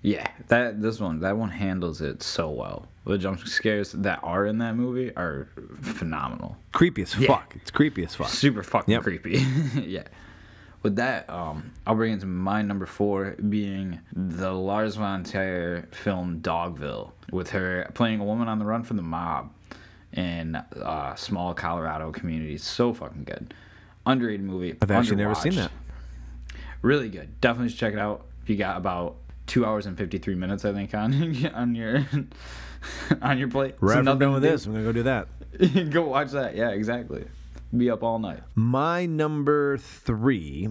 [0.05, 2.89] Yeah, that this one that one handles it so well.
[3.07, 5.49] The jump scares that are in that movie are
[5.81, 6.57] phenomenal.
[6.73, 7.29] Creepy as Yeah.
[7.29, 7.55] fuck.
[7.57, 8.29] It's creepy as fuck.
[8.29, 9.03] Super fucking Yep.
[9.03, 9.45] creepy.
[9.81, 10.03] yeah.
[10.83, 15.89] With that, um, I'll bring it to my number four being the Lars von Trier
[15.93, 19.53] film Dogville, with her playing a woman on the run from the mob
[20.13, 22.59] in a small Colorado community.
[22.59, 23.55] So fucking good.
[24.05, 24.77] Underrated movie.
[24.83, 25.71] I've actually never seen that.
[26.83, 27.41] Really good.
[27.41, 28.27] Definitely check it out.
[28.43, 29.15] If you got about
[29.47, 32.05] two hours and fifty three minutes, I think on on your
[33.23, 33.77] on your plate.
[33.81, 34.49] Right So I'm done with do.
[34.49, 35.29] this, I'm gonna go do that.
[35.91, 36.57] Go watch that.
[36.57, 37.25] Yeah, exactly.
[37.77, 38.41] Be up all night.
[38.55, 40.69] My number three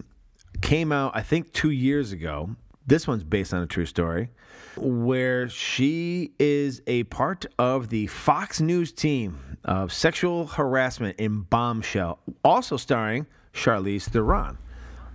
[0.61, 2.55] came out, I think, two years ago.
[2.85, 4.29] This one's based on a true story,
[4.75, 12.19] where she is a part of the Fox News team of sexual harassment in Bombshell,
[12.43, 14.57] also starring Charlize Theron.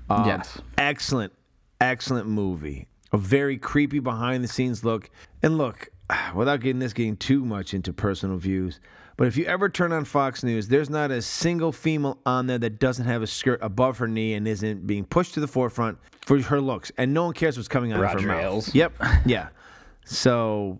[0.08, 0.60] Um, Yes.
[0.78, 1.32] Excellent,
[1.80, 2.86] excellent movie.
[3.12, 5.10] A very creepy behind the scenes look.
[5.42, 5.88] And look,
[6.34, 8.80] without getting this getting too much into personal views,
[9.16, 12.58] but if you ever turn on Fox News, there's not a single female on there
[12.58, 15.98] that doesn't have a skirt above her knee and isn't being pushed to the forefront
[16.26, 16.92] for her looks.
[16.98, 18.42] And no one cares what's coming out of Roger her mouth.
[18.42, 18.74] Ailes.
[18.74, 18.92] Yep.
[19.26, 19.48] Yeah.
[20.04, 20.78] So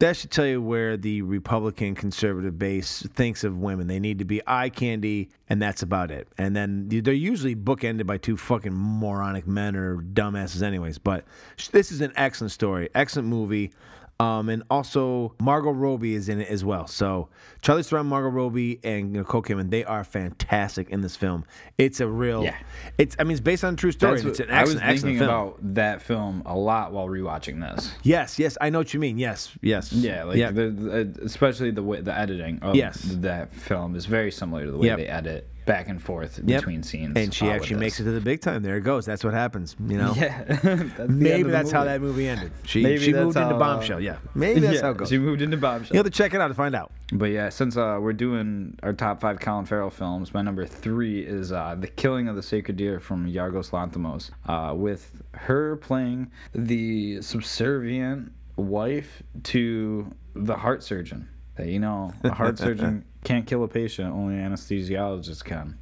[0.00, 3.88] that should tell you where the Republican conservative base thinks of women.
[3.88, 6.28] They need to be eye candy, and that's about it.
[6.38, 10.98] And then they're usually bookended by two fucking moronic men or dumbasses, anyways.
[10.98, 11.24] But
[11.72, 13.72] this is an excellent story, excellent movie.
[14.20, 16.88] Um, and also Margot Robbie is in it as well.
[16.88, 17.28] So
[17.62, 21.44] Charlie Theron, Margot Robbie, and Nicole Kidman, they are fantastic in this film.
[21.78, 22.56] It's a real, Yeah.
[22.98, 24.18] It's I mean it's based on true story.
[24.18, 27.06] And it's what- an I was excellent, excellent thinking about that film a lot while
[27.06, 27.92] rewatching this.
[28.02, 29.18] Yes, yes, I know what you mean.
[29.18, 29.92] Yes, yes.
[29.92, 30.50] Yeah, like yeah.
[30.50, 33.00] The, the, especially the way the editing of Yes.
[33.20, 34.98] that film is very similar to the way Yep.
[34.98, 36.60] they edit back and forth Yep.
[36.62, 37.12] between scenes.
[37.16, 38.62] And she uh, actually makes it to the big time.
[38.62, 39.04] There it goes.
[39.04, 39.76] That's what happens.
[39.86, 40.14] You know.
[40.16, 42.50] Yeah, that's Maybe that's how that movie ended.
[42.64, 44.00] She Maybe she moved into how, uh, Bombshell.
[44.00, 44.16] Yeah.
[44.34, 45.10] Maybe that's yeah, how it goes.
[45.10, 45.94] She moved into Bombshell.
[45.94, 46.90] You have to check it out to find out.
[47.12, 51.20] But yeah, since uh, we're doing our top five Colin Farrell films, my number three
[51.20, 56.30] is uh, The Killing of the Sacred Deer from Yorgos Lanthimos, uh, with her playing
[56.54, 61.28] the subservient wife to the heart surgeon.
[61.58, 65.78] That, you know, a heart surgeon can't kill a patient, only an anesthesiologist can.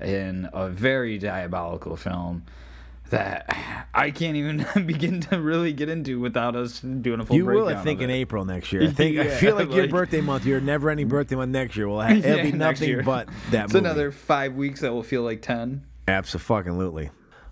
[0.00, 2.42] In a very diabolical film
[3.10, 3.46] that
[3.94, 7.68] I can't even begin to really get into without us doing a full You will,
[7.68, 8.10] I think, in.
[8.10, 8.82] April next year.
[8.82, 12.00] I think I feel like your birthday month, your never-ending birthday month next year will
[12.00, 13.86] have it'll Yeah, be nothing but that It's movie.
[13.86, 15.84] another five weeks that will feel like ten.
[16.08, 17.10] Absolutely.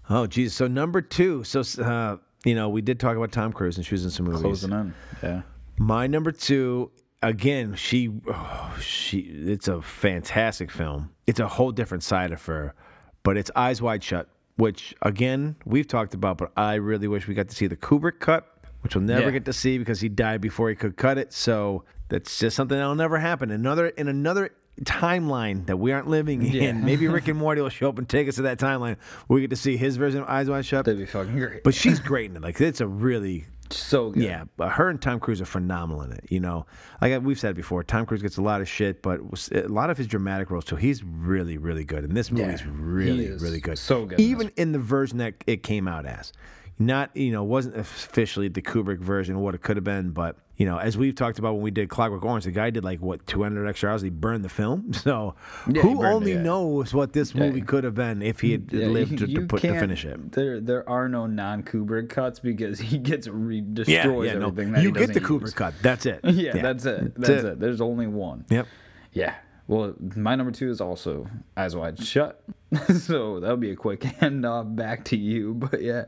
[0.09, 0.55] Oh, geez.
[0.55, 1.44] So number two.
[1.44, 4.26] So uh, you know, we did talk about Tom Cruise, and she was in some
[4.26, 4.40] movies.
[4.40, 4.94] Closing in.
[5.22, 5.42] Yeah.
[5.78, 6.90] My number two,
[7.22, 11.10] again, she, oh, she, it's a fantastic film.
[11.26, 12.74] It's a whole different side of her,
[13.22, 17.34] but it's Eyes Wide Shut, which again we've talked about, but I really wish we
[17.34, 18.47] got to see the Kubrick cut,
[18.82, 19.30] which we'll never Yeah.
[19.30, 21.32] get to see because he died before he could cut it.
[21.32, 23.51] So that's just something that'll never happen.
[23.51, 24.51] Another in another
[24.84, 26.70] timeline that we aren't living Yeah.
[26.70, 26.84] in.
[26.84, 28.97] Maybe Rick and Morty will show up and take us to that timeline.
[29.28, 30.86] We get to see his version of Eyes Wide Shut.
[30.86, 31.62] That'd be fucking great.
[31.64, 32.42] But she's great in it.
[32.42, 34.22] Like it's a really so good.
[34.22, 36.24] Yeah, but her and Tom Cruise are phenomenal in it.
[36.28, 36.66] You know,
[37.01, 39.20] like we've said before, Tom Cruise gets a lot of shit, but
[39.52, 40.76] a lot of his dramatic roles too.
[40.76, 43.78] He's really, really good, and this movie's Yeah, really, really good.
[43.78, 46.32] so good even in the version that it came out as.
[46.81, 50.36] Not, you know, wasn't officially the Kubrick version of what it could have been, but
[50.57, 53.01] you know, as we've talked about when we did Clockwork Orange, the guy did like
[53.01, 54.01] what 200 extra hours.
[54.02, 55.35] He burned the film, so
[55.69, 56.43] Yeah, who burned it, only yeah.
[56.43, 57.47] knows what this Yeah.
[57.47, 60.32] movie could have been if he had Yeah, lived to, to put to finish it.
[60.32, 64.82] There, there are no non-Kubrick cuts because he gets re- destroys yeah, no, everything that
[64.82, 65.74] you he get the doesn't Kubrick cut.
[65.82, 66.20] That's it.
[66.24, 66.62] Yeah, Yeah.
[66.62, 67.15] that's it.
[67.15, 67.47] That's That's it.
[67.52, 67.61] it.
[67.61, 68.47] There's only one.
[68.48, 68.66] Yep.
[69.12, 69.35] Yeah.
[69.70, 72.42] Well, my number two is also Eyes Wide Shut.
[72.98, 75.55] so that'll be a quick handoff back to you.
[75.55, 76.06] But yeah,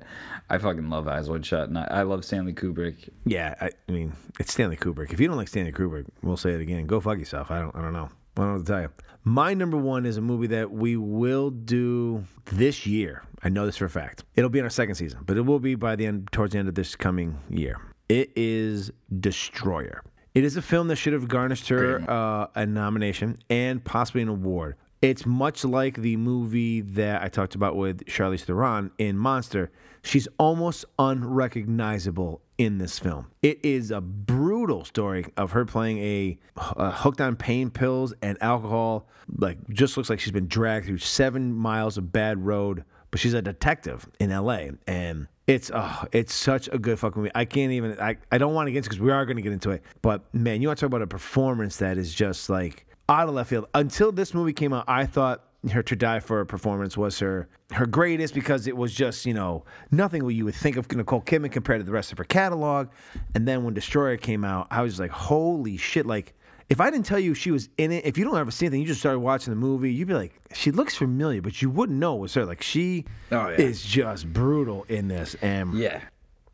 [0.51, 3.09] I fucking love Eyes Wide Shut, and I, I love Stanley Kubrick.
[3.25, 5.13] Yeah, I, I mean, it's Stanley Kubrick.
[5.13, 6.89] If you don't like Stanley Kubrick, we'll say it again.
[6.89, 7.53] Go fuck yourself.
[7.53, 7.77] I don't.
[7.77, 8.11] I don't know.
[8.37, 8.91] I don't know what to tell you.
[9.23, 13.23] My number one is a movie that we will do this year.
[13.45, 14.25] I know this for a fact.
[14.35, 16.59] It'll be in our second season, but it will be by the end, towards the
[16.59, 17.81] end of this coming year.
[18.09, 18.91] It is
[19.21, 20.03] Destroyer.
[20.35, 24.29] It is a film that should have garnished her uh, a nomination and possibly an
[24.29, 24.77] award.
[25.03, 29.71] It's much like the movie that I talked about with Charlize Theron in Monster.
[30.05, 33.27] She's almost unrecognizable in this film.
[33.43, 38.39] It is a brutal story of her playing a, uh hooked on pain pills and
[38.41, 39.09] alcohol.
[39.37, 42.85] Like, just looks like she's been dragged through seven miles of bad road.
[43.11, 44.71] But she's a detective in L.A.
[44.87, 47.33] and it's oh, it's such a good fucking movie.
[47.35, 47.99] I can't even.
[48.01, 49.83] I, I don't want to get into because we are going to get into it.
[50.01, 53.35] But man, you want to talk about a performance that is just like out of
[53.35, 53.67] left field.
[53.75, 57.87] Until this movie came out, I thought her to die for performance was her her
[57.87, 61.53] greatest because it was just you know nothing what you would think of Nicole Kidman
[61.53, 62.89] compared to the rest of her catalog.
[63.35, 66.07] And then when Destroyer came out, I was like, holy shit!
[66.07, 66.35] Like
[66.73, 68.81] if I didn't tell you she was in it, if you don't ever see anything,
[68.81, 71.99] you just started watching the movie, you'd be like, she looks familiar, but you wouldn't
[71.99, 72.47] know it was her.
[72.47, 73.57] Like she Oh, yeah.
[73.61, 76.01] is just brutal in this, and Yeah.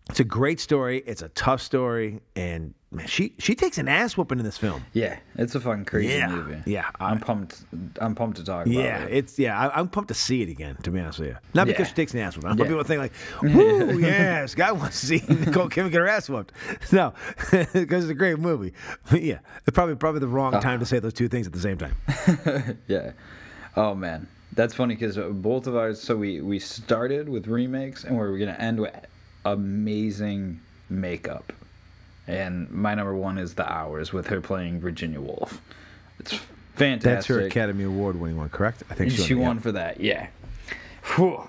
[0.09, 1.03] It's a great story.
[1.07, 4.85] It's a tough story, and man, she she takes an ass whooping in this film.
[4.93, 6.63] Yeah, it's a fucking crazy Yeah, movie.
[6.71, 7.63] yeah, I'm pumped.
[8.01, 9.13] I'm pumped to talk about Yeah, it.
[9.13, 9.59] it's yeah.
[9.59, 10.77] I, I'm pumped to see it again.
[10.85, 11.89] To be honest with you, not because Yeah.
[11.91, 12.51] she takes an ass whooping.
[12.51, 12.65] I Yeah.
[12.65, 13.13] people to think like,
[13.43, 16.53] "Woo, yes, guy wants to see Nicole Kidman get her ass whooped."
[16.93, 17.13] No,
[17.51, 18.73] because it's a great movie.
[19.11, 20.61] But yeah, it's probably probably the wrong uh.
[20.61, 21.95] time to say those two things at the same time.
[22.87, 23.13] yeah.
[23.77, 26.01] Oh man, that's funny because both of ours.
[26.01, 28.95] So we we started with remakes, and we're gonna end with
[29.45, 31.53] amazing makeup.
[32.27, 35.61] And my number one is The Hours with her playing Virginia Woolf.
[36.19, 36.39] It's
[36.75, 37.03] fantastic.
[37.03, 38.83] That's her Academy Award winning one, correct?
[38.91, 39.47] I think she, she won.
[39.47, 40.01] won for that.
[40.01, 40.29] Yeah.
[41.17, 41.49] Whew.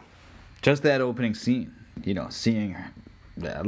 [0.61, 2.91] Just that opening scene, you know, seeing her.
[3.41, 3.61] Yeah,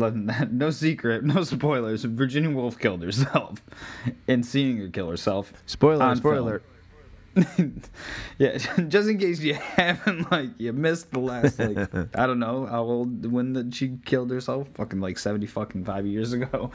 [0.51, 2.03] no secret, no spoilers.
[2.03, 3.61] Virginia Woolf killed herself,
[4.27, 5.53] and seeing her kill herself.
[5.65, 6.61] Spoiler, spoiler.
[8.37, 11.77] Yeah, just in case you haven't like you missed the last like
[12.17, 16.05] I don't know how old when the, she killed herself, fucking like seventy fucking five
[16.07, 16.71] years ago.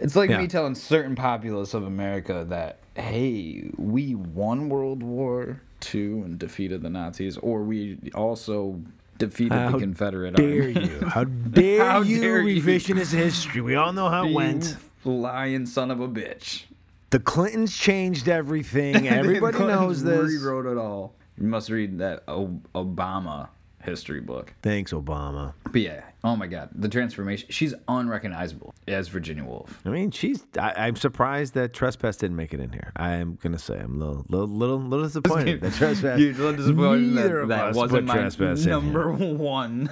[0.00, 0.38] It's like Yeah.
[0.40, 6.82] me telling certain populace of America that hey, we won World War Two and defeated
[6.82, 8.80] the Nazis, or we also
[9.18, 10.88] defeated How the Confederate dare Army.
[10.88, 11.00] you?
[11.06, 12.60] How dare How you How dare you.
[12.62, 13.60] revisionist history?
[13.60, 14.76] We all know how it went.
[15.04, 16.64] lying son of a bitch.
[17.10, 19.08] The Clintons changed everything.
[19.08, 20.18] Everybody knows this.
[20.42, 21.14] Rewrote it all.
[21.38, 23.48] You must read that O- Obama
[23.82, 24.52] history book.
[24.62, 25.54] Thanks, Obama.
[25.70, 27.48] But yeah, oh my god, the transformation.
[27.50, 29.80] She's unrecognizable as Virginia Woolf.
[29.84, 30.44] I mean, she's.
[30.58, 32.92] I, I'm surprised that Trespass didn't make it in here.
[32.96, 36.20] I'm gonna say I'm a little, little, little, little disappointed that Trespass.
[36.20, 38.28] You're a little disappointed neither that, of that us wasn't my
[38.66, 39.90] number one.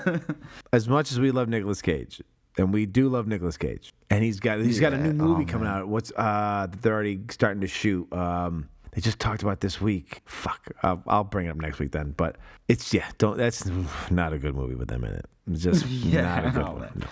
[0.72, 2.20] As much as we love Nicolas Cage,
[2.58, 5.52] and we do love Nicolas Cage, and he's got he's got a new movie oh,
[5.52, 5.88] coming out.
[5.88, 8.10] What's uh that they're already starting to shoot.
[8.12, 10.22] Um, they just talked about this week.
[10.24, 12.14] Fuck, I'll, I'll bring it up next week then.
[12.16, 12.36] But
[12.68, 13.36] it's yeah, don't.
[13.36, 13.70] That's
[14.10, 15.26] not a good movie with them in it.
[15.50, 16.90] It's just Yeah, not a good one.
[16.96, 17.06] No.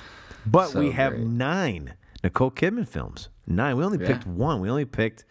[0.46, 1.26] But So we have great.
[1.26, 3.28] nine Nicole Kidman films.
[3.46, 3.76] Nine.
[3.76, 4.06] We only Yeah.
[4.06, 4.60] picked one.
[4.60, 5.26] We only picked.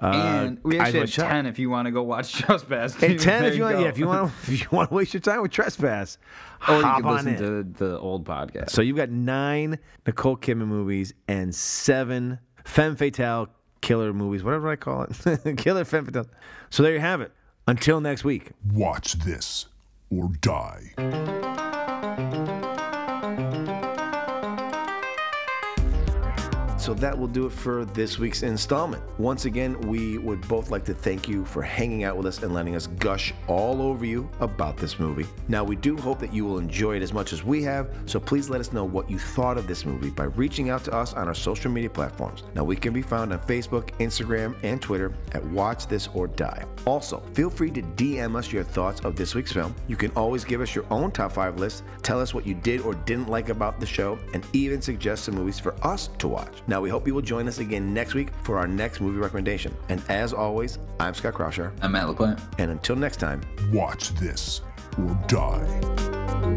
[0.00, 1.28] And we actually have Shut.
[1.28, 2.94] ten if you want to go watch Trespass.
[2.94, 3.80] Hey, ten if you want.
[3.80, 4.30] Yeah, if you want.
[4.30, 6.18] to, If you want to waste your time with Trespass,
[6.68, 7.38] Or you hop can on listen in.
[7.74, 8.70] to the old podcast.
[8.70, 13.48] So you've got nine Nicole Kidman movies and seven femme fatale
[13.80, 16.26] killer movies, whatever I call it, killer femme fatale.
[16.70, 17.32] So there you have it.
[17.66, 18.52] Until next week.
[18.72, 19.66] Watch this
[20.10, 21.76] or die.
[26.88, 29.02] So that will do it for this week's installment.
[29.18, 32.54] Once again, we would both like to thank you for hanging out with us and
[32.54, 35.26] letting us gush all over you about this movie.
[35.48, 38.18] Now, we do hope that you will enjoy it as much as we have, so
[38.18, 41.12] please let us know what you thought of this movie by reaching out to us
[41.12, 42.42] on our social media platforms.
[42.54, 46.64] Now, we can be found on Facebook, Instagram, and Twitter at Watch This or Die.
[46.86, 49.74] Also, feel free to DM us your thoughts of this week's film.
[49.88, 52.80] You can always give us your own top five list, tell us what you did
[52.80, 56.62] or didn't like about the show, and even suggest some movies for us to watch.
[56.78, 59.74] Now, we hope you will join us again next week for our next movie recommendation.
[59.88, 61.72] And as always, I'm Scott Krauscher.
[61.82, 62.40] I'm Matt LaPlante.
[62.58, 63.40] And until next time,
[63.72, 64.60] Watch this
[64.96, 66.47] or die.